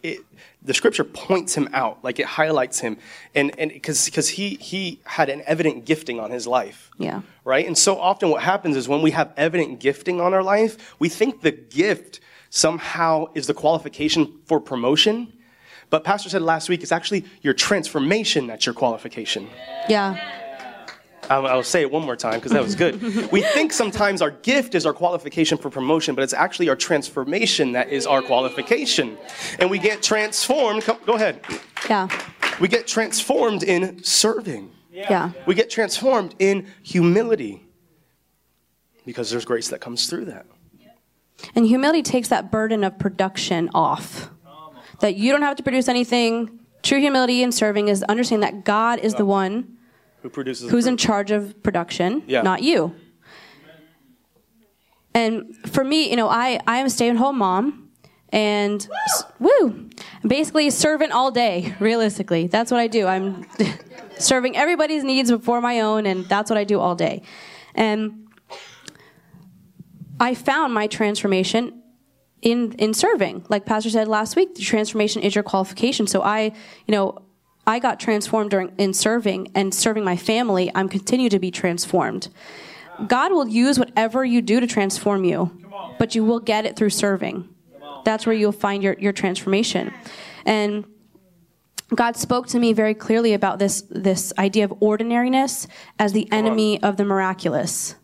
it, 0.03 0.19
the 0.63 0.75
scripture 0.75 1.05
points 1.05 1.57
him 1.57 1.71
out, 1.73 2.05
like 2.05 2.19
it 2.19 2.27
highlights 2.27 2.81
him, 2.81 2.99
and 3.35 3.59
and 3.59 3.73
because 3.73 4.05
because 4.05 4.29
he 4.29 4.57
he 4.57 5.01
had 5.05 5.31
an 5.31 5.43
evident 5.47 5.87
gifting 5.87 6.21
on 6.21 6.31
his 6.31 6.47
life. 6.47 6.91
yeah, 6.99 7.23
right? 7.45 7.67
And 7.67 7.79
so 7.79 7.99
often 7.99 8.29
what 8.29 8.43
happens 8.43 8.77
is 8.77 8.89
when 8.89 9.01
we 9.01 9.13
have 9.13 9.33
evident 9.39 9.81
gifting 9.81 10.21
on 10.21 10.35
our 10.35 10.43
life, 10.43 10.95
we 10.99 11.09
think 11.09 11.41
the 11.41 11.53
gift 11.53 12.21
somehow 12.51 13.27
is 13.35 13.47
the 13.47 13.55
qualification 13.55 14.39
for 14.45 14.61
promotion. 14.61 15.33
But 15.91 16.05
Pastor 16.05 16.29
said 16.29 16.43
last 16.43 16.69
week 16.69 16.83
it's 16.83 16.93
actually 16.93 17.25
your 17.43 17.55
transformation 17.55 18.47
that's 18.47 18.67
your 18.67 18.75
qualification. 18.75 19.49
yeah, 19.89 20.19
I'll, 21.31 21.47
I'll 21.47 21.63
say 21.63 21.83
it 21.83 21.91
one 21.91 22.03
more 22.05 22.17
time 22.17 22.35
because 22.35 22.53
that 22.53 22.63
was 22.63 22.75
good. 22.75 23.03
we 23.33 23.43
think 23.43 23.73
sometimes 23.73 24.23
our 24.23 24.31
gift 24.31 24.75
is 24.75 24.87
our 24.87 24.93
qualification 24.95 25.59
for 25.59 25.69
promotion, 25.71 26.15
but 26.15 26.25
it's 26.25 26.33
actually 26.35 26.69
our 26.71 26.77
transformation 26.77 27.73
that 27.73 27.91
is 27.91 28.07
our 28.07 28.23
qualification. 28.23 29.19
And 29.59 29.71
we 29.71 29.79
get 29.79 30.03
transformed. 30.03 30.85
Come, 30.85 30.99
go 31.05 31.15
ahead. 31.15 31.41
yeah, 31.89 32.09
We 32.61 32.69
get 32.69 32.87
transformed 32.87 33.63
in 33.63 34.03
serving. 34.05 34.71
yeah, 34.91 35.33
We 35.47 35.55
get 35.55 35.69
transformed 35.71 36.35
in 36.39 36.67
humility 36.83 37.63
because 39.05 39.31
there's 39.31 39.45
grace 39.45 39.69
that 39.69 39.81
comes 39.81 40.07
through 40.09 40.27
that. 40.27 40.47
and 41.55 41.67
humility 41.67 42.03
takes 42.03 42.29
that 42.29 42.51
burden 42.51 42.85
of 42.85 42.99
production 42.99 43.69
off. 43.75 44.31
That 45.01 45.17
you 45.17 45.31
don't 45.33 45.43
have 45.43 45.57
to 45.57 45.63
produce 45.63 45.89
anything. 45.89 46.59
True 46.83 47.01
humility 47.01 47.43
in 47.43 47.53
serving 47.53 47.89
is 47.89 48.03
understanding 48.05 48.49
that 48.49 48.65
God 48.65 48.99
is 49.01 49.15
the 49.15 49.25
one 49.25 49.77
Who 50.23 50.29
produces 50.29 50.71
who's 50.71 50.87
in 50.87 50.97
charge 50.97 51.31
of 51.31 51.61
production, 51.63 52.23
Yeah. 52.27 52.43
not 52.43 52.63
you. 52.63 52.95
And 55.15 55.57
for 55.67 55.83
me, 55.83 56.11
you 56.11 56.17
know, 56.17 56.29
I, 56.29 56.61
I 56.67 56.79
am 56.79 56.87
a 56.87 56.91
stay 56.91 57.09
at 57.11 57.17
home 57.17 57.39
mom 57.39 57.89
and 58.31 58.87
s- 59.07 59.25
woo, 59.41 59.89
basically 60.27 60.71
servant 60.71 61.13
all 61.13 61.31
day, 61.31 61.75
realistically. 61.81 62.47
That's 62.47 62.71
what 62.71 62.79
I 62.81 62.87
do. 62.87 63.07
I'm 63.07 63.47
serving 64.19 64.57
everybody's 64.57 65.03
needs 65.03 65.31
before 65.31 65.61
my 65.61 65.81
own, 65.81 66.07
and 66.07 66.25
that's 66.27 66.51
what 66.51 66.59
I 66.59 66.65
do 66.65 66.79
all 66.79 66.95
day. 66.95 67.23
And 67.75 68.29
I 70.21 70.35
found 70.35 70.75
my 70.75 70.87
transformation 70.87 71.83
in 72.43 72.73
in 72.73 72.95
serving. 72.95 73.45
Like 73.49 73.67
Pastor 73.67 73.91
said 73.91 74.09
last 74.09 74.37
week, 74.37 74.55
the 74.55 74.63
transformation 74.63 75.23
is 75.23 75.35
your 75.35 75.45
qualification. 75.45 76.07
So 76.07 76.23
I, 76.23 76.53
you 76.87 76.93
know, 76.93 77.23
I 77.67 77.79
got 77.79 78.01
transformed 78.01 78.51
during 78.51 78.73
in 78.79 78.95
serving 78.95 79.53
and 79.55 79.75
serving 79.75 80.05
my 80.05 80.17
family. 80.17 80.71
I'm 80.75 80.89
continue 80.89 81.29
to 81.29 81.39
be 81.39 81.51
transformed. 81.51 82.29
God 83.07 83.33
will 83.33 83.47
use 83.47 83.79
whatever 83.79 84.25
you 84.25 84.43
do 84.43 84.59
to 84.59 84.67
transform 84.67 85.25
you, 85.25 85.57
but 85.99 86.15
you 86.15 86.25
will 86.25 86.41
get 86.41 86.65
it 86.67 86.77
through 86.77 86.91
serving. 86.91 87.49
That's 88.05 88.27
where 88.27 88.35
you'll 88.35 88.53
find 88.53 88.83
your, 88.83 88.95
your 88.99 89.13
transformation. 89.13 89.93
And 90.45 90.85
God 91.95 92.17
spoke 92.17 92.47
to 92.49 92.59
me 92.59 92.73
very 92.73 92.95
clearly 92.95 93.35
about 93.35 93.59
this 93.59 93.83
this 93.91 94.33
idea 94.39 94.65
of 94.65 94.75
ordinariness 94.81 95.69
as 95.99 96.13
the 96.13 96.31
enemy 96.33 96.83
of 96.83 96.97
the 96.97 97.05
miraculous. 97.05 97.95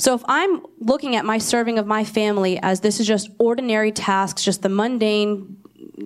So 0.00 0.14
if 0.14 0.22
I'm 0.26 0.64
looking 0.78 1.14
at 1.14 1.26
my 1.26 1.36
serving 1.36 1.78
of 1.78 1.86
my 1.86 2.04
family 2.04 2.58
as 2.62 2.80
this 2.80 3.00
is 3.00 3.06
just 3.06 3.28
ordinary 3.38 3.92
tasks, 3.92 4.42
just 4.42 4.62
the 4.62 4.70
mundane 4.70 5.58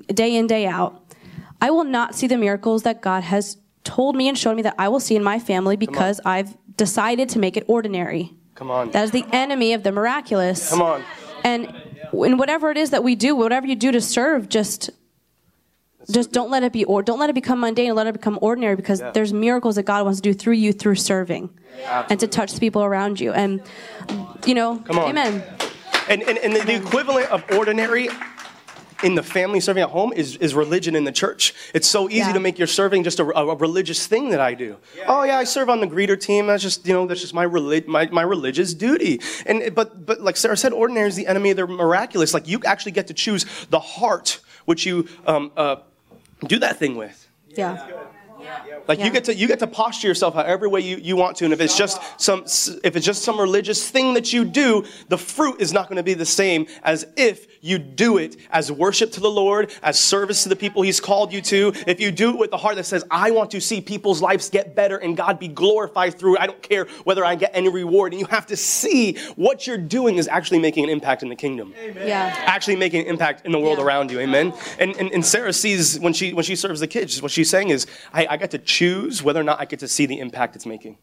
day 0.08 0.34
in 0.34 0.48
day 0.48 0.66
out, 0.66 1.14
I 1.60 1.70
will 1.70 1.84
not 1.84 2.16
see 2.16 2.26
the 2.26 2.36
miracles 2.36 2.82
that 2.82 3.00
God 3.00 3.22
has 3.22 3.56
told 3.84 4.16
me 4.16 4.28
and 4.28 4.36
showed 4.36 4.56
me 4.56 4.62
that 4.62 4.74
I 4.78 4.88
will 4.88 4.98
see 4.98 5.14
in 5.14 5.22
my 5.22 5.38
family 5.38 5.76
because 5.76 6.20
I've 6.24 6.56
decided 6.76 7.28
to 7.30 7.38
make 7.38 7.56
it 7.56 7.64
ordinary. 7.68 8.34
Come 8.56 8.68
on. 8.68 8.90
That 8.90 9.04
is 9.04 9.10
the 9.12 9.24
enemy 9.30 9.74
of 9.74 9.84
the 9.84 9.92
miraculous. 9.92 10.70
Come 10.70 10.82
on. 10.82 11.04
And 11.44 11.72
in 12.12 12.36
whatever 12.36 12.72
it 12.72 12.76
is 12.76 12.90
that 12.90 13.04
we 13.04 13.14
do, 13.14 13.36
whatever 13.36 13.66
you 13.68 13.76
do 13.76 13.92
to 13.92 14.00
serve, 14.00 14.48
just 14.48 14.90
just 16.10 16.32
don't 16.32 16.50
let 16.50 16.62
it 16.62 16.72
be 16.72 16.84
or 16.84 17.02
don't 17.02 17.18
let 17.18 17.30
it 17.30 17.34
become 17.34 17.60
mundane 17.60 17.94
let 17.94 18.06
it 18.06 18.12
become 18.12 18.38
ordinary 18.42 18.76
because 18.76 19.02
there's 19.14 19.32
miracles 19.32 19.76
that 19.76 19.84
God 19.84 20.04
wants 20.04 20.20
to 20.20 20.22
do 20.22 20.34
through 20.34 20.54
you 20.54 20.72
through 20.72 20.96
serving 20.96 21.50
and 22.10 22.20
to 22.20 22.26
touch 22.26 22.52
the 22.52 22.60
people 22.60 22.82
around 22.82 23.20
you. 23.20 23.32
And 23.32 23.62
you 24.46 24.54
know, 24.54 24.78
Come 24.78 24.98
on. 24.98 25.10
amen. 25.10 25.42
And, 26.08 26.22
and, 26.22 26.38
and 26.38 26.54
the, 26.54 26.60
the 26.60 26.74
equivalent 26.74 27.30
of 27.30 27.42
ordinary 27.52 28.08
in 29.02 29.14
the 29.14 29.22
family 29.22 29.60
serving 29.60 29.82
at 29.82 29.90
home 29.90 30.12
is, 30.12 30.36
is 30.36 30.54
religion 30.54 30.94
in 30.96 31.04
the 31.04 31.12
church. 31.12 31.54
It's 31.74 31.86
so 31.86 32.08
easy 32.08 32.18
Yeah. 32.18 32.32
to 32.32 32.40
make 32.40 32.58
your 32.58 32.66
serving 32.66 33.04
just 33.04 33.20
a, 33.20 33.24
a, 33.24 33.54
religious 33.56 34.06
thing 34.06 34.30
that 34.30 34.40
I 34.40 34.54
do. 34.54 34.76
Oh 35.06 35.24
yeah, 35.24 35.38
I 35.38 35.44
serve 35.44 35.68
on 35.68 35.80
the 35.80 35.86
greeter 35.86 36.18
team. 36.18 36.46
That's 36.46 36.62
just 36.62 36.86
you 36.86 36.92
know 36.94 37.06
that's 37.06 37.20
just 37.20 37.34
my 37.34 37.42
relig- 37.42 37.88
my, 37.88 38.06
my 38.10 38.22
religious 38.22 38.72
duty. 38.72 39.20
And 39.46 39.74
but 39.74 40.06
but 40.06 40.20
like 40.20 40.36
Sarah 40.36 40.56
said, 40.56 40.72
ordinary 40.72 41.08
is 41.08 41.16
the 41.16 41.26
enemy 41.26 41.50
of 41.50 41.56
the 41.56 41.66
miraculous. 41.66 42.32
Like 42.32 42.48
you 42.48 42.60
actually 42.64 42.92
get 42.92 43.06
to 43.08 43.14
choose 43.14 43.44
the 43.70 43.80
heart 43.80 44.40
which 44.64 44.86
you 44.86 45.06
um, 45.26 45.52
uh, 45.56 45.76
do 46.46 46.58
that 46.58 46.78
thing 46.78 46.96
with. 46.96 47.28
Yeah. 47.48 47.86
Like 48.88 48.98
Yeah. 48.98 49.06
you 49.06 49.10
get 49.12 49.24
to 49.24 49.34
you 49.34 49.46
get 49.46 49.58
to 49.60 49.66
posture 49.66 50.08
yourself 50.08 50.34
however 50.34 50.68
way 50.68 50.80
you, 50.80 50.96
you 50.96 51.16
want 51.16 51.36
to, 51.38 51.44
and 51.44 51.52
if 51.54 51.60
it's 51.60 51.76
just 51.76 52.00
some 52.20 52.44
if 52.84 52.96
it's 52.96 53.06
just 53.06 53.22
some 53.22 53.38
religious 53.40 53.88
thing 53.88 54.14
that 54.14 54.32
you 54.32 54.44
do, 54.44 54.84
the 55.08 55.18
fruit 55.18 55.60
is 55.60 55.72
not 55.72 55.88
going 55.88 55.96
to 55.96 56.02
be 56.02 56.14
the 56.14 56.26
same 56.26 56.66
as 56.82 57.06
if 57.16 57.46
you 57.62 57.78
do 57.78 58.18
it 58.18 58.36
as 58.50 58.70
worship 58.70 59.10
to 59.12 59.20
the 59.20 59.30
Lord, 59.30 59.72
as 59.82 59.98
service 59.98 60.42
to 60.42 60.48
the 60.50 60.56
people 60.56 60.82
He's 60.82 61.00
called 61.00 61.32
you 61.32 61.40
to. 61.42 61.72
If 61.86 61.98
you 61.98 62.10
do 62.10 62.30
it 62.30 62.38
with 62.38 62.50
the 62.50 62.58
heart 62.58 62.76
that 62.76 62.84
says, 62.84 63.04
"I 63.10 63.30
want 63.30 63.50
to 63.52 63.60
see 63.60 63.80
people's 63.80 64.20
lives 64.20 64.50
get 64.50 64.74
better 64.74 64.98
and 64.98 65.16
God 65.16 65.38
be 65.38 65.48
glorified 65.48 66.18
through 66.18 66.36
it. 66.36 66.40
I 66.42 66.46
don't 66.46 66.62
care 66.62 66.86
whether 67.04 67.24
I 67.24 67.34
get 67.36 67.52
any 67.54 67.68
reward," 67.70 68.12
and 68.12 68.20
you 68.20 68.26
have 68.26 68.46
to 68.46 68.56
see 68.56 69.16
what 69.36 69.66
you're 69.66 69.78
doing 69.78 70.16
is 70.16 70.28
actually 70.28 70.58
making 70.58 70.84
an 70.84 70.90
impact 70.90 71.22
in 71.22 71.28
the 71.30 71.36
kingdom 71.36 71.72
Yeah. 72.04 72.34
actually 72.46 72.76
making 72.76 73.00
an 73.02 73.06
impact 73.06 73.46
in 73.46 73.52
the 73.52 73.58
world 73.58 73.78
Yeah. 73.78 73.84
around 73.84 74.10
you. 74.10 74.20
Amen. 74.20 74.52
And, 74.78 74.94
and 74.96 75.10
and 75.12 75.24
Sarah 75.24 75.52
sees 75.52 75.98
when 75.98 76.12
she 76.12 76.32
when 76.34 76.44
she 76.44 76.56
serves 76.56 76.80
the 76.80 76.86
kids, 76.86 77.22
what 77.22 77.30
she's 77.32 77.48
saying 77.48 77.70
is, 77.70 77.86
I, 78.12 78.26
I 78.30 78.36
get 78.36 78.50
to 78.50 78.58
choose 78.78 79.22
whether 79.22 79.40
or 79.40 79.44
not 79.44 79.60
I 79.60 79.64
get 79.64 79.80
to 79.80 79.88
see 79.88 80.06
the 80.06 80.18
impact 80.18 80.56
it's 80.56 80.66
making. 80.66 80.98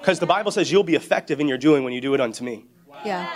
Because 0.00 0.18
the 0.18 0.26
Bible 0.26 0.52
says 0.52 0.70
you'll 0.70 0.84
be 0.84 0.94
effective 0.94 1.40
in 1.40 1.48
your 1.48 1.58
doing 1.58 1.84
when 1.84 1.92
you 1.92 2.00
do 2.00 2.14
it 2.14 2.20
unto 2.20 2.44
me. 2.44 2.66
Yeah. 3.04 3.28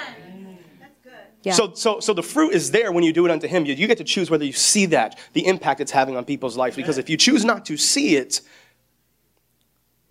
That's 0.81 0.99
good. 1.03 1.13
Yeah. 1.43 1.53
So, 1.55 1.73
so, 1.75 2.01
so 2.01 2.13
the 2.13 2.23
fruit 2.23 2.53
is 2.53 2.71
there 2.71 2.93
when 2.93 3.05
you 3.05 3.13
do 3.13 3.25
it 3.27 3.31
unto 3.31 3.49
Him. 3.49 3.67
You, 3.67 3.75
you 3.75 3.87
get 3.87 3.99
to 3.99 4.05
choose 4.05 4.31
whether 4.31 4.45
you 4.45 4.53
see 4.53 4.87
that, 4.87 5.19
the 5.33 5.47
impact 5.47 5.81
it's 5.81 5.93
having 5.93 6.17
on 6.17 6.25
people's 6.25 6.57
life. 6.57 6.77
Because 6.77 6.99
if 6.99 7.09
you 7.11 7.17
choose 7.17 7.45
not 7.45 7.65
to 7.67 7.77
see 7.77 8.17
it, 8.17 8.41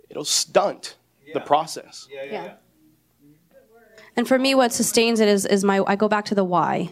it'll 0.09 0.25
stunt 0.25 0.97
the 1.33 1.39
process. 1.39 2.07
Yeah. 2.11 2.55
And 4.15 4.27
for 4.27 4.39
me, 4.39 4.55
what 4.55 4.73
sustains 4.73 5.19
it 5.19 5.27
is, 5.27 5.45
is 5.45 5.63
my, 5.63 5.83
I 5.85 5.95
go 5.95 6.07
back 6.07 6.25
to 6.25 6.35
the 6.35 6.43
why. 6.43 6.89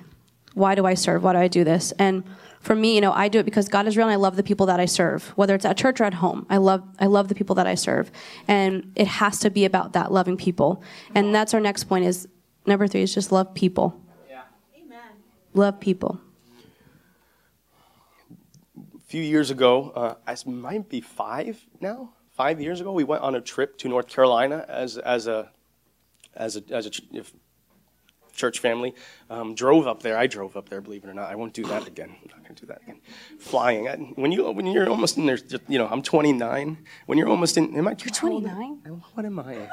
Why 0.54 0.76
do 0.76 0.86
I 0.86 0.94
serve? 0.94 1.24
Why 1.24 1.34
do 1.34 1.40
I 1.40 1.48
do 1.48 1.64
this? 1.64 1.92
And 1.98 2.24
for 2.66 2.76
me, 2.76 2.96
you 2.96 3.02
know, 3.02 3.12
I 3.14 3.28
do 3.28 3.38
it 3.40 3.44
because 3.46 3.68
God 3.70 3.86
is 3.88 3.96
real 3.96 4.08
and 4.08 4.14
I 4.14 4.16
love 4.18 4.36
the 4.38 4.44
people 4.44 4.66
that 4.66 4.80
I 4.80 4.86
serve, 4.86 5.30
whether 5.38 5.54
it's 5.54 5.66
at 5.66 5.78
church 5.78 6.02
or 6.02 6.06
at 6.06 6.16
home. 6.16 6.48
I 6.50 6.58
love, 6.58 6.82
I 7.00 7.06
love 7.06 7.28
the 7.28 7.36
people 7.36 7.56
that 7.56 7.68
I 7.68 7.76
serve. 7.76 8.12
And 8.48 8.92
it 8.96 9.08
has 9.08 9.38
to 9.42 9.52
be 9.52 9.66
about 9.66 9.94
that, 9.94 10.12
loving 10.12 10.36
people. 10.36 10.82
And 11.14 11.34
that's 11.34 11.54
our 11.54 11.60
next 11.60 11.84
point 11.84 12.06
is 12.06 12.28
number 12.66 12.88
three 12.88 13.04
is 13.04 13.14
just 13.14 13.32
love 13.32 13.54
people. 13.54 14.02
Yeah. 14.28 14.42
Amen. 14.84 14.98
Love 15.54 15.80
people. 15.80 16.20
A 18.96 19.08
few 19.08 19.22
years 19.22 19.52
ago, 19.52 19.92
uh, 19.96 20.16
I 20.26 20.32
s- 20.32 20.48
might 20.48 20.90
be 20.90 21.02
five 21.02 21.64
now. 21.80 22.14
Five 22.32 22.60
years 22.60 22.82
ago, 22.82 22.92
we 22.92 23.04
went 23.04 23.22
on 23.22 23.36
a 23.36 23.42
trip 23.42 23.78
to 23.78 23.88
North 23.88 24.08
Carolina 24.08 24.66
as 24.68 24.98
as 24.98 25.28
a 25.28 25.52
as 26.36 26.58
a 26.58 26.64
as 26.72 26.86
a 26.88 26.92
if- 27.14 27.34
church 28.36 28.60
family. 28.60 28.94
Um, 29.30 29.56
drove 29.56 29.88
up 29.88 30.04
there. 30.04 30.18
I 30.18 30.28
drove 30.28 30.56
up 30.56 30.70
there. 30.70 30.82
Believe 30.82 31.04
it 31.04 31.10
or 31.10 31.14
not, 31.14 31.32
I 31.32 31.36
won't 31.36 31.54
do 31.54 31.64
that 31.66 31.88
again. 31.88 32.16
I'm 32.22 32.30
not 32.30 32.44
going 32.44 32.56
to 32.56 32.62
do 32.62 32.68
that 32.68 32.82
again. 32.84 33.00
Flying. 33.40 33.88
I, 33.88 33.96
when 33.96 34.32
you 34.32 34.50
when 34.52 34.68
you're 34.68 34.90
almost 34.90 35.18
in 35.18 35.26
there, 35.26 35.40
you 35.68 35.78
know, 35.78 35.88
I'm 35.88 36.02
29. 36.02 36.78
When 37.06 37.18
you're 37.18 37.30
almost 37.30 37.58
in, 37.58 37.76
am 37.76 37.88
I? 37.88 37.92
You're 37.92 38.14
29? 38.14 38.82
What 39.14 39.26
am 39.26 39.40
I? 39.40 39.68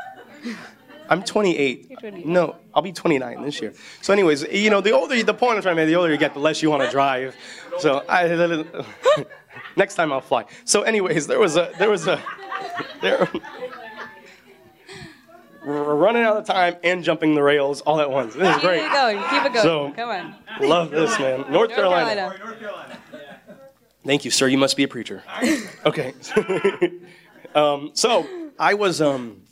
I'm 1.08 1.22
28. 1.22 2.24
No, 2.24 2.56
I'll 2.74 2.82
be 2.82 2.92
29 2.92 3.42
this 3.42 3.60
year. 3.60 3.74
So, 4.00 4.12
anyways, 4.12 4.44
you 4.44 4.70
know, 4.70 4.80
the 4.80 4.92
older, 4.92 5.22
the 5.22 5.34
point 5.34 5.56
I'm 5.56 5.62
trying 5.62 5.76
to 5.76 5.82
make, 5.82 5.88
the 5.88 5.96
older 5.96 6.10
you 6.10 6.18
get, 6.18 6.32
the 6.32 6.40
less 6.40 6.62
you 6.62 6.70
want 6.70 6.82
to 6.84 6.90
drive. 6.90 7.36
So, 7.80 8.02
I, 8.08 8.64
next 9.76 9.96
time 9.96 10.12
I'll 10.12 10.20
fly. 10.20 10.44
So, 10.64 10.82
anyways, 10.82 11.26
there 11.26 11.38
was 11.38 11.56
a, 11.56 11.70
there 11.78 11.90
was 11.90 12.06
a, 12.06 12.22
there, 13.02 13.28
we're 15.64 15.94
running 15.94 16.22
out 16.22 16.36
of 16.36 16.44
time 16.46 16.76
and 16.82 17.04
jumping 17.04 17.34
the 17.34 17.42
rails 17.42 17.80
all 17.82 18.00
at 18.00 18.10
once. 18.10 18.34
This 18.34 18.48
is 18.48 18.54
Keep 18.54 18.62
great. 18.62 18.84
it 18.84 18.92
going. 18.92 19.18
Keep 19.30 19.44
it 19.44 19.52
going. 19.52 19.62
So- 19.62 19.92
Come 19.94 20.08
on. 20.08 20.34
Love 20.60 20.90
this, 20.90 21.18
man. 21.18 21.44
North 21.50 21.70
Carolina. 21.70 22.14
Carolina. 22.14 22.38
North 22.44 22.58
Carolina. 22.58 22.98
Thank 24.04 24.24
you, 24.24 24.30
sir. 24.30 24.48
You 24.48 24.58
must 24.58 24.76
be 24.76 24.82
a 24.82 24.88
preacher. 24.88 25.22
Okay. 25.86 26.12
um, 27.54 27.90
so 27.94 28.26
I 28.58 28.74
was, 28.74 29.00
um, 29.00 29.42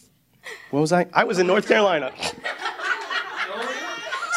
what 0.70 0.80
was 0.80 0.92
I? 0.92 1.06
I 1.12 1.24
was 1.24 1.38
in 1.38 1.46
North 1.46 1.68
Carolina. 1.68 2.11
it's 2.16 2.32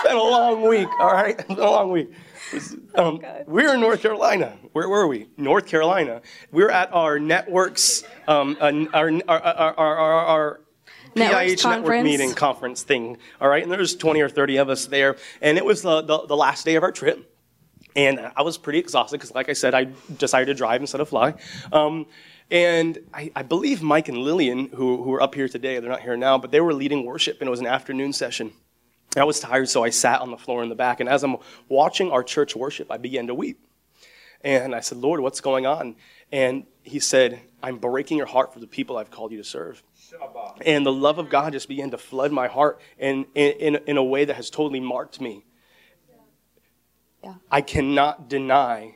been 0.04 0.16
a 0.16 0.22
long 0.22 0.62
week. 0.68 0.88
All 1.00 1.12
right, 1.14 1.36
it's 1.38 1.48
been 1.48 1.58
a 1.58 1.72
long 1.72 1.92
week. 1.92 2.12
Um, 2.94 3.20
we're 3.48 3.74
in 3.74 3.82
North 3.82 4.02
Carolina. 4.04 4.56
Where 4.74 4.88
were 4.88 5.08
we? 5.08 5.28
North 5.38 5.66
Carolina. 5.66 6.22
We're 6.52 6.70
at 6.70 6.94
our 6.94 7.18
networks, 7.18 8.04
um, 8.28 8.56
uh, 8.62 8.72
our, 8.94 9.12
our, 9.28 9.42
our, 9.42 9.76
our, 9.80 9.98
our, 9.98 10.26
our 10.28 10.60
Networks 10.60 10.63
PIH 11.16 11.70
network 11.70 12.04
meeting 12.04 12.34
conference 12.34 12.84
thing. 12.84 13.18
All 13.40 13.48
right, 13.48 13.64
and 13.64 13.72
there's 13.72 13.96
20 13.96 14.22
or 14.22 14.30
30 14.30 14.58
of 14.58 14.70
us 14.70 14.86
there, 14.88 15.18
and 15.42 15.58
it 15.58 15.66
was 15.66 15.82
the, 15.82 16.02
the, 16.02 16.26
the 16.28 16.36
last 16.36 16.66
day 16.66 16.76
of 16.76 16.84
our 16.84 16.92
trip. 16.92 17.30
And 17.96 18.20
I 18.36 18.42
was 18.42 18.58
pretty 18.58 18.80
exhausted 18.80 19.18
because, 19.18 19.36
like 19.36 19.50
I 19.50 19.54
said, 19.54 19.76
I 19.76 19.88
decided 20.18 20.48
to 20.48 20.56
drive 20.56 20.82
instead 20.82 21.00
of 21.00 21.10
fly. 21.10 21.36
Um, 21.72 22.08
and 22.50 22.98
I, 23.14 23.32
I 23.36 23.44
believe 23.44 23.82
Mike 23.82 24.10
and 24.10 24.18
Lillian, 24.18 24.68
who, 24.70 25.04
who 25.04 25.14
are 25.14 25.22
up 25.22 25.36
here 25.36 25.48
today, 25.48 25.80
they're 25.80 25.90
not 25.90 26.02
here 26.02 26.18
now, 26.18 26.38
but 26.38 26.52
they 26.52 26.60
were 26.60 26.74
leading 26.74 27.06
worship, 27.06 27.40
and 27.40 27.48
it 27.48 27.52
was 27.52 27.60
an 27.60 27.68
afternoon 27.68 28.14
session. 28.14 28.52
I 29.16 29.26
was 29.26 29.40
tired, 29.40 29.70
so 29.70 29.84
I 29.84 29.92
sat 29.92 30.22
on 30.22 30.32
the 30.32 30.38
floor 30.38 30.64
in 30.64 30.70
the 30.70 30.76
back. 30.76 31.00
And 31.00 31.08
as 31.08 31.24
I'm 31.24 31.38
watching 31.70 32.12
our 32.12 32.24
church 32.24 32.56
worship, 32.56 32.92
I 32.92 32.98
began 32.98 33.28
to 33.28 33.36
weep. 33.36 33.60
And 34.42 34.76
I 34.76 34.80
said, 34.80 34.98
Lord, 34.98 35.20
what's 35.20 35.40
going 35.40 35.66
on? 35.66 35.96
And 36.32 36.66
he 36.82 37.00
said, 37.00 37.40
I'm 37.62 37.78
breaking 37.78 38.18
your 38.18 38.26
heart 38.26 38.54
for 38.54 38.60
the 38.60 38.68
people 38.68 38.98
I've 38.98 39.12
called 39.12 39.32
you 39.32 39.38
to 39.38 39.44
serve. 39.44 39.84
And 40.66 40.86
the 40.86 40.92
love 40.92 41.18
of 41.18 41.30
God 41.30 41.54
just 41.54 41.68
began 41.68 41.92
to 41.92 41.98
flood 41.98 42.32
my 42.32 42.48
heart 42.48 42.80
in, 42.98 43.26
in, 43.36 43.52
in, 43.76 43.80
in 43.88 43.98
a 43.98 44.04
way 44.04 44.26
that 44.26 44.36
has 44.36 44.50
totally 44.50 44.80
marked 44.80 45.20
me. 45.20 45.46
Yeah. 47.24 47.36
I 47.50 47.62
cannot 47.62 48.30
deny, 48.30 48.96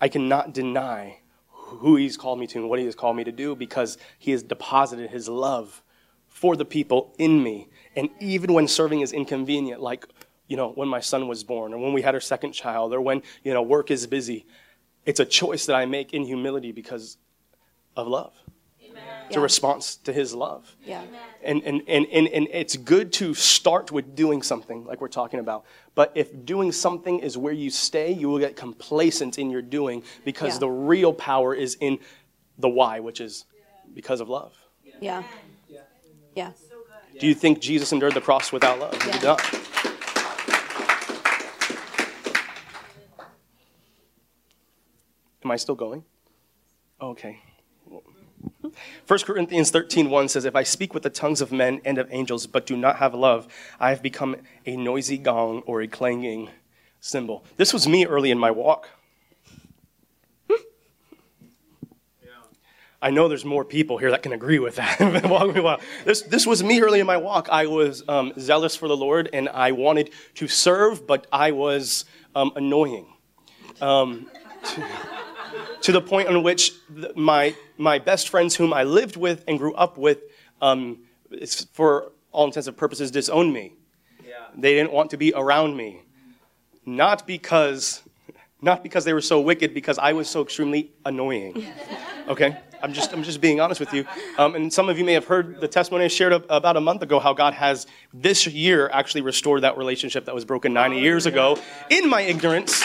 I 0.00 0.08
cannot 0.08 0.52
deny 0.52 1.20
who 1.48 1.96
he's 1.96 2.16
called 2.16 2.38
me 2.38 2.46
to 2.48 2.58
and 2.58 2.68
what 2.68 2.78
he 2.78 2.84
has 2.84 2.94
called 2.94 3.16
me 3.16 3.24
to 3.24 3.32
do 3.32 3.54
because 3.54 3.98
he 4.18 4.32
has 4.32 4.42
deposited 4.42 5.10
his 5.10 5.28
love 5.28 5.82
for 6.28 6.56
the 6.56 6.64
people 6.64 7.14
in 7.18 7.42
me. 7.42 7.68
And 7.94 8.10
even 8.20 8.52
when 8.52 8.68
serving 8.68 9.00
is 9.00 9.12
inconvenient, 9.12 9.80
like, 9.80 10.06
you 10.48 10.56
know, 10.56 10.70
when 10.70 10.88
my 10.88 11.00
son 11.00 11.28
was 11.28 11.44
born 11.44 11.72
or 11.72 11.78
when 11.78 11.92
we 11.92 12.02
had 12.02 12.14
our 12.14 12.20
second 12.20 12.52
child 12.52 12.92
or 12.92 13.00
when, 13.00 13.22
you 13.44 13.54
know, 13.54 13.62
work 13.62 13.90
is 13.90 14.06
busy, 14.06 14.46
it's 15.06 15.20
a 15.20 15.24
choice 15.24 15.66
that 15.66 15.76
I 15.76 15.86
make 15.86 16.12
in 16.12 16.24
humility 16.24 16.72
because 16.72 17.16
of 17.96 18.06
love. 18.06 18.32
It's 19.26 19.36
a 19.36 19.40
response 19.40 19.96
to 20.04 20.12
his 20.12 20.34
love. 20.34 20.76
Yeah. 20.84 21.02
And, 21.42 21.62
and, 21.64 21.82
and, 21.88 22.06
and, 22.12 22.28
and 22.28 22.48
it's 22.52 22.76
good 22.76 23.12
to 23.14 23.34
start 23.34 23.90
with 23.90 24.14
doing 24.14 24.42
something 24.42 24.84
like 24.84 25.00
we're 25.00 25.08
talking 25.08 25.40
about. 25.40 25.64
But 25.94 26.12
if 26.14 26.44
doing 26.44 26.70
something 26.72 27.20
is 27.20 27.38
where 27.38 27.52
you 27.52 27.70
stay, 27.70 28.12
you 28.12 28.28
will 28.28 28.38
get 28.38 28.56
complacent 28.56 29.38
in 29.38 29.50
your 29.50 29.62
doing 29.62 30.02
because 30.24 30.54
Yeah. 30.54 30.60
the 30.60 30.68
real 30.68 31.12
power 31.12 31.54
is 31.54 31.76
in 31.80 31.98
the 32.58 32.68
why, 32.68 33.00
which 33.00 33.20
is 33.20 33.46
because 33.94 34.20
of 34.20 34.28
love. 34.28 34.54
Yeah. 35.00 35.22
Yeah. 36.34 36.52
Do 37.18 37.26
you 37.26 37.34
think 37.34 37.60
Jesus 37.60 37.92
endured 37.92 38.14
the 38.14 38.20
cross 38.20 38.52
without 38.52 38.78
love? 38.78 38.94
He 39.02 39.10
did 39.12 39.22
Yeah. 39.22 39.28
not. 39.28 39.40
Am 45.44 45.50
I 45.50 45.56
still 45.56 45.74
going? 45.74 46.04
Okay. 47.00 47.40
1 49.06 49.18
Corinthians 49.20 49.70
13:1 49.70 50.30
says, 50.30 50.44
If 50.44 50.56
I 50.56 50.62
speak 50.62 50.94
with 50.94 51.02
the 51.02 51.10
tongues 51.10 51.40
of 51.40 51.52
men 51.52 51.80
and 51.84 51.98
of 51.98 52.08
angels, 52.10 52.46
but 52.46 52.66
do 52.66 52.76
not 52.76 52.96
have 52.96 53.14
love, 53.14 53.48
I 53.78 53.90
have 53.90 54.02
become 54.02 54.36
a 54.66 54.76
noisy 54.76 55.18
gong 55.18 55.62
or 55.66 55.82
a 55.82 55.88
clanging 55.88 56.50
cymbal. 57.00 57.44
This 57.56 57.72
was 57.72 57.86
me 57.86 58.06
early 58.06 58.30
in 58.30 58.38
my 58.38 58.50
walk. 58.50 58.88
I 63.02 63.10
know 63.10 63.26
there's 63.26 63.44
more 63.44 63.64
people 63.64 63.98
here 63.98 64.12
that 64.12 64.22
can 64.22 64.32
agree 64.32 64.60
with 64.60 64.76
that. 64.76 65.00
This, 66.04 66.22
this 66.22 66.46
was 66.46 66.62
me 66.62 66.80
early 66.80 67.00
in 67.00 67.06
my 67.06 67.16
walk. 67.16 67.48
I 67.50 67.66
was 67.66 68.04
um, 68.06 68.32
zealous 68.38 68.76
for 68.76 68.86
the 68.86 68.96
Lord 68.96 69.28
and 69.32 69.48
I 69.48 69.72
wanted 69.72 70.10
to 70.36 70.46
serve, 70.46 71.04
but 71.04 71.26
I 71.32 71.50
was 71.50 72.04
um, 72.36 72.52
annoying. 72.54 73.06
Um, 73.80 74.30
to, 74.64 74.84
to 75.82 75.92
the 75.92 76.00
point 76.00 76.28
in 76.28 76.42
which 76.42 76.72
my, 77.14 77.54
my 77.78 77.98
best 77.98 78.28
friends, 78.28 78.54
whom 78.54 78.72
I 78.72 78.84
lived 78.84 79.16
with 79.16 79.44
and 79.48 79.58
grew 79.58 79.74
up 79.74 79.98
with, 79.98 80.20
um, 80.60 81.00
for 81.72 82.12
all 82.30 82.46
intents 82.46 82.68
and 82.68 82.76
purposes, 82.76 83.10
disowned 83.10 83.52
me. 83.52 83.74
They 84.56 84.74
didn't 84.74 84.92
want 84.92 85.10
to 85.10 85.16
be 85.16 85.32
around 85.34 85.76
me. 85.76 86.02
Not 86.84 87.26
because, 87.26 88.02
not 88.60 88.82
because 88.82 89.04
they 89.04 89.12
were 89.12 89.20
so 89.20 89.40
wicked, 89.40 89.72
because 89.72 89.98
I 89.98 90.12
was 90.12 90.28
so 90.28 90.42
extremely 90.42 90.92
annoying. 91.04 91.66
Okay? 92.28 92.56
I'm 92.82 92.92
just, 92.92 93.12
I'm 93.12 93.22
just 93.22 93.40
being 93.40 93.60
honest 93.60 93.78
with 93.78 93.92
you. 93.92 94.04
Um, 94.38 94.56
and 94.56 94.72
some 94.72 94.88
of 94.88 94.98
you 94.98 95.04
may 95.04 95.12
have 95.12 95.24
heard 95.24 95.60
the 95.60 95.68
testimony 95.68 96.04
I 96.04 96.08
shared 96.08 96.32
about 96.32 96.76
a 96.76 96.80
month 96.80 97.02
ago 97.02 97.20
how 97.20 97.32
God 97.32 97.54
has 97.54 97.86
this 98.12 98.46
year 98.46 98.90
actually 98.92 99.20
restored 99.20 99.62
that 99.62 99.76
relationship 99.76 100.24
that 100.24 100.34
was 100.34 100.44
broken 100.44 100.72
90 100.72 100.98
years 100.98 101.26
ago 101.26 101.58
in 101.90 102.08
my 102.08 102.22
ignorance. 102.22 102.82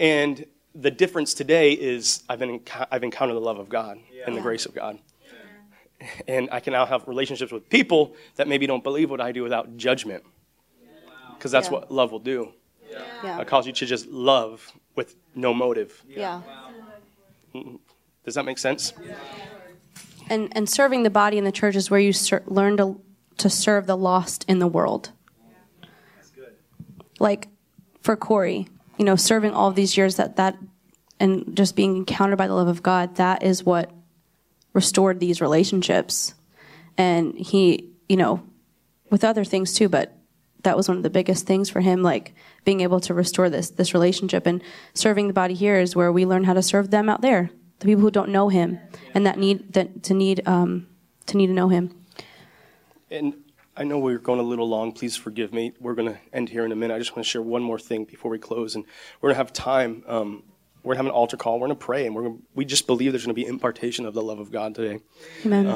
Amen. 0.00 0.28
And 0.28 0.46
the 0.74 0.90
difference 0.90 1.34
today 1.34 1.72
is 1.72 2.22
I've, 2.28 2.38
been, 2.38 2.60
encou- 2.60 2.86
I've 2.90 3.02
encountered 3.04 3.34
the 3.34 3.40
love 3.40 3.58
of 3.58 3.68
God 3.68 3.98
and 4.26 4.36
the 4.36 4.40
grace 4.40 4.66
of 4.66 4.74
God. 4.74 4.98
And 6.26 6.48
I 6.50 6.60
can 6.60 6.72
now 6.72 6.86
have 6.86 7.06
relationships 7.06 7.52
with 7.52 7.68
people 7.68 8.14
that 8.36 8.48
maybe 8.48 8.66
don't 8.66 8.82
believe 8.82 9.10
what 9.10 9.20
I 9.20 9.32
do 9.32 9.42
without 9.42 9.76
judgment. 9.76 10.24
Because 11.34 11.50
that's 11.50 11.68
Yeah. 11.68 11.72
what 11.74 11.90
love 11.90 12.12
will 12.12 12.18
do. 12.20 12.52
Yeah. 13.22 13.40
It 13.40 13.46
calls 13.46 13.66
you 13.66 13.72
to 13.74 13.86
just 13.86 14.06
love 14.06 14.72
with 14.96 15.14
no 15.34 15.52
motive. 15.52 16.02
Yeah. 16.08 16.40
Does 18.24 18.34
that 18.34 18.44
make 18.44 18.58
sense? 18.58 18.92
And 20.28 20.48
and 20.56 20.68
serving 20.68 21.02
the 21.02 21.10
body 21.10 21.36
in 21.38 21.44
the 21.44 21.52
church 21.52 21.76
is 21.76 21.90
where 21.90 22.00
you 22.00 22.12
ser- 22.12 22.44
learn 22.46 22.76
to 22.76 23.00
to 23.38 23.50
serve 23.50 23.86
the 23.86 23.96
lost 23.96 24.44
in 24.48 24.58
the 24.58 24.66
world. 24.68 25.12
Like 27.18 27.48
for 28.00 28.16
Corey, 28.16 28.68
you 29.00 29.06
know, 29.06 29.16
serving 29.16 29.52
all 29.52 29.70
these 29.70 29.96
years 29.96 30.16
that 30.16 30.36
that 30.36 30.58
and 31.18 31.56
just 31.56 31.74
being 31.74 31.96
encountered 31.96 32.36
by 32.36 32.46
the 32.46 32.54
love 32.54 32.68
of 32.68 32.82
God, 32.82 33.16
that 33.16 33.42
is 33.42 33.64
what 33.64 33.90
restored 34.74 35.20
these 35.20 35.40
relationships. 35.40 36.34
And 36.98 37.34
he, 37.34 37.94
you 38.10 38.18
know, 38.18 38.42
with 39.10 39.24
other 39.24 39.42
things 39.42 39.72
too, 39.72 39.88
but 39.88 40.14
that 40.64 40.76
was 40.76 40.86
one 40.86 40.98
of 40.98 41.02
the 41.02 41.08
biggest 41.08 41.46
things 41.46 41.70
for 41.70 41.80
him, 41.80 42.02
like 42.02 42.34
being 42.66 42.82
able 42.82 43.00
to 43.00 43.14
restore 43.14 43.48
this 43.48 43.70
this 43.70 43.94
relationship 43.94 44.46
and 44.46 44.62
serving 44.92 45.28
the 45.28 45.32
body 45.32 45.54
here 45.54 45.76
is 45.80 45.96
where 45.96 46.12
we 46.12 46.26
learn 46.26 46.44
how 46.44 46.52
to 46.52 46.62
serve 46.62 46.90
them 46.90 47.08
out 47.08 47.22
there, 47.22 47.48
the 47.78 47.86
people 47.86 48.02
who 48.02 48.10
don't 48.10 48.28
know 48.28 48.50
him 48.50 48.78
and 49.14 49.24
that 49.24 49.38
need 49.38 49.72
that 49.72 50.02
to 50.02 50.12
need 50.12 50.46
um, 50.46 50.86
to 51.24 51.38
need 51.38 51.46
to 51.46 51.54
know 51.54 51.70
him. 51.70 52.04
And 53.10 53.32
I 53.80 53.84
know 53.84 53.98
we're 53.98 54.18
going 54.18 54.40
a 54.40 54.42
little 54.42 54.68
long. 54.68 54.92
Please 54.92 55.16
forgive 55.16 55.54
me. 55.54 55.72
We're 55.80 55.94
going 55.94 56.12
to 56.12 56.18
end 56.34 56.50
here 56.50 56.66
in 56.66 56.72
a 56.72 56.76
minute. 56.76 56.94
I 56.94 56.98
just 56.98 57.16
want 57.16 57.24
to 57.24 57.30
share 57.30 57.40
one 57.40 57.62
more 57.62 57.78
thing 57.78 58.04
before 58.04 58.30
we 58.30 58.38
close. 58.38 58.74
And 58.74 58.84
we're 59.20 59.28
going 59.28 59.36
to 59.36 59.38
have 59.38 59.54
time. 59.54 60.04
Um, 60.06 60.42
we're 60.82 60.92
going 60.92 60.96
to 60.96 61.04
have 61.04 61.06
an 61.06 61.12
altar 61.12 61.38
call. 61.38 61.58
We're 61.58 61.68
going 61.68 61.78
to 61.78 61.84
pray. 61.86 62.04
And 62.04 62.14
we're 62.14 62.24
gonna, 62.24 62.36
we 62.54 62.66
just 62.66 62.86
believe 62.86 63.12
there's 63.12 63.24
going 63.24 63.34
to 63.34 63.42
be 63.42 63.46
impartation 63.46 64.04
of 64.04 64.12
the 64.12 64.20
love 64.20 64.38
of 64.38 64.52
God 64.52 64.74
today. 64.74 65.00
Amen. 65.46 65.66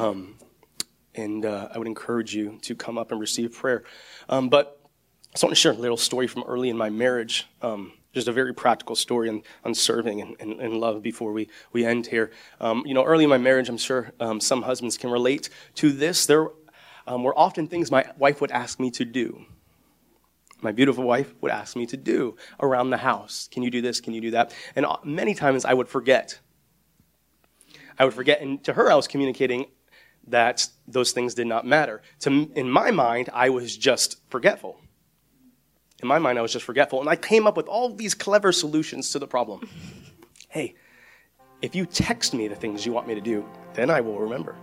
And 1.15 1.45
uh, 1.45 1.69
I 1.73 1.79
would 1.79 1.87
encourage 1.87 2.35
you 2.35 2.59
to 2.61 2.75
come 2.75 2.99
up 2.99 3.11
and 3.11 3.19
receive 3.19 3.53
prayer. 3.53 3.83
Um, 4.29 4.49
but 4.49 4.79
I 4.83 5.31
just 5.31 5.43
want 5.43 5.55
to 5.55 5.59
share 5.59 5.71
a 5.71 5.75
little 5.75 5.97
story 5.97 6.27
from 6.27 6.43
early 6.43 6.69
in 6.69 6.77
my 6.77 6.91
marriage. 6.91 7.47
Um, 7.63 7.93
just 8.13 8.27
a 8.27 8.31
very 8.31 8.53
practical 8.53 8.95
story 8.95 9.29
on, 9.29 9.41
on 9.63 9.73
serving 9.73 10.21
and, 10.21 10.35
and, 10.39 10.61
and 10.61 10.75
love 10.75 11.01
before 11.01 11.33
we, 11.33 11.49
we 11.73 11.83
end 11.83 12.05
here. 12.05 12.31
Um, 12.61 12.83
you 12.85 12.93
know, 12.93 13.03
early 13.03 13.23
in 13.23 13.31
my 13.31 13.39
marriage, 13.39 13.67
I'm 13.67 13.77
sure 13.77 14.11
um, 14.19 14.39
some 14.39 14.61
husbands 14.61 14.95
can 14.95 15.09
relate 15.09 15.49
to 15.75 15.91
this. 15.91 16.27
There 16.27 16.51
um, 17.07 17.23
were 17.23 17.37
often 17.37 17.67
things 17.67 17.91
my 17.91 18.05
wife 18.17 18.41
would 18.41 18.51
ask 18.51 18.79
me 18.79 18.91
to 18.91 19.05
do. 19.05 19.45
My 20.61 20.71
beautiful 20.71 21.03
wife 21.03 21.33
would 21.41 21.51
ask 21.51 21.75
me 21.75 21.85
to 21.87 21.97
do 21.97 22.37
around 22.59 22.89
the 22.89 22.97
house. 22.97 23.47
Can 23.51 23.61
you 23.61 23.69
do 23.69 23.81
this? 23.81 23.99
Can 23.99 24.13
you 24.13 24.21
do 24.21 24.31
that? 24.31 24.53
And 24.75 24.85
uh, 24.85 24.97
many 25.03 25.35
times 25.35 25.65
I 25.65 25.73
would 25.73 25.87
forget. 25.87 26.39
I 27.99 28.05
would 28.05 28.13
forget. 28.13 28.41
And 28.41 28.63
to 28.63 28.73
her, 28.73 28.91
I 28.91 28.95
was 28.95 29.07
communicating 29.07 29.67
that 30.27 30.67
those 30.87 31.11
things 31.11 31.35
did 31.35 31.47
not 31.47 31.65
matter. 31.65 32.01
To, 32.21 32.49
in 32.55 32.69
my 32.69 32.91
mind, 32.91 33.29
I 33.33 33.49
was 33.49 33.77
just 33.77 34.17
forgetful. 34.29 34.79
In 36.01 36.07
my 36.07 36.19
mind, 36.19 36.39
I 36.39 36.41
was 36.41 36.51
just 36.51 36.65
forgetful. 36.65 36.99
And 36.99 37.09
I 37.09 37.15
came 37.15 37.47
up 37.47 37.55
with 37.55 37.67
all 37.67 37.93
these 37.93 38.13
clever 38.15 38.51
solutions 38.51 39.11
to 39.11 39.19
the 39.19 39.27
problem. 39.27 39.69
hey, 40.49 40.75
if 41.61 41.75
you 41.75 41.85
text 41.85 42.33
me 42.33 42.47
the 42.47 42.55
things 42.55 42.85
you 42.85 42.91
want 42.91 43.07
me 43.07 43.15
to 43.15 43.21
do, 43.21 43.47
then 43.73 43.89
I 43.89 44.01
will 44.01 44.19
remember. 44.19 44.55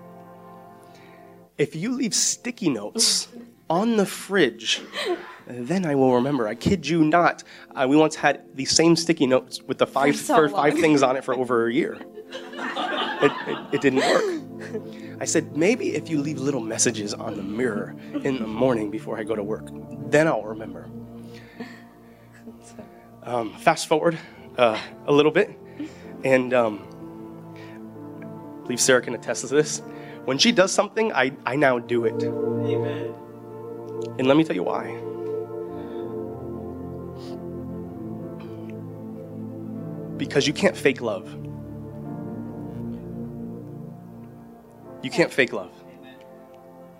If 1.58 1.76
you 1.76 1.92
leave 1.92 2.14
sticky 2.14 2.70
notes 2.70 3.28
on 3.68 3.96
the 3.96 4.06
fridge, 4.06 4.80
then 5.46 5.84
I 5.84 5.94
will 5.94 6.14
remember. 6.14 6.48
I 6.48 6.54
kid 6.54 6.86
you 6.86 7.04
not. 7.04 7.44
Uh, 7.74 7.86
we 7.88 7.96
once 7.96 8.16
had 8.16 8.56
the 8.56 8.64
same 8.64 8.96
sticky 8.96 9.26
notes 9.26 9.62
with 9.62 9.78
the 9.78 9.86
five, 9.86 10.16
so 10.16 10.34
first 10.34 10.54
five 10.54 10.74
things 10.74 11.02
on 11.02 11.16
it 11.16 11.24
for 11.24 11.34
over 11.34 11.68
a 11.68 11.72
year. 11.72 11.98
It, 12.54 13.32
it, 13.46 13.74
it 13.74 13.80
didn't 13.80 14.00
work. 14.00 15.20
I 15.20 15.24
said, 15.24 15.56
maybe 15.56 15.94
if 15.94 16.08
you 16.08 16.20
leave 16.20 16.38
little 16.38 16.60
messages 16.60 17.14
on 17.14 17.36
the 17.36 17.42
mirror 17.42 17.94
in 18.24 18.38
the 18.40 18.46
morning 18.46 18.90
before 18.90 19.18
I 19.18 19.24
go 19.24 19.36
to 19.36 19.42
work, 19.42 19.68
then 20.10 20.26
I'll 20.26 20.42
remember. 20.42 20.88
Um, 23.22 23.54
fast 23.58 23.86
forward 23.86 24.18
uh, 24.58 24.80
a 25.06 25.12
little 25.12 25.30
bit, 25.30 25.56
and 26.24 26.52
um, 26.52 26.88
I 28.58 28.62
believe 28.62 28.80
Sarah 28.80 29.02
can 29.02 29.14
attest 29.14 29.46
to 29.46 29.54
this. 29.54 29.82
When 30.24 30.38
she 30.38 30.52
does 30.52 30.70
something, 30.72 31.12
I, 31.12 31.32
I 31.44 31.56
now 31.56 31.78
do 31.78 32.04
it. 32.04 32.22
Amen. 32.22 33.14
And 34.18 34.26
let 34.26 34.36
me 34.36 34.44
tell 34.44 34.54
you 34.54 34.62
why. 34.62 34.96
Because 40.16 40.46
you 40.46 40.52
can't 40.52 40.76
fake 40.76 41.00
love. 41.00 41.34
You 45.02 45.10
can't 45.10 45.32
fake 45.32 45.52
love. 45.52 45.72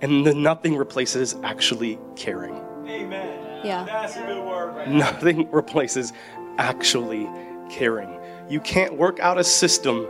And 0.00 0.26
the 0.26 0.34
nothing 0.34 0.76
replaces 0.76 1.36
actually 1.44 1.98
caring. 2.16 2.56
Amen. 2.88 3.64
Yeah. 3.64 3.84
That's 3.84 4.16
a 4.16 4.26
good 4.26 4.44
word 4.44 4.74
right. 4.74 4.88
Nothing 4.88 5.48
replaces 5.52 6.12
actually 6.58 7.30
caring. 7.70 8.18
You 8.48 8.58
can't 8.60 8.96
work 8.96 9.20
out 9.20 9.38
a 9.38 9.44
system 9.44 10.08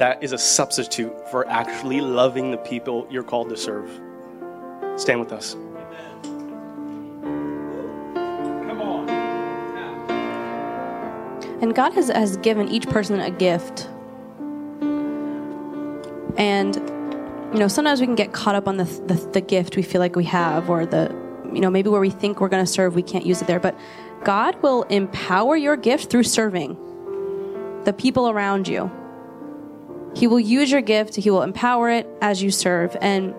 that 0.00 0.22
is 0.22 0.32
a 0.32 0.38
substitute 0.38 1.12
for 1.28 1.46
actually 1.46 2.00
loving 2.00 2.50
the 2.50 2.56
people 2.56 3.06
you're 3.10 3.22
called 3.22 3.50
to 3.50 3.56
serve. 3.56 3.90
Stand 4.96 5.20
with 5.20 5.30
us. 5.30 5.54
And 11.60 11.74
God 11.74 11.92
has, 11.92 12.08
has 12.08 12.38
given 12.38 12.68
each 12.68 12.88
person 12.88 13.20
a 13.20 13.30
gift. 13.30 13.90
And, 16.38 16.76
you 17.52 17.58
know, 17.58 17.68
sometimes 17.68 18.00
we 18.00 18.06
can 18.06 18.14
get 18.14 18.32
caught 18.32 18.54
up 18.54 18.66
on 18.66 18.78
the, 18.78 18.84
the, 18.84 19.14
the 19.34 19.42
gift 19.42 19.76
we 19.76 19.82
feel 19.82 20.00
like 20.00 20.16
we 20.16 20.24
have, 20.24 20.70
or 20.70 20.86
the, 20.86 21.14
you 21.52 21.60
know, 21.60 21.68
maybe 21.68 21.90
where 21.90 22.00
we 22.00 22.08
think 22.08 22.40
we're 22.40 22.48
going 22.48 22.64
to 22.64 22.72
serve, 22.72 22.94
we 22.94 23.02
can't 23.02 23.26
use 23.26 23.42
it 23.42 23.46
there. 23.46 23.60
But 23.60 23.78
God 24.24 24.56
will 24.62 24.84
empower 24.84 25.56
your 25.56 25.76
gift 25.76 26.10
through 26.10 26.22
serving 26.22 26.78
the 27.84 27.92
people 27.92 28.30
around 28.30 28.66
you. 28.66 28.90
He 30.14 30.26
will 30.26 30.40
use 30.40 30.70
your 30.70 30.82
gift, 30.82 31.16
He 31.16 31.30
will 31.30 31.42
empower 31.42 31.90
it 31.90 32.08
as 32.20 32.42
you 32.42 32.50
serve. 32.50 32.96
And 33.00 33.34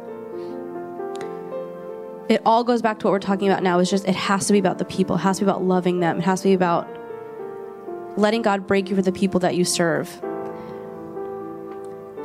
it 2.29 2.41
all 2.45 2.63
goes 2.63 2.81
back 2.81 2.99
to 2.99 3.07
what 3.07 3.11
we're 3.11 3.19
talking 3.19 3.49
about 3.49 3.61
now. 3.61 3.79
It's 3.79 3.89
just, 3.89 4.07
it 4.07 4.15
has 4.15 4.47
to 4.47 4.53
be 4.53 4.59
about 4.59 4.77
the 4.77 4.85
people, 4.85 5.17
it 5.17 5.19
has 5.19 5.39
to 5.39 5.45
be 5.45 5.49
about 5.49 5.63
loving 5.63 5.99
them, 5.99 6.19
it 6.19 6.23
has 6.23 6.41
to 6.41 6.47
be 6.47 6.53
about 6.53 6.87
letting 8.17 8.41
God 8.41 8.67
break 8.67 8.89
you 8.89 8.95
for 8.95 9.01
the 9.01 9.11
people 9.11 9.39
that 9.41 9.55
you 9.55 9.65
serve. 9.65 10.21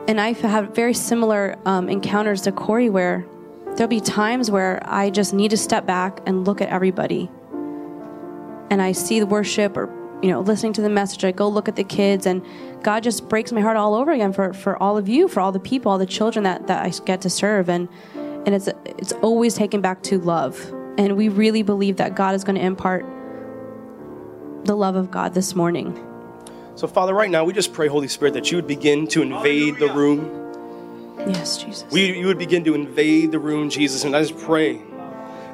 And 0.09 0.21
I've 0.21 0.41
had 0.41 0.75
very 0.75 0.95
similar 0.95 1.57
um, 1.65 1.89
encounters 1.89 2.43
to 2.43 2.53
Corey 2.53 2.89
where 2.89 3.27
there'll 3.75 3.89
be 3.89 4.01
times 4.01 4.51
where 4.51 4.81
I 4.85 5.11
just 5.11 5.35
need 5.35 5.51
to 5.51 5.57
step 5.57 5.87
back 5.87 6.21
and 6.27 6.47
look 6.47 6.61
at 6.61 6.69
everybody. 6.69 7.29
And 8.71 8.81
I 8.81 8.93
see 8.93 9.19
the 9.19 9.27
worship 9.27 9.77
or, 9.77 9.87
you 10.23 10.31
know, 10.31 10.41
listening 10.41 10.73
to 10.75 10.83
the 10.83 10.89
message. 10.89 11.25
I 11.25 11.33
go 11.33 11.49
look 11.49 11.69
at 11.69 11.77
the 11.77 11.85
kids 11.85 12.27
and 12.27 12.45
God 12.83 13.03
just 13.03 13.29
breaks 13.29 13.53
my 13.53 13.61
heart 13.61 13.77
all 13.77 13.95
over 13.95 14.12
again 14.12 14.33
for, 14.33 14.53
for 14.53 14.81
all 14.83 14.97
of 14.97 15.09
you, 15.09 15.29
for 15.29 15.41
all 15.41 15.53
the 15.53 15.61
people, 15.61 15.93
all 15.93 15.99
the 15.99 16.07
children 16.07 16.45
that, 16.45 16.67
that 16.69 16.85
I 16.85 16.91
get 17.05 17.21
to 17.23 17.31
serve. 17.31 17.69
And, 17.69 17.89
and 18.14 18.55
it's, 18.55 18.69
it's 18.85 19.12
always 19.12 19.55
taken 19.55 19.81
back 19.81 20.03
to 20.05 20.19
love. 20.19 20.73
And 20.99 21.17
we 21.17 21.29
really 21.29 21.62
believe 21.62 21.97
that 21.97 22.14
God 22.14 22.35
is 22.35 22.45
going 22.45 22.57
to 22.57 22.62
impart 22.64 23.05
the 24.64 24.77
love 24.77 24.97
of 24.97 25.11
God 25.11 25.35
this 25.35 25.55
morning. 25.55 26.03
So, 26.75 26.87
Father, 26.87 27.14
right 27.14 27.31
now 27.31 27.45
we 27.45 27.53
just 27.53 27.73
pray, 27.73 27.89
Holy 27.89 28.09
Spirit, 28.09 28.35
that 28.35 28.51
you 28.51 28.57
would 28.59 28.67
begin 28.67 29.07
to 29.09 29.23
invade 29.23 29.79
the 29.79 29.89
room. 29.89 30.45
Yes, 31.27 31.62
Jesus. 31.62 31.85
We, 31.91 32.19
you 32.19 32.27
would 32.27 32.39
begin 32.39 32.64
to 32.64 32.75
invade 32.75 33.33
the 33.33 33.39
room, 33.39 33.71
Jesus. 33.71 34.05
And 34.05 34.14
I 34.14 34.23
just 34.23 34.39
pray 34.39 34.83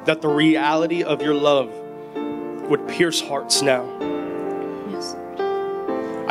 that 0.05 0.21
the 0.21 0.27
reality 0.27 1.03
of 1.03 1.21
your 1.21 1.33
love 1.33 1.73
would 2.69 2.87
pierce 2.87 3.21
hearts 3.21 3.61
now. 3.61 4.12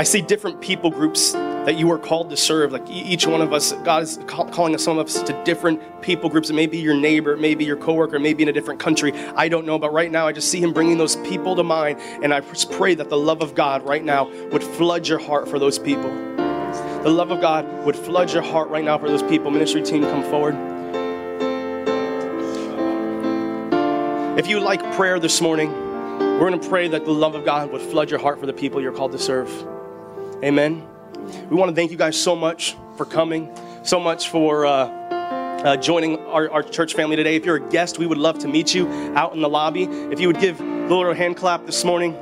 I 0.03 0.05
see 0.05 0.21
different 0.21 0.61
people 0.61 0.91
groups 0.91 1.31
that 1.31 1.77
you 1.79 1.89
are 1.93 1.97
called 1.97 2.29
to 2.31 2.37
serve. 2.37 2.73
Like 2.73 2.83
each 2.91 3.25
one 3.25 3.41
of 3.41 3.53
us, 3.53 3.71
God 3.85 4.03
is 4.03 4.19
calling 4.27 4.77
some 4.77 4.99
of 4.99 5.07
us 5.07 5.23
to 5.23 5.45
different 5.45 5.81
people 6.03 6.29
groups. 6.29 6.51
It 6.51 6.55
may 6.55 6.67
be 6.67 6.79
your 6.79 6.97
neighbor, 6.97 7.35
it 7.35 7.39
may 7.39 7.55
be 7.55 7.65
your 7.65 7.77
coworker, 7.77 8.17
it 8.17 8.21
may 8.21 8.33
in 8.33 8.49
a 8.49 8.53
different 8.53 8.81
country. 8.81 9.13
I 9.37 9.47
don't 9.47 9.65
know, 9.65 9.79
but 9.79 9.93
right 9.93 10.11
now 10.11 10.27
I 10.27 10.33
just 10.33 10.51
see 10.51 10.61
Him 10.61 10.73
bringing 10.73 10.99
those 10.99 11.15
people 11.19 11.55
to 11.55 11.63
mind, 11.63 12.01
and 12.01 12.35
I 12.35 12.41
just 12.41 12.73
pray 12.73 12.97
that 12.97 13.11
the 13.11 13.17
love 13.17 13.43
of 13.43 13.55
God 13.55 13.85
right 13.85 14.03
now 14.03 14.29
would 14.51 14.65
flood 14.65 15.07
your 15.07 15.21
heart 15.21 15.49
for 15.49 15.61
those 15.61 15.79
people. 15.79 16.11
The 17.05 17.09
love 17.09 17.31
of 17.31 17.41
God 17.41 17.65
would 17.85 17.95
flood 17.95 18.33
your 18.33 18.43
heart 18.43 18.71
right 18.71 18.85
now 18.85 18.99
for 18.99 19.09
those 19.09 19.23
people. 19.23 19.53
Ministry 19.53 19.83
team, 19.83 20.03
come 20.03 20.25
forward. 20.25 20.57
If 24.37 24.49
you 24.49 24.59
like 24.59 24.83
prayer 24.97 25.21
this 25.21 25.41
morning, 25.41 25.71
we're 25.71 26.51
going 26.51 26.61
to 26.61 26.69
pray 26.69 26.89
that 26.89 27.05
the 27.05 27.13
love 27.13 27.37
of 27.37 27.45
God 27.45 27.71
would 27.71 27.83
flood 27.83 28.11
your 28.11 28.19
heart 28.19 28.41
for 28.41 28.47
the 28.47 28.53
people 28.53 28.81
you're 28.81 28.91
called 28.91 29.13
to 29.13 29.19
serve. 29.21 29.49
Amen. 30.43 30.83
We 31.51 31.57
want 31.57 31.69
to 31.69 31.75
thank 31.75 31.93
you 31.93 31.97
guys 31.97 32.21
so 32.21 32.35
much 32.35 32.75
for 32.97 33.05
coming, 33.07 33.49
so 33.85 34.01
much 34.01 34.29
for 34.29 34.67
uh, 34.67 34.89
uh, 34.89 35.77
joining 35.77 36.19
our, 36.19 36.51
our 36.51 36.65
church 36.65 36.95
family 36.95 37.15
today. 37.15 37.37
If 37.37 37.47
you're 37.47 37.65
a 37.65 37.71
guest, 37.71 37.97
we 37.99 38.07
would 38.07 38.19
love 38.19 38.41
to 38.41 38.49
meet 38.49 38.75
you 38.75 38.89
out 39.15 39.35
in 39.35 39.41
the 39.41 39.49
lobby. 39.49 39.85
If 39.85 40.19
you 40.19 40.27
would 40.27 40.41
give 40.41 40.61
a 40.61 41.15
hand 41.15 41.37
clap 41.37 41.65
this 41.65 41.85
morning, 41.85 42.17